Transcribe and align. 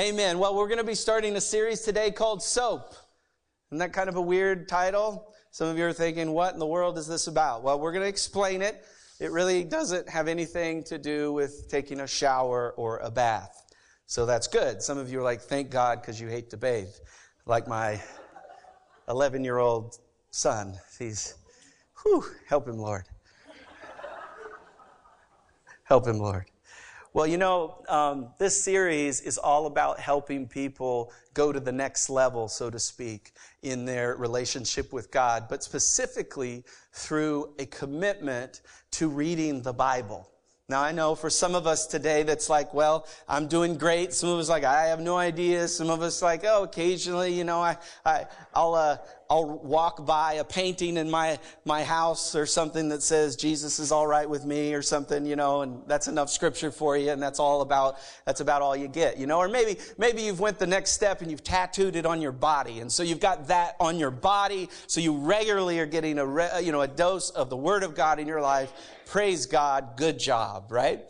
Amen. 0.00 0.38
Well, 0.38 0.56
we're 0.56 0.68
going 0.68 0.78
to 0.78 0.84
be 0.84 0.94
starting 0.94 1.36
a 1.36 1.40
series 1.40 1.82
today 1.82 2.10
called 2.10 2.42
Soap. 2.42 2.94
Isn't 3.68 3.78
that 3.80 3.92
kind 3.92 4.08
of 4.08 4.16
a 4.16 4.22
weird 4.22 4.66
title? 4.66 5.30
Some 5.50 5.68
of 5.68 5.76
you 5.76 5.84
are 5.84 5.92
thinking, 5.92 6.32
what 6.32 6.54
in 6.54 6.58
the 6.58 6.66
world 6.66 6.96
is 6.96 7.06
this 7.06 7.26
about? 7.26 7.62
Well, 7.62 7.78
we're 7.78 7.92
going 7.92 8.04
to 8.04 8.08
explain 8.08 8.62
it. 8.62 8.86
It 9.20 9.32
really 9.32 9.64
doesn't 9.64 10.08
have 10.08 10.28
anything 10.28 10.82
to 10.84 10.96
do 10.96 11.34
with 11.34 11.68
taking 11.68 12.00
a 12.00 12.06
shower 12.06 12.72
or 12.78 13.00
a 13.00 13.10
bath. 13.10 13.66
So 14.06 14.24
that's 14.24 14.46
good. 14.46 14.80
Some 14.80 14.96
of 14.96 15.12
you 15.12 15.20
are 15.20 15.22
like, 15.22 15.42
thank 15.42 15.68
God, 15.68 16.00
because 16.00 16.18
you 16.18 16.28
hate 16.28 16.48
to 16.50 16.56
bathe. 16.56 16.88
Like 17.44 17.68
my 17.68 18.00
11 19.10 19.44
year 19.44 19.58
old 19.58 19.98
son. 20.30 20.74
He's, 20.98 21.34
whew, 22.02 22.24
help 22.48 22.66
him, 22.66 22.78
Lord. 22.78 23.04
help 25.84 26.06
him, 26.06 26.16
Lord. 26.16 26.46
Well, 27.14 27.26
you 27.26 27.36
know, 27.36 27.84
um, 27.90 28.28
this 28.38 28.64
series 28.64 29.20
is 29.20 29.36
all 29.36 29.66
about 29.66 30.00
helping 30.00 30.48
people 30.48 31.12
go 31.34 31.52
to 31.52 31.60
the 31.60 31.72
next 31.72 32.08
level, 32.08 32.48
so 32.48 32.70
to 32.70 32.78
speak, 32.78 33.32
in 33.62 33.84
their 33.84 34.16
relationship 34.16 34.94
with 34.94 35.10
God, 35.10 35.44
but 35.50 35.62
specifically 35.62 36.64
through 36.94 37.52
a 37.58 37.66
commitment 37.66 38.62
to 38.92 39.08
reading 39.08 39.60
the 39.60 39.74
Bible. 39.74 40.30
Now, 40.70 40.80
I 40.80 40.92
know 40.92 41.14
for 41.14 41.28
some 41.28 41.54
of 41.54 41.66
us 41.66 41.86
today 41.86 42.22
that's 42.22 42.48
like, 42.48 42.72
well, 42.72 43.06
I'm 43.28 43.46
doing 43.46 43.76
great. 43.76 44.14
Some 44.14 44.30
of 44.30 44.38
us 44.38 44.48
like, 44.48 44.64
I 44.64 44.86
have 44.86 45.00
no 45.00 45.18
idea. 45.18 45.68
Some 45.68 45.90
of 45.90 46.00
us 46.00 46.22
like, 46.22 46.44
oh, 46.46 46.62
occasionally, 46.62 47.34
you 47.34 47.44
know, 47.44 47.60
I, 47.60 47.76
I, 48.06 48.24
I'll, 48.54 48.74
uh, 48.74 48.96
I'll 49.32 49.48
walk 49.48 50.04
by 50.04 50.34
a 50.34 50.44
painting 50.44 50.98
in 50.98 51.10
my, 51.10 51.38
my 51.64 51.84
house 51.84 52.34
or 52.34 52.44
something 52.44 52.90
that 52.90 53.02
says 53.02 53.34
Jesus 53.34 53.78
is 53.78 53.90
all 53.90 54.06
right 54.06 54.28
with 54.28 54.44
me 54.44 54.74
or 54.74 54.82
something, 54.82 55.24
you 55.24 55.36
know, 55.36 55.62
and 55.62 55.80
that's 55.86 56.06
enough 56.06 56.28
scripture 56.28 56.70
for 56.70 56.98
you. 56.98 57.12
And 57.12 57.22
that's 57.22 57.38
all 57.38 57.62
about, 57.62 57.96
that's 58.26 58.42
about 58.42 58.60
all 58.60 58.76
you 58.76 58.88
get, 58.88 59.16
you 59.16 59.26
know, 59.26 59.38
or 59.38 59.48
maybe, 59.48 59.78
maybe 59.96 60.20
you've 60.20 60.38
went 60.38 60.58
the 60.58 60.66
next 60.66 60.90
step 60.90 61.22
and 61.22 61.30
you've 61.30 61.42
tattooed 61.42 61.96
it 61.96 62.04
on 62.04 62.20
your 62.20 62.30
body. 62.30 62.80
And 62.80 62.92
so 62.92 63.02
you've 63.02 63.20
got 63.20 63.48
that 63.48 63.76
on 63.80 63.98
your 63.98 64.10
body. 64.10 64.68
So 64.86 65.00
you 65.00 65.16
regularly 65.16 65.78
are 65.80 65.86
getting 65.86 66.18
a, 66.18 66.26
re, 66.26 66.48
you 66.62 66.70
know, 66.70 66.82
a 66.82 66.88
dose 66.88 67.30
of 67.30 67.48
the 67.48 67.56
word 67.56 67.84
of 67.84 67.94
God 67.94 68.18
in 68.18 68.26
your 68.26 68.42
life. 68.42 68.70
Praise 69.06 69.46
God. 69.46 69.96
Good 69.96 70.18
job, 70.18 70.70
right? 70.70 71.06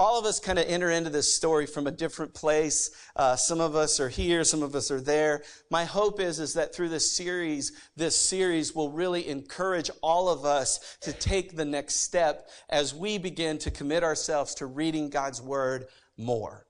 All 0.00 0.18
of 0.18 0.24
us 0.24 0.40
kind 0.40 0.58
of 0.58 0.64
enter 0.66 0.88
into 0.88 1.10
this 1.10 1.36
story 1.36 1.66
from 1.66 1.86
a 1.86 1.90
different 1.90 2.32
place. 2.32 2.90
Uh, 3.16 3.36
some 3.36 3.60
of 3.60 3.76
us 3.76 4.00
are 4.00 4.08
here, 4.08 4.44
some 4.44 4.62
of 4.62 4.74
us 4.74 4.90
are 4.90 5.00
there. 5.00 5.42
My 5.70 5.84
hope 5.84 6.20
is, 6.20 6.40
is 6.40 6.54
that 6.54 6.74
through 6.74 6.88
this 6.88 7.12
series, 7.14 7.72
this 7.96 8.18
series 8.18 8.74
will 8.74 8.90
really 8.90 9.28
encourage 9.28 9.90
all 10.02 10.30
of 10.30 10.46
us 10.46 10.96
to 11.02 11.12
take 11.12 11.54
the 11.54 11.66
next 11.66 11.96
step 11.96 12.48
as 12.70 12.94
we 12.94 13.18
begin 13.18 13.58
to 13.58 13.70
commit 13.70 14.02
ourselves 14.02 14.54
to 14.54 14.64
reading 14.64 15.10
God's 15.10 15.42
Word 15.42 15.84
more. 16.16 16.64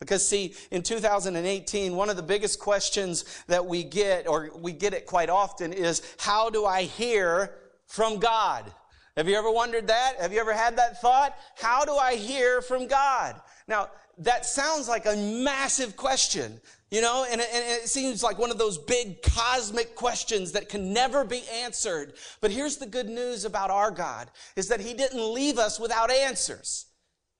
Because 0.00 0.26
see, 0.26 0.56
in 0.72 0.82
2018, 0.82 1.94
one 1.94 2.10
of 2.10 2.16
the 2.16 2.22
biggest 2.24 2.58
questions 2.58 3.44
that 3.46 3.64
we 3.64 3.84
get, 3.84 4.26
or 4.26 4.50
we 4.58 4.72
get 4.72 4.92
it 4.92 5.06
quite 5.06 5.30
often, 5.30 5.72
is 5.72 6.02
how 6.18 6.50
do 6.50 6.66
I 6.66 6.82
hear 6.82 7.54
from 7.86 8.18
God? 8.18 8.72
Have 9.16 9.28
you 9.28 9.36
ever 9.36 9.50
wondered 9.50 9.88
that? 9.88 10.14
Have 10.20 10.32
you 10.32 10.40
ever 10.40 10.54
had 10.54 10.76
that 10.76 11.00
thought? 11.00 11.36
How 11.56 11.84
do 11.84 11.94
I 11.94 12.14
hear 12.14 12.62
from 12.62 12.86
God? 12.86 13.40
Now, 13.68 13.90
that 14.18 14.46
sounds 14.46 14.88
like 14.88 15.06
a 15.06 15.16
massive 15.16 15.96
question, 15.96 16.60
you 16.90 17.00
know, 17.00 17.26
and, 17.30 17.40
and 17.40 17.64
it 17.82 17.88
seems 17.88 18.22
like 18.22 18.38
one 18.38 18.50
of 18.50 18.58
those 18.58 18.78
big 18.78 19.22
cosmic 19.22 19.94
questions 19.94 20.52
that 20.52 20.68
can 20.68 20.92
never 20.92 21.24
be 21.24 21.42
answered. 21.52 22.14
But 22.40 22.50
here's 22.50 22.76
the 22.76 22.86
good 22.86 23.08
news 23.08 23.44
about 23.44 23.70
our 23.70 23.90
God 23.90 24.30
is 24.56 24.68
that 24.68 24.80
He 24.80 24.94
didn't 24.94 25.32
leave 25.32 25.58
us 25.58 25.78
without 25.78 26.10
answers. 26.10 26.86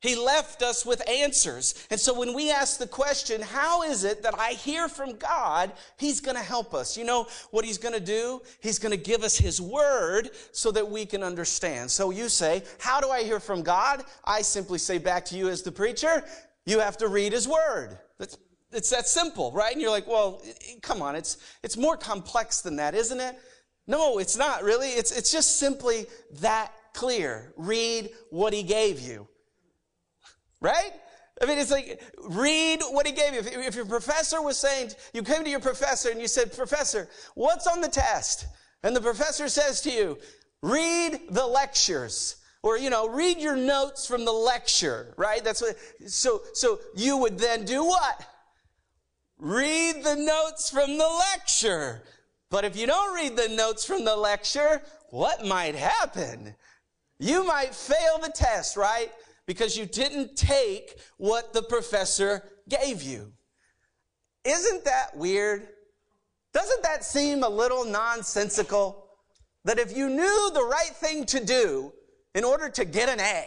He 0.03 0.17
left 0.17 0.63
us 0.63 0.85
with 0.85 1.09
answers. 1.09 1.87
And 1.89 1.99
so 1.99 2.13
when 2.13 2.35
we 2.35 2.51
ask 2.51 2.79
the 2.79 2.89
question, 2.89 3.41
how 3.41 3.85
is 3.85 4.03
it 4.03 4.25
that 4.25 4.37
I 4.37 4.51
hear 4.51 4.89
from 4.89 5.15
God? 5.17 5.73
He's 5.97 6.21
going 6.21 6.37
to 6.37 6.43
help 6.43 6.75
us. 6.75 6.97
You 6.97 7.05
know 7.05 7.29
what 7.53 7.65
he's 7.65 7.79
going 7.79 7.95
to 7.95 8.01
do? 8.01 8.43
He's 8.61 8.81
going 8.81 8.91
to 8.91 9.03
give 9.03 9.23
us 9.23 9.39
his 9.39 9.61
word 9.61 10.31
so 10.51 10.73
that 10.73 10.91
we 10.91 11.07
can 11.07 11.23
understand. 11.23 11.89
So 11.89 12.11
you 12.11 12.29
say, 12.29 12.65
how 12.81 13.01
do 13.01 13.11
I 13.11 13.23
hear 13.23 13.39
from 13.39 13.63
God? 13.63 14.03
I 14.25 14.43
simply 14.43 14.79
say 14.79 14.99
back 14.99 15.25
to 15.27 15.37
you 15.37 15.49
as 15.49 15.63
the 15.63 15.71
preacher, 15.71 16.25
you 16.67 16.81
have 16.81 16.97
to 16.97 17.07
read 17.07 17.33
his 17.33 17.47
word. 17.47 17.97
That's, 18.19 18.37
it's 18.73 18.91
that 18.91 19.07
simple, 19.07 19.53
right? 19.53 19.73
And 19.73 19.81
you're 19.81 19.91
like, 19.93 20.09
well, 20.09 20.43
come 20.81 21.01
on. 21.01 21.15
It's, 21.15 21.37
it's 21.63 21.77
more 21.77 21.97
complex 21.97 22.61
than 22.61 22.75
that, 22.77 22.97
isn't 22.97 23.21
it? 23.21 23.39
No, 23.87 24.19
it's 24.19 24.37
not 24.37 24.65
really. 24.65 24.89
It's, 24.89 25.17
it's 25.17 25.31
just 25.31 25.61
simply 25.61 26.07
that 26.41 26.73
clear. 26.93 27.53
Read 27.57 28.11
what 28.31 28.53
he 28.53 28.65
gave 28.65 28.99
you. 28.99 29.29
Right? 30.63 30.93
I 31.43 31.47
mean, 31.47 31.59
it's 31.59 31.71
like, 31.71 32.01
read 32.29 32.81
what 32.91 33.07
he 33.07 33.13
gave 33.13 33.35
you. 33.35 33.41
If, 33.41 33.75
your 33.75 33.85
professor 33.85 34.41
was 34.41 34.57
saying, 34.57 34.93
you 35.13 35.23
came 35.23 35.43
to 35.45 35.51
your 35.51 35.61
professor 35.61 36.11
and 36.11 36.21
you 36.21 36.29
said, 36.29 36.57
Professor, 36.57 37.09
what's 37.35 37.67
on 37.67 37.81
the 37.81 37.89
test? 37.89 38.47
And 38.83 38.95
the 38.95 39.01
professor 39.01 39.49
says 39.49 39.81
to 39.83 39.91
you, 39.91 40.19
read 40.63 41.21
the 41.31 41.47
lectures. 41.47 42.37
Or, 42.63 42.79
you 42.79 42.91
know, 42.91 43.09
read 43.09 43.39
your 43.39 43.57
notes 43.57 44.07
from 44.07 44.25
the 44.25 44.33
lecture, 44.33 45.15
right? 45.17 45.43
That's 45.43 45.61
what, 45.61 45.77
so, 46.07 46.43
so 46.55 46.79
you 46.95 47.17
would 47.17 47.39
then 47.39 47.65
do 47.65 47.85
what? 47.85 48.25
Read 49.39 50.05
the 50.05 50.15
notes 50.15 50.71
from 50.71 50.97
the 50.97 51.21
lecture. 51.33 52.03
But 52.51 52.65
if 52.65 52.77
you 52.77 52.87
don't 52.87 53.17
read 53.17 53.37
the 53.37 53.49
notes 53.49 53.85
from 53.85 54.05
the 54.05 54.15
lecture, 54.15 54.81
what 55.11 55.45
might 55.45 55.75
happen? 55.75 56.55
You 57.19 57.45
might 57.45 57.75
fail 57.75 58.19
the 58.23 58.31
test, 58.31 58.77
right? 58.77 59.11
Because 59.47 59.77
you 59.77 59.87
didn't 59.87 60.37
take 60.37 60.99
what 61.17 61.53
the 61.53 61.63
professor 61.63 62.43
gave 62.69 63.03
you. 63.03 63.33
Isn't 64.45 64.85
that 64.85 65.17
weird? 65.17 65.69
Doesn't 66.53 66.83
that 66.83 67.05
seem 67.05 67.43
a 67.43 67.49
little 67.49 67.85
nonsensical? 67.85 69.07
That 69.65 69.79
if 69.79 69.97
you 69.97 70.09
knew 70.09 70.51
the 70.53 70.65
right 70.65 70.95
thing 70.95 71.25
to 71.27 71.45
do 71.45 71.93
in 72.35 72.45
order 72.45 72.69
to 72.71 72.85
get 72.85 73.09
an 73.09 73.21
A, 73.21 73.47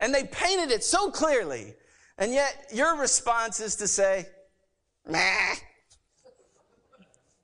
and 0.00 0.12
they 0.12 0.24
painted 0.24 0.72
it 0.72 0.82
so 0.82 1.10
clearly, 1.10 1.74
and 2.18 2.32
yet 2.32 2.66
your 2.72 2.96
response 2.98 3.60
is 3.60 3.76
to 3.76 3.86
say, 3.86 4.26
meh. 5.08 5.54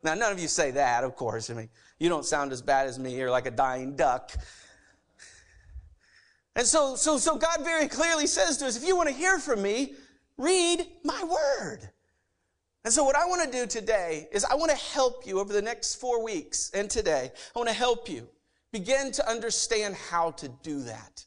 Now, 0.02 0.14
none 0.14 0.32
of 0.32 0.38
you 0.38 0.48
say 0.48 0.72
that, 0.72 1.04
of 1.04 1.16
course. 1.16 1.50
I 1.50 1.54
mean, 1.54 1.68
you 1.98 2.08
don't 2.08 2.24
sound 2.24 2.52
as 2.52 2.62
bad 2.62 2.86
as 2.86 2.98
me. 2.98 3.16
You're 3.16 3.30
like 3.30 3.46
a 3.46 3.50
dying 3.50 3.96
duck. 3.96 4.32
And 6.58 6.66
so, 6.66 6.96
so, 6.96 7.18
so 7.18 7.36
God 7.36 7.60
very 7.62 7.86
clearly 7.86 8.26
says 8.26 8.56
to 8.56 8.66
us, 8.66 8.76
if 8.76 8.84
you 8.84 8.96
want 8.96 9.08
to 9.08 9.14
hear 9.14 9.38
from 9.38 9.62
me, 9.62 9.94
read 10.36 10.84
my 11.04 11.22
word. 11.22 11.88
And 12.84 12.92
so 12.92 13.04
what 13.04 13.14
I 13.14 13.26
want 13.26 13.44
to 13.44 13.56
do 13.56 13.64
today 13.64 14.28
is 14.32 14.44
I 14.44 14.56
want 14.56 14.72
to 14.72 14.76
help 14.76 15.24
you 15.24 15.38
over 15.38 15.52
the 15.52 15.62
next 15.62 15.94
four 15.94 16.24
weeks 16.24 16.72
and 16.74 16.90
today. 16.90 17.30
I 17.54 17.58
want 17.58 17.68
to 17.68 17.74
help 17.76 18.08
you 18.08 18.28
begin 18.72 19.12
to 19.12 19.30
understand 19.30 19.94
how 19.94 20.32
to 20.32 20.48
do 20.64 20.82
that. 20.82 21.24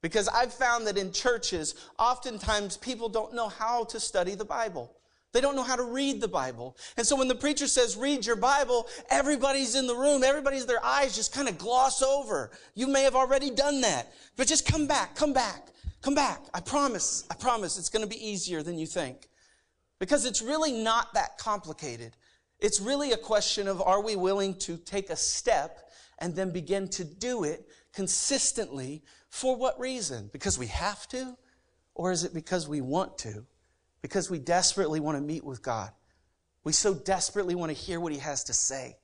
Because 0.00 0.28
I've 0.28 0.54
found 0.54 0.86
that 0.86 0.96
in 0.96 1.10
churches, 1.10 1.74
oftentimes 1.98 2.76
people 2.76 3.08
don't 3.08 3.34
know 3.34 3.48
how 3.48 3.82
to 3.86 3.98
study 3.98 4.36
the 4.36 4.44
Bible. 4.44 4.94
They 5.32 5.40
don't 5.40 5.56
know 5.56 5.62
how 5.62 5.76
to 5.76 5.82
read 5.82 6.20
the 6.20 6.28
Bible. 6.28 6.76
And 6.96 7.06
so 7.06 7.14
when 7.14 7.28
the 7.28 7.34
preacher 7.34 7.66
says, 7.66 7.96
read 7.96 8.24
your 8.24 8.36
Bible, 8.36 8.86
everybody's 9.10 9.74
in 9.74 9.86
the 9.86 9.94
room. 9.94 10.24
Everybody's, 10.24 10.64
their 10.64 10.84
eyes 10.84 11.14
just 11.14 11.34
kind 11.34 11.48
of 11.48 11.58
gloss 11.58 12.02
over. 12.02 12.50
You 12.74 12.86
may 12.86 13.02
have 13.02 13.14
already 13.14 13.50
done 13.50 13.82
that, 13.82 14.12
but 14.36 14.46
just 14.46 14.66
come 14.66 14.86
back, 14.86 15.14
come 15.14 15.34
back, 15.34 15.68
come 16.00 16.14
back. 16.14 16.44
I 16.54 16.60
promise, 16.60 17.24
I 17.30 17.34
promise 17.34 17.78
it's 17.78 17.90
going 17.90 18.08
to 18.08 18.08
be 18.08 18.26
easier 18.26 18.62
than 18.62 18.78
you 18.78 18.86
think. 18.86 19.28
Because 19.98 20.24
it's 20.24 20.40
really 20.40 20.72
not 20.72 21.12
that 21.14 21.36
complicated. 21.38 22.16
It's 22.60 22.80
really 22.80 23.12
a 23.12 23.16
question 23.16 23.68
of 23.68 23.82
are 23.82 24.02
we 24.02 24.16
willing 24.16 24.54
to 24.60 24.78
take 24.78 25.10
a 25.10 25.16
step 25.16 25.90
and 26.20 26.34
then 26.34 26.50
begin 26.52 26.88
to 26.88 27.04
do 27.04 27.44
it 27.44 27.68
consistently 27.92 29.02
for 29.28 29.56
what 29.56 29.78
reason? 29.78 30.30
Because 30.32 30.58
we 30.58 30.68
have 30.68 31.06
to? 31.08 31.36
Or 31.94 32.12
is 32.12 32.24
it 32.24 32.32
because 32.32 32.66
we 32.66 32.80
want 32.80 33.18
to? 33.18 33.44
Because 34.02 34.30
we 34.30 34.38
desperately 34.38 35.00
want 35.00 35.16
to 35.16 35.22
meet 35.22 35.44
with 35.44 35.62
God. 35.62 35.90
We 36.64 36.72
so 36.72 36.94
desperately 36.94 37.54
want 37.54 37.70
to 37.70 37.76
hear 37.76 38.00
what 38.00 38.12
He 38.12 38.18
has 38.18 38.44
to 38.44 38.52
say. 38.52 38.96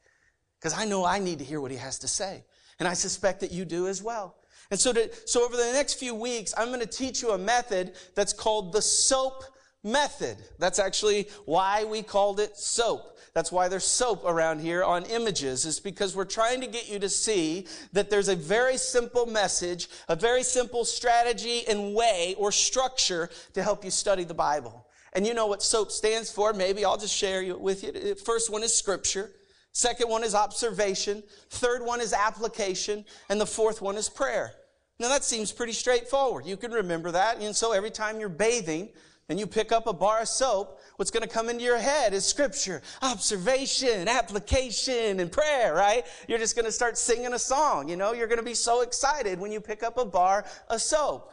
Because 0.58 0.78
I 0.78 0.84
know 0.84 1.04
I 1.04 1.18
need 1.18 1.38
to 1.38 1.44
hear 1.44 1.60
what 1.60 1.70
He 1.70 1.76
has 1.76 1.98
to 2.00 2.08
say. 2.08 2.44
And 2.78 2.88
I 2.88 2.94
suspect 2.94 3.40
that 3.40 3.52
you 3.52 3.64
do 3.64 3.86
as 3.86 4.02
well. 4.02 4.36
And 4.70 4.80
so, 4.80 4.92
to, 4.92 5.10
so 5.26 5.44
over 5.44 5.56
the 5.56 5.72
next 5.72 5.94
few 5.94 6.14
weeks, 6.14 6.54
I'm 6.56 6.68
going 6.68 6.80
to 6.80 6.86
teach 6.86 7.22
you 7.22 7.32
a 7.32 7.38
method 7.38 7.92
that's 8.14 8.32
called 8.32 8.72
the 8.72 8.82
SOAP 8.82 9.44
method. 9.84 10.38
That's 10.58 10.78
actually 10.78 11.28
why 11.44 11.84
we 11.84 12.02
called 12.02 12.40
it 12.40 12.56
SOAP. 12.56 13.18
That's 13.34 13.52
why 13.52 13.68
there's 13.68 13.84
soap 13.84 14.24
around 14.24 14.60
here 14.60 14.84
on 14.84 15.04
images, 15.06 15.66
is 15.66 15.80
because 15.80 16.14
we're 16.14 16.24
trying 16.24 16.60
to 16.60 16.66
get 16.66 16.88
you 16.88 16.98
to 17.00 17.08
see 17.08 17.66
that 17.92 18.08
there's 18.08 18.28
a 18.28 18.36
very 18.36 18.76
simple 18.76 19.26
message, 19.26 19.88
a 20.08 20.14
very 20.14 20.44
simple 20.44 20.84
strategy 20.84 21.66
and 21.66 21.94
way 21.94 22.36
or 22.38 22.52
structure 22.52 23.28
to 23.52 23.62
help 23.62 23.84
you 23.84 23.90
study 23.90 24.22
the 24.24 24.34
Bible. 24.34 24.86
And 25.14 25.26
you 25.26 25.34
know 25.34 25.46
what 25.46 25.62
SOAP 25.62 25.90
stands 25.90 26.30
for. 26.30 26.52
Maybe 26.52 26.84
I'll 26.84 26.96
just 26.96 27.14
share 27.14 27.42
it 27.42 27.60
with 27.60 27.82
you. 27.82 28.14
First 28.14 28.50
one 28.50 28.62
is 28.62 28.74
scripture. 28.74 29.30
Second 29.72 30.08
one 30.08 30.22
is 30.22 30.34
observation. 30.34 31.22
Third 31.50 31.84
one 31.84 32.00
is 32.00 32.12
application. 32.12 33.04
And 33.28 33.40
the 33.40 33.46
fourth 33.46 33.82
one 33.82 33.96
is 33.96 34.08
prayer. 34.08 34.52
Now 35.00 35.08
that 35.08 35.24
seems 35.24 35.50
pretty 35.50 35.72
straightforward. 35.72 36.46
You 36.46 36.56
can 36.56 36.70
remember 36.70 37.10
that. 37.10 37.40
And 37.40 37.54
so 37.54 37.72
every 37.72 37.90
time 37.90 38.20
you're 38.20 38.28
bathing, 38.28 38.90
and 39.28 39.40
you 39.40 39.46
pick 39.46 39.72
up 39.72 39.86
a 39.86 39.92
bar 39.92 40.22
of 40.22 40.28
soap, 40.28 40.80
what's 40.96 41.10
going 41.10 41.22
to 41.22 41.28
come 41.28 41.48
into 41.48 41.62
your 41.62 41.78
head 41.78 42.12
is 42.12 42.24
scripture, 42.24 42.82
observation, 43.02 44.06
application, 44.06 45.20
and 45.20 45.32
prayer, 45.32 45.74
right? 45.74 46.04
You're 46.28 46.38
just 46.38 46.54
going 46.54 46.66
to 46.66 46.72
start 46.72 46.98
singing 46.98 47.32
a 47.32 47.38
song. 47.38 47.88
You 47.88 47.96
know, 47.96 48.12
you're 48.12 48.26
going 48.26 48.38
to 48.38 48.44
be 48.44 48.54
so 48.54 48.82
excited 48.82 49.38
when 49.38 49.50
you 49.50 49.60
pick 49.60 49.82
up 49.82 49.96
a 49.96 50.04
bar 50.04 50.44
of 50.68 50.82
soap. 50.82 51.32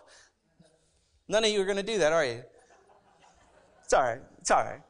None 1.27 1.43
of 1.43 1.51
you 1.51 1.61
are 1.61 1.65
going 1.65 1.77
to 1.77 1.83
do 1.83 1.97
that, 1.99 2.13
are 2.13 2.25
you? 2.25 2.43
It's 3.83 3.93
all 3.93 4.03
right. 4.03 4.21
It's 4.39 4.51
all 4.51 4.63
right. 4.63 4.81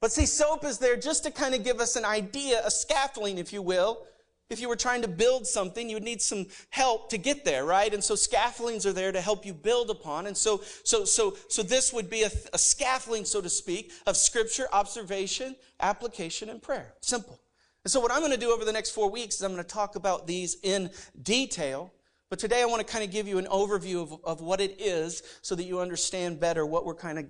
But 0.00 0.12
see, 0.12 0.26
soap 0.26 0.64
is 0.64 0.78
there 0.78 0.96
just 0.96 1.24
to 1.24 1.30
kind 1.30 1.54
of 1.54 1.64
give 1.64 1.80
us 1.80 1.96
an 1.96 2.04
idea, 2.04 2.62
a 2.64 2.70
scaffolding, 2.70 3.36
if 3.36 3.52
you 3.52 3.60
will, 3.60 4.06
if 4.50 4.60
you 4.60 4.68
were 4.68 4.76
trying 4.76 5.02
to 5.02 5.08
build 5.08 5.46
something, 5.46 5.90
you 5.90 5.96
would 5.96 6.02
need 6.02 6.22
some 6.22 6.46
help 6.70 7.10
to 7.10 7.18
get 7.18 7.44
there, 7.44 7.66
right? 7.66 7.92
And 7.92 8.02
so 8.02 8.14
scaffoldings 8.14 8.86
are 8.86 8.94
there 8.94 9.12
to 9.12 9.20
help 9.20 9.44
you 9.44 9.52
build 9.52 9.90
upon. 9.90 10.26
And 10.26 10.36
so, 10.36 10.62
so, 10.84 11.04
so, 11.04 11.36
so 11.48 11.62
this 11.62 11.92
would 11.92 12.08
be 12.08 12.22
a, 12.22 12.30
a 12.54 12.58
scaffolding, 12.58 13.26
so 13.26 13.42
to 13.42 13.50
speak, 13.50 13.92
of 14.06 14.16
scripture, 14.16 14.66
observation, 14.72 15.54
application, 15.80 16.48
and 16.48 16.62
prayer. 16.62 16.94
Simple. 17.00 17.38
And 17.84 17.92
so 17.92 18.00
what 18.00 18.10
I'm 18.10 18.20
going 18.20 18.32
to 18.32 18.38
do 18.38 18.50
over 18.50 18.64
the 18.64 18.72
next 18.72 18.90
four 18.90 19.10
weeks 19.10 19.34
is 19.36 19.42
I'm 19.42 19.52
going 19.52 19.62
to 19.62 19.68
talk 19.68 19.96
about 19.96 20.26
these 20.26 20.56
in 20.62 20.90
detail. 21.22 21.92
But 22.30 22.38
today 22.38 22.62
I 22.62 22.64
want 22.64 22.86
to 22.86 22.90
kind 22.90 23.04
of 23.04 23.10
give 23.10 23.28
you 23.28 23.36
an 23.36 23.46
overview 23.46 24.02
of, 24.02 24.18
of 24.24 24.40
what 24.40 24.62
it 24.62 24.80
is 24.80 25.22
so 25.42 25.54
that 25.56 25.64
you 25.64 25.80
understand 25.80 26.40
better 26.40 26.64
what 26.64 26.86
we're 26.86 26.94
kind 26.94 27.18
of 27.18 27.26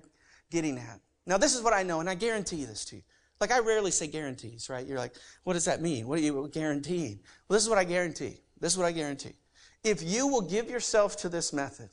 getting 0.50 0.78
at. 0.78 1.00
Now, 1.26 1.36
this 1.36 1.54
is 1.54 1.62
what 1.62 1.74
I 1.74 1.82
know, 1.82 2.00
and 2.00 2.08
I 2.08 2.14
guarantee 2.14 2.64
this 2.64 2.84
to 2.86 2.96
you. 2.96 3.02
Like 3.40 3.52
I 3.52 3.60
rarely 3.60 3.90
say 3.90 4.06
guarantees, 4.08 4.68
right? 4.68 4.86
You're 4.86 4.98
like, 4.98 5.14
what 5.44 5.52
does 5.54 5.64
that 5.66 5.80
mean? 5.80 6.08
What 6.08 6.18
are 6.18 6.22
you 6.22 6.50
guaranteeing? 6.52 7.20
Well, 7.48 7.56
this 7.56 7.62
is 7.62 7.68
what 7.68 7.78
I 7.78 7.84
guarantee. 7.84 8.40
This 8.60 8.72
is 8.72 8.78
what 8.78 8.86
I 8.86 8.92
guarantee. 8.92 9.34
If 9.84 10.02
you 10.02 10.26
will 10.26 10.40
give 10.40 10.68
yourself 10.68 11.16
to 11.18 11.28
this 11.28 11.52
method 11.52 11.90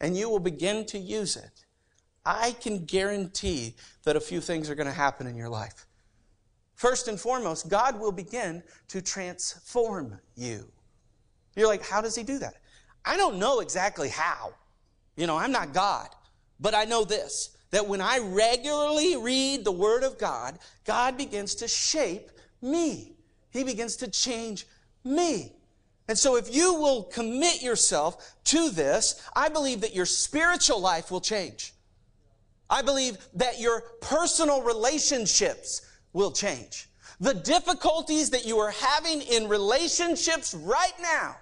and 0.00 0.16
you 0.16 0.28
will 0.28 0.40
begin 0.40 0.84
to 0.86 0.98
use 0.98 1.36
it, 1.36 1.64
I 2.26 2.52
can 2.52 2.84
guarantee 2.84 3.76
that 4.04 4.16
a 4.16 4.20
few 4.20 4.40
things 4.40 4.68
are 4.68 4.74
going 4.74 4.86
to 4.86 4.92
happen 4.92 5.26
in 5.26 5.36
your 5.36 5.48
life. 5.48 5.86
First 6.74 7.08
and 7.08 7.18
foremost, 7.18 7.68
God 7.68 7.98
will 7.98 8.12
begin 8.12 8.62
to 8.88 9.00
transform 9.00 10.18
you. 10.34 10.70
You're 11.56 11.68
like, 11.68 11.86
how 11.86 12.00
does 12.00 12.16
he 12.16 12.22
do 12.22 12.38
that? 12.38 12.56
I 13.04 13.16
don't 13.16 13.38
know 13.38 13.60
exactly 13.60 14.08
how. 14.08 14.54
You 15.16 15.26
know, 15.26 15.36
I'm 15.36 15.52
not 15.52 15.72
God, 15.72 16.08
but 16.58 16.74
I 16.74 16.84
know 16.84 17.04
this 17.04 17.56
that 17.74 17.88
when 17.88 18.00
I 18.00 18.20
regularly 18.20 19.16
read 19.16 19.64
the 19.64 19.72
Word 19.72 20.04
of 20.04 20.16
God, 20.16 20.60
God 20.84 21.18
begins 21.18 21.56
to 21.56 21.66
shape 21.66 22.30
me. 22.62 23.16
He 23.50 23.64
begins 23.64 23.96
to 23.96 24.08
change 24.08 24.68
me. 25.02 25.56
And 26.06 26.16
so 26.16 26.36
if 26.36 26.54
you 26.54 26.74
will 26.74 27.02
commit 27.02 27.64
yourself 27.64 28.36
to 28.44 28.70
this, 28.70 29.20
I 29.34 29.48
believe 29.48 29.80
that 29.80 29.92
your 29.92 30.06
spiritual 30.06 30.80
life 30.80 31.10
will 31.10 31.20
change. 31.20 31.74
I 32.70 32.80
believe 32.80 33.18
that 33.34 33.58
your 33.58 33.80
personal 34.00 34.62
relationships 34.62 35.82
will 36.12 36.30
change. 36.30 36.88
The 37.18 37.34
difficulties 37.34 38.30
that 38.30 38.46
you 38.46 38.58
are 38.58 38.70
having 38.70 39.20
in 39.20 39.48
relationships 39.48 40.54
right 40.54 40.94
now, 41.02 41.34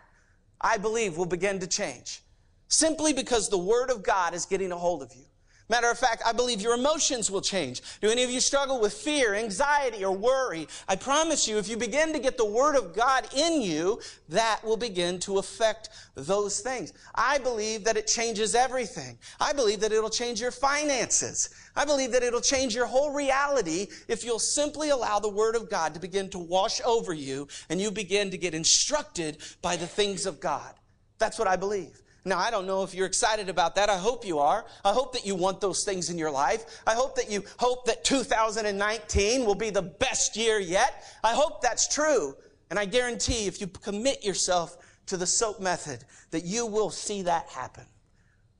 I 0.62 0.79
believe 0.79 1.19
will 1.19 1.26
begin 1.26 1.58
to 1.61 1.67
change. 1.67 2.23
Simply 2.69 3.12
because 3.12 3.50
the 3.50 3.58
Word 3.58 3.90
of 3.90 4.02
God 4.02 4.32
is 4.32 4.46
getting 4.46 4.73
a 4.73 4.79
hold 4.79 5.02
of 5.02 5.14
you. 5.14 5.25
Matter 5.72 5.90
of 5.90 5.98
fact, 5.98 6.22
I 6.26 6.32
believe 6.32 6.60
your 6.60 6.74
emotions 6.74 7.30
will 7.30 7.40
change. 7.40 7.80
Do 8.02 8.10
any 8.10 8.22
of 8.22 8.28
you 8.28 8.40
struggle 8.40 8.78
with 8.78 8.92
fear, 8.92 9.32
anxiety, 9.32 10.04
or 10.04 10.14
worry? 10.14 10.69
I 10.86 10.96
promise 10.96 11.48
you, 11.48 11.56
if 11.56 11.66
you 11.66 11.78
begin 11.78 12.12
to 12.12 12.19
get 12.19 12.36
the 12.36 12.44
Word 12.44 12.76
of 12.76 12.94
God 12.94 13.26
in 13.34 13.62
you, 13.62 13.98
that 14.28 14.60
will 14.62 14.76
begin 14.76 15.19
to 15.20 15.38
affect 15.38 15.88
those 16.14 16.60
things. 16.60 16.92
I 17.14 17.38
believe 17.38 17.84
that 17.84 17.96
it 17.96 18.06
changes 18.06 18.54
everything. 18.54 19.16
I 19.40 19.54
believe 19.54 19.80
that 19.80 19.92
it'll 19.92 20.10
change 20.10 20.42
your 20.42 20.50
finances. 20.50 21.48
I 21.74 21.86
believe 21.86 22.12
that 22.12 22.22
it'll 22.22 22.42
change 22.42 22.74
your 22.74 22.84
whole 22.84 23.14
reality 23.14 23.86
if 24.08 24.26
you'll 24.26 24.40
simply 24.40 24.90
allow 24.90 25.20
the 25.20 25.30
Word 25.30 25.56
of 25.56 25.70
God 25.70 25.94
to 25.94 26.00
begin 26.00 26.28
to 26.32 26.38
wash 26.38 26.82
over 26.84 27.14
you 27.14 27.48
and 27.70 27.80
you 27.80 27.90
begin 27.90 28.30
to 28.30 28.36
get 28.36 28.52
instructed 28.52 29.38
by 29.62 29.76
the 29.76 29.86
things 29.86 30.26
of 30.26 30.38
God. 30.38 30.74
That's 31.16 31.38
what 31.38 31.48
I 31.48 31.56
believe. 31.56 32.01
Now, 32.24 32.38
I 32.38 32.52
don't 32.52 32.66
know 32.66 32.84
if 32.84 32.94
you're 32.94 33.06
excited 33.06 33.48
about 33.48 33.74
that. 33.74 33.90
I 33.90 33.96
hope 33.96 34.24
you 34.24 34.38
are. 34.38 34.64
I 34.84 34.92
hope 34.92 35.12
that 35.14 35.26
you 35.26 35.34
want 35.34 35.60
those 35.60 35.82
things 35.82 36.08
in 36.08 36.19
your 36.19 36.30
life. 36.30 36.82
I 36.86 36.94
hope 36.94 37.16
that 37.16 37.28
you 37.28 37.42
hope 37.58 37.84
that 37.86 38.04
2019 38.04 39.44
will 39.44 39.56
be 39.56 39.70
the 39.70 39.82
best 39.82 40.36
year 40.36 40.60
yet. 40.60 41.04
I 41.24 41.34
hope 41.34 41.62
that's 41.62 41.92
true. 41.92 42.36
And 42.70 42.78
I 42.78 42.84
guarantee 42.84 43.46
if 43.46 43.60
you 43.60 43.66
commit 43.66 44.24
yourself 44.24 44.76
to 45.06 45.16
the 45.16 45.26
soap 45.26 45.60
method, 45.60 46.04
that 46.30 46.44
you 46.44 46.64
will 46.64 46.90
see 46.90 47.22
that 47.22 47.48
happen. 47.48 47.84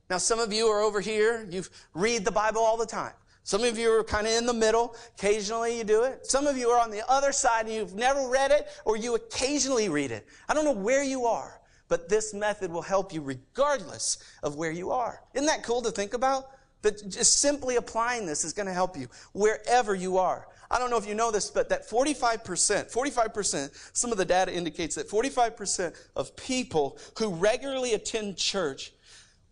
Now, 0.09 0.17
some 0.17 0.39
of 0.39 0.51
you 0.51 0.67
are 0.67 0.81
over 0.81 0.99
here. 0.99 1.47
You 1.49 1.63
read 1.93 2.25
the 2.25 2.31
Bible 2.31 2.61
all 2.61 2.75
the 2.75 2.85
time. 2.85 3.13
Some 3.45 3.63
of 3.63 3.77
you 3.77 3.91
are 3.91 4.03
kind 4.03 4.27
of 4.27 4.33
in 4.33 4.45
the 4.45 4.53
middle. 4.53 4.95
Occasionally 5.17 5.77
you 5.77 5.85
do 5.85 6.03
it. 6.03 6.25
Some 6.25 6.47
of 6.47 6.57
you 6.57 6.69
are 6.69 6.81
on 6.81 6.91
the 6.91 7.09
other 7.09 7.31
side 7.31 7.65
and 7.65 7.73
you've 7.73 7.95
never 7.95 8.27
read 8.29 8.51
it 8.51 8.67
or 8.85 8.97
you 8.97 9.15
occasionally 9.15 9.89
read 9.89 10.11
it. 10.11 10.27
I 10.49 10.53
don't 10.53 10.65
know 10.65 10.71
where 10.71 11.03
you 11.03 11.25
are 11.25 11.59
but 11.87 12.09
this 12.09 12.33
method 12.33 12.71
will 12.71 12.81
help 12.81 13.13
you 13.13 13.21
regardless 13.21 14.17
of 14.41 14.55
where 14.55 14.71
you 14.71 14.91
are. 14.91 15.21
Isn't 15.33 15.47
that 15.47 15.63
cool 15.63 15.81
to 15.81 15.91
think 15.91 16.13
about? 16.13 16.49
That 16.81 17.09
just 17.09 17.39
simply 17.39 17.77
applying 17.77 18.25
this 18.25 18.43
is 18.43 18.53
going 18.53 18.65
to 18.65 18.73
help 18.73 18.97
you 18.97 19.07
wherever 19.33 19.95
you 19.95 20.17
are. 20.17 20.47
I 20.69 20.79
don't 20.79 20.89
know 20.89 20.97
if 20.97 21.07
you 21.07 21.13
know 21.13 21.29
this, 21.29 21.51
but 21.51 21.69
that 21.69 21.87
45%, 21.87 22.91
45%, 22.91 23.89
some 23.93 24.11
of 24.11 24.17
the 24.17 24.25
data 24.25 24.53
indicates 24.53 24.95
that 24.95 25.07
45% 25.07 25.93
of 26.15 26.35
people 26.35 26.97
who 27.19 27.29
regularly 27.29 27.93
attend 27.93 28.37
church 28.37 28.91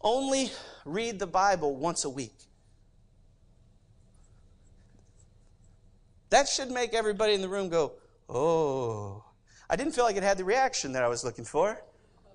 only 0.01 0.51
read 0.83 1.19
the 1.19 1.27
Bible 1.27 1.75
once 1.75 2.05
a 2.05 2.09
week. 2.09 2.33
That 6.31 6.47
should 6.47 6.71
make 6.71 6.93
everybody 6.93 7.33
in 7.33 7.41
the 7.41 7.49
room 7.49 7.69
go, 7.69 7.93
oh. 8.27 9.23
I 9.69 9.75
didn't 9.75 9.93
feel 9.93 10.05
like 10.05 10.15
it 10.15 10.23
had 10.23 10.37
the 10.37 10.43
reaction 10.43 10.93
that 10.93 11.03
I 11.03 11.07
was 11.07 11.23
looking 11.23 11.45
for. 11.45 11.81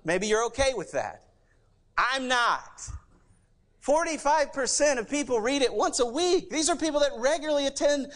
Maybe 0.07 0.25
you're 0.25 0.45
okay 0.45 0.71
with 0.73 0.93
that. 0.93 1.23
I'm 1.97 2.29
not. 2.29 2.81
45% 3.85 4.99
of 4.99 5.09
people 5.09 5.41
read 5.41 5.61
it 5.61 5.73
once 5.73 5.99
a 5.99 6.05
week. 6.05 6.49
These 6.49 6.69
are 6.69 6.77
people 6.77 7.01
that 7.01 7.11
regularly 7.17 7.67
attend 7.67 8.07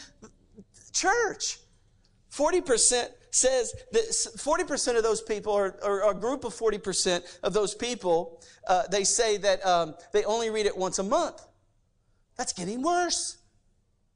church. 0.93 1.59
40% 2.31 3.07
says 3.31 3.73
that 3.91 4.03
40% 4.03 4.95
of 4.95 5.03
those 5.03 5.21
people, 5.21 5.51
or, 5.51 5.77
or, 5.83 6.11
a 6.11 6.13
group 6.13 6.45
of 6.45 6.53
40% 6.53 7.39
of 7.43 7.51
those 7.51 7.75
people, 7.75 8.41
uh, 8.67 8.83
they 8.89 9.03
say 9.03 9.35
that 9.37 9.65
um, 9.65 9.95
they 10.13 10.23
only 10.23 10.49
read 10.49 10.67
it 10.67 10.77
once 10.77 10.99
a 10.99 11.03
month. 11.03 11.45
That's 12.37 12.53
getting 12.53 12.81
worse. 12.81 13.37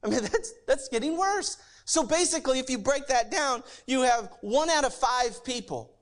I 0.02 0.08
mean, 0.08 0.22
that's, 0.22 0.54
that's 0.66 0.88
getting 0.88 1.18
worse. 1.18 1.58
So 1.84 2.04
basically, 2.04 2.60
if 2.60 2.70
you 2.70 2.78
break 2.78 3.08
that 3.08 3.32
down, 3.32 3.64
you 3.86 4.04
have 4.04 4.32
one 4.40 4.70
out 4.70 4.86
of 4.86 4.94
five 4.94 5.44
people 5.44 5.95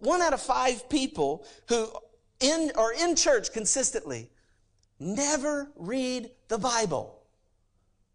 one 0.00 0.22
out 0.22 0.32
of 0.32 0.40
five 0.40 0.88
people 0.88 1.46
who 1.68 1.88
in, 2.40 2.72
are 2.76 2.92
in 2.92 3.16
church 3.16 3.52
consistently 3.52 4.30
never 5.00 5.70
read 5.76 6.30
the 6.48 6.58
Bible. 6.58 7.20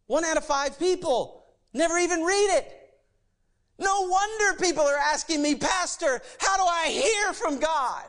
One 0.07 0.25
out 0.25 0.37
of 0.37 0.45
five 0.45 0.77
people 0.79 1.45
never 1.73 1.97
even 1.97 2.21
read 2.21 2.57
it. 2.57 2.79
No 3.79 4.07
wonder 4.07 4.59
people 4.61 4.83
are 4.83 4.97
asking 4.97 5.41
me, 5.41 5.55
Pastor, 5.55 6.21
how 6.39 6.57
do 6.57 6.63
I 6.63 6.87
hear 6.89 7.33
from 7.33 7.59
God? 7.59 8.03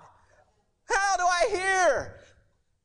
How 0.87 1.16
do 1.16 1.25
I 1.25 1.49
hear? 1.50 2.21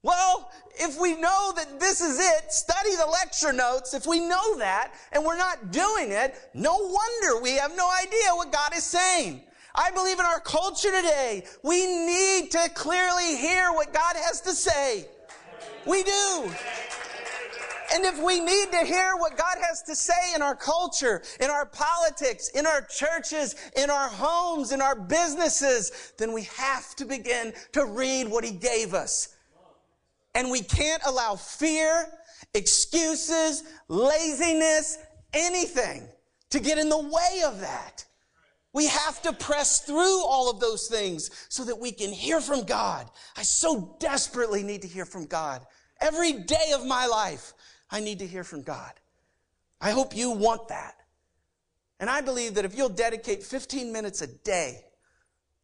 Well, 0.01 0.49
if 0.75 0.97
we 0.97 1.19
know 1.19 1.51
that 1.57 1.79
this 1.79 1.99
is 1.99 2.19
it, 2.19 2.53
study 2.53 2.95
the 2.95 3.05
lecture 3.05 3.51
notes. 3.51 3.93
If 3.93 4.07
we 4.07 4.19
know 4.21 4.57
that 4.59 4.93
and 5.11 5.25
we're 5.25 5.37
not 5.37 5.71
doing 5.71 6.11
it, 6.11 6.35
no 6.53 6.77
wonder 6.77 7.41
we 7.41 7.55
have 7.57 7.75
no 7.75 7.89
idea 8.01 8.33
what 8.35 8.51
God 8.51 8.73
is 8.75 8.85
saying. 8.85 9.43
I 9.75 9.91
believe 9.91 10.19
in 10.19 10.25
our 10.25 10.39
culture 10.39 10.91
today, 10.91 11.45
we 11.63 11.85
need 11.85 12.51
to 12.51 12.69
clearly 12.73 13.37
hear 13.37 13.71
what 13.71 13.93
God 13.93 14.15
has 14.15 14.41
to 14.41 14.51
say. 14.51 15.05
We 15.85 16.03
do. 16.03 16.51
And 17.93 18.05
if 18.05 18.21
we 18.21 18.39
need 18.39 18.71
to 18.71 18.85
hear 18.85 19.15
what 19.17 19.35
God 19.35 19.57
has 19.67 19.81
to 19.83 19.95
say 19.95 20.35
in 20.35 20.41
our 20.41 20.55
culture, 20.55 21.23
in 21.39 21.49
our 21.49 21.65
politics, 21.65 22.49
in 22.49 22.65
our 22.65 22.81
churches, 22.81 23.55
in 23.75 23.89
our 23.89 24.07
homes, 24.07 24.71
in 24.71 24.81
our 24.81 24.95
businesses, 24.95 26.13
then 26.17 26.31
we 26.31 26.43
have 26.55 26.95
to 26.95 27.05
begin 27.05 27.53
to 27.73 27.85
read 27.85 28.27
what 28.27 28.43
He 28.43 28.51
gave 28.51 28.93
us. 28.93 29.35
And 30.35 30.51
we 30.51 30.61
can't 30.61 31.01
allow 31.05 31.35
fear, 31.35 32.05
excuses, 32.53 33.63
laziness, 33.87 34.99
anything 35.33 36.07
to 36.51 36.59
get 36.59 36.77
in 36.77 36.89
the 36.89 36.99
way 36.99 37.41
of 37.45 37.59
that. 37.61 38.05
We 38.73 38.87
have 38.87 39.21
to 39.23 39.33
press 39.33 39.79
through 39.79 40.23
all 40.23 40.49
of 40.49 40.59
those 40.59 40.87
things 40.87 41.31
so 41.49 41.65
that 41.65 41.79
we 41.79 41.91
can 41.91 42.11
hear 42.11 42.39
from 42.39 42.63
God. 42.63 43.09
I 43.35 43.43
so 43.43 43.97
desperately 43.99 44.61
need 44.61 44.83
to 44.83 44.87
hear 44.87 45.05
from 45.05 45.25
God. 45.25 45.65
Every 45.99 46.33
day 46.33 46.71
of 46.73 46.85
my 46.85 47.07
life, 47.07 47.53
I 47.89 47.99
need 47.99 48.19
to 48.19 48.27
hear 48.27 48.43
from 48.43 48.61
God. 48.61 48.93
I 49.81 49.91
hope 49.91 50.15
you 50.15 50.31
want 50.31 50.67
that. 50.67 50.95
And 51.99 52.09
I 52.09 52.21
believe 52.21 52.55
that 52.55 52.65
if 52.65 52.77
you'll 52.77 52.89
dedicate 52.89 53.43
15 53.43 53.91
minutes 53.91 54.21
a 54.21 54.27
day, 54.27 54.85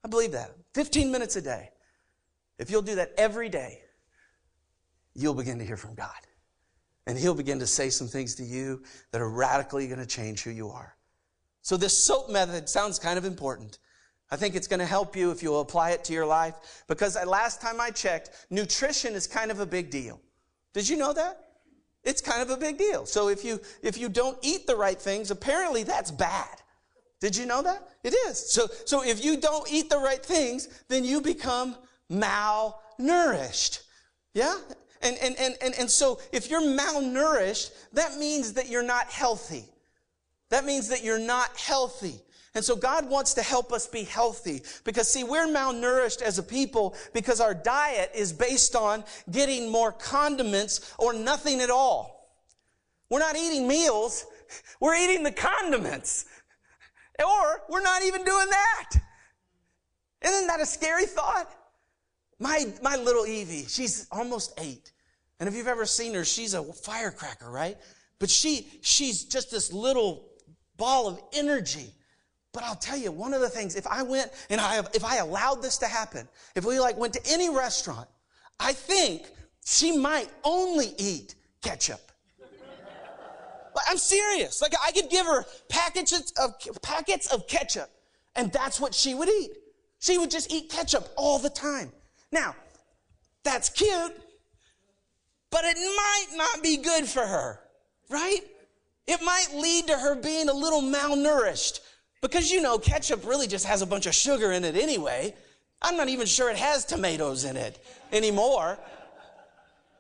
I 0.04 0.08
believe 0.08 0.32
that, 0.32 0.52
15 0.74 1.12
minutes 1.12 1.36
a 1.36 1.42
day, 1.42 1.70
if 2.58 2.70
you'll 2.70 2.82
do 2.82 2.96
that 2.96 3.14
every 3.18 3.50
day, 3.50 3.82
you'll 5.14 5.34
begin 5.34 5.60
to 5.60 5.66
hear 5.66 5.78
from 5.78 5.96
God. 5.96 6.10
And 7.08 7.18
He'll 7.18 7.36
begin 7.36 7.60
to 7.60 7.68
say 7.68 7.90
some 7.90 8.08
things 8.08 8.36
to 8.36 8.44
you 8.44 8.84
that 9.12 9.22
are 9.22 9.30
radically 9.30 9.88
going 9.88 10.00
to 10.00 10.06
change 10.06 10.44
who 10.44 10.50
you 10.50 10.70
are. 10.70 10.95
So 11.66 11.78
this 11.78 11.98
soap 11.98 12.30
method 12.30 12.70
sounds 12.70 13.00
kind 13.00 13.18
of 13.18 13.26
important. 13.26 13.80
I 14.30 14.36
think 14.36 14.54
it's 14.54 14.68
going 14.68 14.82
to 14.82 14.86
help 14.86 15.16
you 15.16 15.32
if 15.32 15.42
you'll 15.42 15.62
apply 15.62 15.92
it 15.92 16.04
to 16.04 16.14
your 16.14 16.28
life 16.28 16.84
because 16.88 17.18
last 17.26 17.60
time 17.60 17.82
I 17.82 17.90
checked, 17.90 18.30
nutrition 18.52 19.16
is 19.16 19.26
kind 19.26 19.50
of 19.50 19.60
a 19.60 19.66
big 19.66 19.90
deal. 19.90 20.22
Did 20.76 20.88
you 20.88 20.96
know 20.96 21.12
that? 21.14 21.40
It's 22.04 22.22
kind 22.22 22.44
of 22.44 22.52
a 22.52 22.58
big 22.58 22.78
deal. 22.78 23.08
So 23.08 23.30
if 23.30 23.44
you 23.44 23.60
if 23.82 23.98
you 23.98 24.10
don't 24.10 24.38
eat 24.44 24.68
the 24.68 24.76
right 24.76 25.02
things, 25.02 25.32
apparently 25.32 25.82
that's 25.82 26.12
bad. 26.12 26.62
Did 27.20 27.36
you 27.36 27.48
know 27.48 27.64
that? 27.64 27.90
It 28.04 28.14
is. 28.28 28.38
So 28.38 28.68
so 28.86 29.04
if 29.04 29.26
you 29.26 29.36
don't 29.36 29.68
eat 29.72 29.90
the 29.90 29.98
right 29.98 30.24
things, 30.24 30.84
then 30.88 31.04
you 31.04 31.20
become 31.20 31.76
malnourished. 32.12 33.82
Yeah? 34.36 34.56
And 35.02 35.18
and 35.18 35.36
and 35.40 35.56
and, 35.64 35.74
and 35.80 35.90
so 35.90 36.20
if 36.32 36.48
you're 36.48 36.62
malnourished, 36.62 37.72
that 37.94 38.18
means 38.18 38.54
that 38.54 38.70
you're 38.70 38.84
not 38.84 39.08
healthy. 39.08 39.66
That 40.50 40.66
means 40.66 40.90
that 40.90 41.04
you're 41.04 41.20
not 41.20 41.58
healthy. 41.58 42.22
And 42.56 42.64
so 42.64 42.76
God 42.76 43.10
wants 43.10 43.34
to 43.34 43.42
help 43.42 43.74
us 43.74 43.86
be 43.86 44.04
healthy 44.04 44.62
because 44.86 45.12
see, 45.12 45.26
we're 45.26 45.48
malnourished 45.48 46.22
as 46.22 46.40
a 46.40 46.44
people 46.44 46.96
because 47.14 47.42
our 47.42 47.54
diet 47.54 48.12
is 48.16 48.32
based 48.32 48.76
on 48.76 49.04
getting 49.30 49.70
more 49.70 49.92
condiments 49.92 50.94
or 50.98 51.14
nothing 51.14 51.60
at 51.60 51.70
all. 51.70 52.32
We're 53.10 53.20
not 53.20 53.36
eating 53.36 53.68
meals. 53.68 54.26
We're 54.80 54.96
eating 54.96 55.24
the 55.24 55.32
condiments. 55.32 56.26
Or 57.20 57.62
we're 57.70 57.82
not 57.82 58.04
even 58.04 58.24
doing 58.24 58.48
that. 58.50 58.90
Isn't 60.22 60.48
that 60.48 60.62
a 60.62 60.66
scary 60.66 61.06
thought? 61.06 61.54
My, 62.40 62.66
my 62.82 62.96
little 62.96 63.26
Evie, 63.26 63.66
she's 63.68 64.08
almost 64.12 64.60
eight. 64.60 64.92
And 65.40 65.48
if 65.50 65.56
you've 65.56 65.68
ever 65.68 65.86
seen 65.86 66.14
her, 66.14 66.26
she's 66.26 66.54
a 66.54 66.64
firecracker, 66.64 67.50
right? 67.50 67.78
But 68.20 68.30
she, 68.30 68.68
she's 68.82 69.26
just 69.26 69.52
this 69.52 69.72
little 69.72 70.30
ball 70.78 71.08
of 71.08 71.22
energy. 71.34 71.92
But 72.54 72.64
I'll 72.64 72.76
tell 72.76 72.98
you, 72.98 73.12
one 73.12 73.34
of 73.34 73.42
the 73.42 73.50
things, 73.50 73.76
if 73.76 73.86
I 73.86 74.02
went 74.04 74.32
and 74.50 74.62
I, 74.62 74.80
if 74.94 75.04
I 75.04 75.18
allowed 75.18 75.62
this 75.62 75.78
to 75.80 75.88
happen, 75.88 76.28
if 76.56 76.64
we 76.64 76.80
like 76.80 76.98
went 76.98 77.14
to 77.14 77.22
any 77.30 77.50
restaurant, 77.50 78.08
I 78.60 78.72
think 78.72 79.24
she 79.66 79.98
might 79.98 80.30
only 80.44 80.94
eat 80.98 81.36
ketchup. 81.62 82.00
I'm 83.90 83.98
serious. 83.98 84.62
Like 84.62 84.74
I 84.86 84.92
could 84.92 85.10
give 85.10 85.26
her 85.26 85.46
packets 85.68 86.32
of, 86.40 86.54
packets 86.82 87.28
of 87.28 87.48
ketchup 87.48 87.90
and 88.36 88.52
that's 88.52 88.80
what 88.80 88.94
she 88.94 89.14
would 89.14 89.30
eat. 89.30 89.52
She 90.00 90.18
would 90.18 90.32
just 90.32 90.52
eat 90.52 90.70
ketchup 90.70 91.10
all 91.16 91.40
the 91.40 91.50
time. 91.50 91.92
Now, 92.32 92.56
that's 93.44 93.70
cute, 93.70 94.14
but 95.50 95.64
it 95.64 95.78
might 95.78 96.28
not 96.36 96.62
be 96.62 96.78
good 96.78 97.06
for 97.06 97.26
her, 97.26 97.60
right? 98.10 98.42
It 99.08 99.22
might 99.22 99.48
lead 99.54 99.88
to 99.88 99.98
her 99.98 100.16
being 100.16 100.50
a 100.50 100.54
little 100.54 100.82
malnourished 100.82 101.80
because 102.22 102.52
you 102.52 102.62
know, 102.62 102.80
ketchup 102.80 103.26
really 103.26 103.48
just 103.48 103.66
has 103.66 103.82
a 103.82 103.86
bunch 103.86 104.08
of 104.08 104.16
sugar 104.16 104.52
in 104.52 104.64
it 104.64 104.76
anyway. 104.76 105.36
I'm 105.82 105.96
not 105.96 106.10
even 106.10 106.26
sure 106.26 106.50
it 106.50 106.58
has 106.58 106.86
tomatoes 106.86 107.46
in 107.46 107.56
it 107.56 107.78
anymore. 108.12 108.80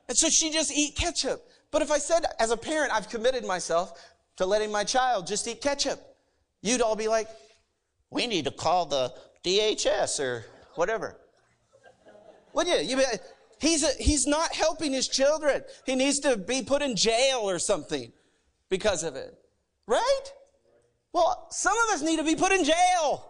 And 0.07 0.17
so 0.17 0.29
she 0.29 0.51
just 0.51 0.71
eat 0.71 0.95
ketchup. 0.95 1.47
But 1.69 1.81
if 1.81 1.91
I 1.91 1.99
said, 1.99 2.25
as 2.39 2.51
a 2.51 2.57
parent, 2.57 2.91
I've 2.93 3.09
committed 3.09 3.45
myself 3.45 4.03
to 4.37 4.45
letting 4.45 4.71
my 4.71 4.83
child 4.83 5.27
just 5.27 5.47
eat 5.47 5.61
ketchup, 5.61 5.99
you'd 6.61 6.81
all 6.81 6.95
be 6.95 7.07
like, 7.07 7.27
we 8.09 8.25
need 8.27 8.45
to 8.45 8.51
call 8.51 8.85
the 8.85 9.13
DHS 9.43 10.19
or 10.19 10.45
whatever. 10.75 11.17
Would 12.53 12.67
you? 12.67 12.77
you 12.77 12.97
be, 12.97 13.03
he's, 13.59 13.83
a, 13.83 13.91
he's 14.01 14.25
not 14.25 14.53
helping 14.55 14.93
his 14.93 15.07
children. 15.07 15.63
He 15.85 15.95
needs 15.95 16.19
to 16.21 16.37
be 16.37 16.63
put 16.63 16.81
in 16.81 16.95
jail 16.95 17.39
or 17.41 17.59
something 17.59 18.11
because 18.69 19.03
of 19.03 19.15
it. 19.15 19.37
Right? 19.87 20.23
Well, 21.13 21.47
some 21.51 21.75
of 21.87 21.95
us 21.95 22.01
need 22.01 22.17
to 22.17 22.23
be 22.23 22.35
put 22.35 22.51
in 22.51 22.63
jail 22.63 23.25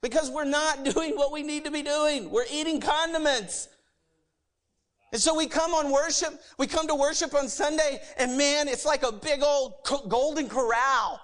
because 0.00 0.30
we're 0.30 0.44
not 0.44 0.84
doing 0.94 1.16
what 1.16 1.32
we 1.32 1.42
need 1.42 1.64
to 1.64 1.70
be 1.70 1.82
doing. 1.82 2.30
We're 2.30 2.46
eating 2.50 2.80
condiments. 2.80 3.68
And 5.12 5.20
so 5.20 5.34
we 5.34 5.46
come 5.46 5.74
on 5.74 5.92
worship, 5.92 6.40
we 6.58 6.66
come 6.66 6.88
to 6.88 6.94
worship 6.94 7.34
on 7.34 7.48
Sunday, 7.48 8.00
and 8.18 8.36
man, 8.36 8.66
it's 8.66 8.84
like 8.84 9.04
a 9.04 9.12
big 9.12 9.44
old 9.44 9.74
golden 10.08 10.48
corral. 10.48 11.20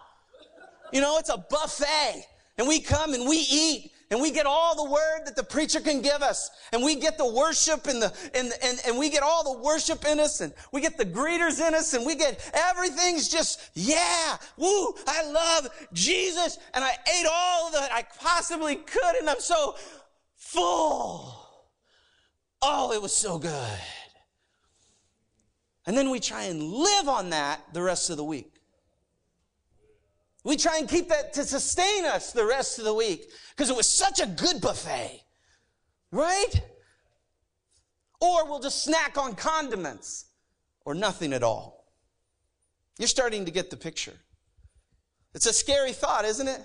You 0.93 1.01
know, 1.01 1.19
it's 1.19 1.31
a 1.31 1.39
buffet. 1.39 2.25
And 2.57 2.69
we 2.69 2.81
come 2.81 3.15
and 3.15 3.29
we 3.29 3.39
eat 3.51 3.91
and 4.11 4.21
we 4.21 4.33
get 4.33 4.45
all 4.45 4.75
the 4.75 4.91
word 4.91 5.27
that 5.27 5.37
the 5.37 5.45
preacher 5.45 5.81
can 5.81 6.03
give 6.03 6.21
us. 6.21 6.51
And 6.73 6.83
we 6.83 6.97
get 6.97 7.17
the 7.17 7.31
worship 7.31 7.87
and 7.87 8.03
the, 8.03 8.13
and, 8.35 8.53
and, 8.63 8.81
and 8.85 8.99
we 8.99 9.09
get 9.09 9.23
all 9.23 9.55
the 9.55 9.63
worship 9.63 10.05
in 10.05 10.19
us 10.19 10.41
and 10.41 10.53
we 10.73 10.81
get 10.81 10.99
the 10.99 11.05
greeters 11.05 11.65
in 11.65 11.75
us 11.75 11.95
and 11.95 12.05
we 12.05 12.17
get 12.17 12.51
everything's 12.53 13.29
just, 13.29 13.71
yeah, 13.75 14.37
woo, 14.57 14.95
I 15.07 15.31
love 15.31 15.69
Jesus. 15.93 16.59
And 16.75 16.85
I 16.85 16.91
ate 16.91 17.27
all 17.31 17.71
that 17.71 17.93
I 17.93 18.05
possibly 18.19 18.77
could 18.77 19.15
and 19.21 19.31
I'm 19.31 19.41
so 19.41 19.77
full. 20.35 21.37
Oh, 22.63 22.93
it 22.93 23.01
was 23.01 23.15
so 23.15 23.39
good. 23.39 23.79
And 25.87 25.97
then 25.97 26.11
we 26.11 26.19
try 26.19 26.45
and 26.45 26.61
live 26.61 27.09
on 27.09 27.31
that 27.31 27.63
the 27.73 27.83
rest 27.83 28.11
of 28.11 28.17
the 28.17 28.25
week. 28.25 28.60
We 30.45 30.57
try 30.57 30.79
and 30.79 30.89
keep 30.89 31.09
that 31.09 31.35
to 31.35 31.45
sustain 31.45 32.05
us 32.05 32.33
the 32.33 32.47
rest 32.47 32.79
of 32.79 32.85
the 32.85 32.95
week 32.95 33.31
because 33.51 33.69
it 33.69 33.77
was 33.77 33.89
such 33.89 34.21
a 34.21 34.27
good 34.27 34.61
buffet, 34.61 35.23
right? 36.11 36.53
Or 38.21 38.47
we'll 38.49 38.61
just 38.61 38.83
snack 38.83 39.19
on 39.19 39.35
condiments 39.35 40.27
or 40.85 40.95
nothing 40.95 41.33
at 41.33 41.43
all. 41.43 41.85
You're 42.99 43.09
starting 43.09 43.45
to 43.45 43.51
get 43.51 43.71
the 43.71 43.77
picture. 43.77 44.15
It's 45.35 45.47
a 45.47 45.53
scary 45.53 45.93
thought, 45.93 46.25
isn't 46.25 46.49
it? 46.49 46.61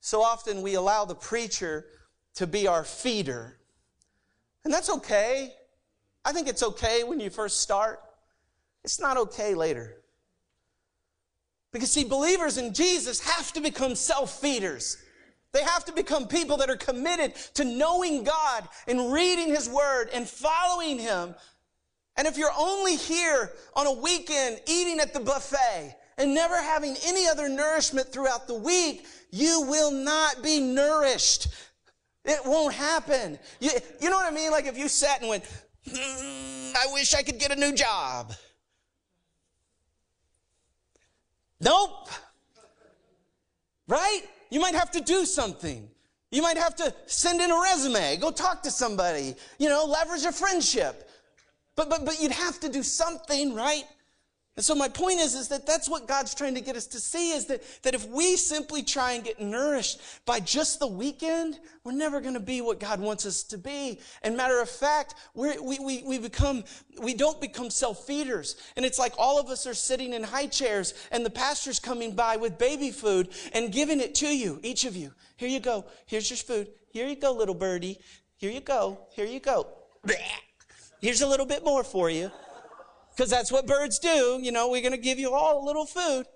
So 0.00 0.22
often 0.22 0.62
we 0.62 0.74
allow 0.74 1.04
the 1.04 1.14
preacher 1.14 1.86
to 2.36 2.46
be 2.46 2.68
our 2.68 2.84
feeder. 2.84 3.58
And 4.64 4.72
that's 4.72 4.90
okay. 4.90 5.52
I 6.24 6.32
think 6.32 6.48
it's 6.48 6.62
okay 6.62 7.04
when 7.04 7.20
you 7.20 7.30
first 7.30 7.60
start. 7.60 8.00
It's 8.84 9.00
not 9.00 9.16
okay 9.16 9.54
later. 9.54 9.96
Because 11.76 11.92
see, 11.92 12.04
believers 12.04 12.56
in 12.56 12.72
Jesus 12.72 13.20
have 13.20 13.52
to 13.52 13.60
become 13.60 13.94
self-feeders. 13.94 14.96
They 15.52 15.62
have 15.62 15.84
to 15.84 15.92
become 15.92 16.26
people 16.26 16.56
that 16.56 16.70
are 16.70 16.76
committed 16.76 17.34
to 17.52 17.66
knowing 17.66 18.24
God 18.24 18.66
and 18.88 19.12
reading 19.12 19.48
His 19.48 19.68
Word 19.68 20.08
and 20.14 20.26
following 20.26 20.98
Him. 20.98 21.34
And 22.16 22.26
if 22.26 22.38
you're 22.38 22.48
only 22.58 22.96
here 22.96 23.52
on 23.74 23.86
a 23.86 23.92
weekend 23.92 24.62
eating 24.66 25.00
at 25.00 25.12
the 25.12 25.20
buffet 25.20 25.94
and 26.16 26.34
never 26.34 26.56
having 26.56 26.96
any 27.04 27.28
other 27.28 27.46
nourishment 27.46 28.10
throughout 28.10 28.46
the 28.46 28.54
week, 28.54 29.04
you 29.30 29.60
will 29.68 29.90
not 29.90 30.42
be 30.42 30.60
nourished. 30.60 31.48
It 32.24 32.40
won't 32.46 32.72
happen. 32.72 33.38
You, 33.60 33.72
you 34.00 34.08
know 34.08 34.16
what 34.16 34.32
I 34.32 34.34
mean? 34.34 34.50
Like 34.50 34.64
if 34.64 34.78
you 34.78 34.88
sat 34.88 35.20
and 35.20 35.28
went, 35.28 35.44
mm, 35.86 36.74
I 36.74 36.86
wish 36.94 37.14
I 37.14 37.22
could 37.22 37.38
get 37.38 37.50
a 37.50 37.56
new 37.56 37.74
job. 37.74 38.32
Nope. 41.60 42.08
Right? 43.88 44.22
You 44.50 44.60
might 44.60 44.74
have 44.74 44.90
to 44.92 45.00
do 45.00 45.24
something. 45.24 45.88
You 46.30 46.42
might 46.42 46.56
have 46.56 46.74
to 46.76 46.92
send 47.06 47.40
in 47.40 47.50
a 47.50 47.60
resume, 47.60 48.16
go 48.16 48.30
talk 48.30 48.62
to 48.64 48.70
somebody, 48.70 49.34
you 49.58 49.68
know, 49.68 49.84
leverage 49.84 50.24
a 50.24 50.32
friendship. 50.32 51.08
But, 51.76 51.88
but, 51.88 52.04
but 52.04 52.20
you'd 52.20 52.32
have 52.32 52.58
to 52.60 52.68
do 52.68 52.82
something, 52.82 53.54
right? 53.54 53.84
And 54.56 54.64
so 54.64 54.74
my 54.74 54.88
point 54.88 55.20
is, 55.20 55.34
is 55.34 55.48
that 55.48 55.66
that's 55.66 55.86
what 55.86 56.08
God's 56.08 56.34
trying 56.34 56.54
to 56.54 56.62
get 56.62 56.76
us 56.76 56.86
to 56.86 56.98
see 56.98 57.32
is 57.32 57.44
that, 57.46 57.62
that 57.82 57.94
if 57.94 58.08
we 58.08 58.36
simply 58.36 58.82
try 58.82 59.12
and 59.12 59.22
get 59.22 59.38
nourished 59.38 60.00
by 60.24 60.40
just 60.40 60.78
the 60.78 60.86
weekend, 60.86 61.58
we're 61.84 61.92
never 61.92 62.22
going 62.22 62.32
to 62.32 62.40
be 62.40 62.62
what 62.62 62.80
God 62.80 62.98
wants 62.98 63.26
us 63.26 63.42
to 63.44 63.58
be. 63.58 64.00
And 64.22 64.34
matter 64.34 64.58
of 64.62 64.70
fact, 64.70 65.14
we 65.34 65.58
we, 65.58 66.02
we 66.06 66.18
become, 66.18 66.64
we 67.02 67.12
don't 67.12 67.38
become 67.38 67.68
self-feeders. 67.68 68.56
And 68.76 68.86
it's 68.86 68.98
like 68.98 69.12
all 69.18 69.38
of 69.38 69.48
us 69.50 69.66
are 69.66 69.74
sitting 69.74 70.14
in 70.14 70.22
high 70.22 70.46
chairs 70.46 70.94
and 71.12 71.24
the 71.24 71.30
pastor's 71.30 71.78
coming 71.78 72.16
by 72.16 72.38
with 72.38 72.56
baby 72.56 72.90
food 72.90 73.28
and 73.52 73.70
giving 73.70 74.00
it 74.00 74.14
to 74.16 74.34
you, 74.34 74.58
each 74.62 74.86
of 74.86 74.96
you. 74.96 75.12
Here 75.36 75.50
you 75.50 75.60
go. 75.60 75.84
Here's 76.06 76.30
your 76.30 76.38
food. 76.38 76.68
Here 76.92 77.06
you 77.06 77.16
go, 77.16 77.32
little 77.32 77.54
birdie. 77.54 77.98
Here 78.38 78.50
you 78.50 78.60
go. 78.60 79.00
Here 79.10 79.26
you 79.26 79.38
go. 79.38 79.66
Here's 81.02 81.20
a 81.20 81.26
little 81.26 81.44
bit 81.44 81.62
more 81.62 81.84
for 81.84 82.08
you 82.08 82.30
because 83.16 83.30
that's 83.30 83.50
what 83.50 83.66
birds 83.66 83.98
do. 83.98 84.38
You 84.42 84.52
know, 84.52 84.68
we're 84.68 84.82
going 84.82 84.92
to 84.92 84.98
give 84.98 85.18
you 85.18 85.32
all 85.32 85.62
a 85.62 85.64
little 85.64 85.86
food. 85.86 86.26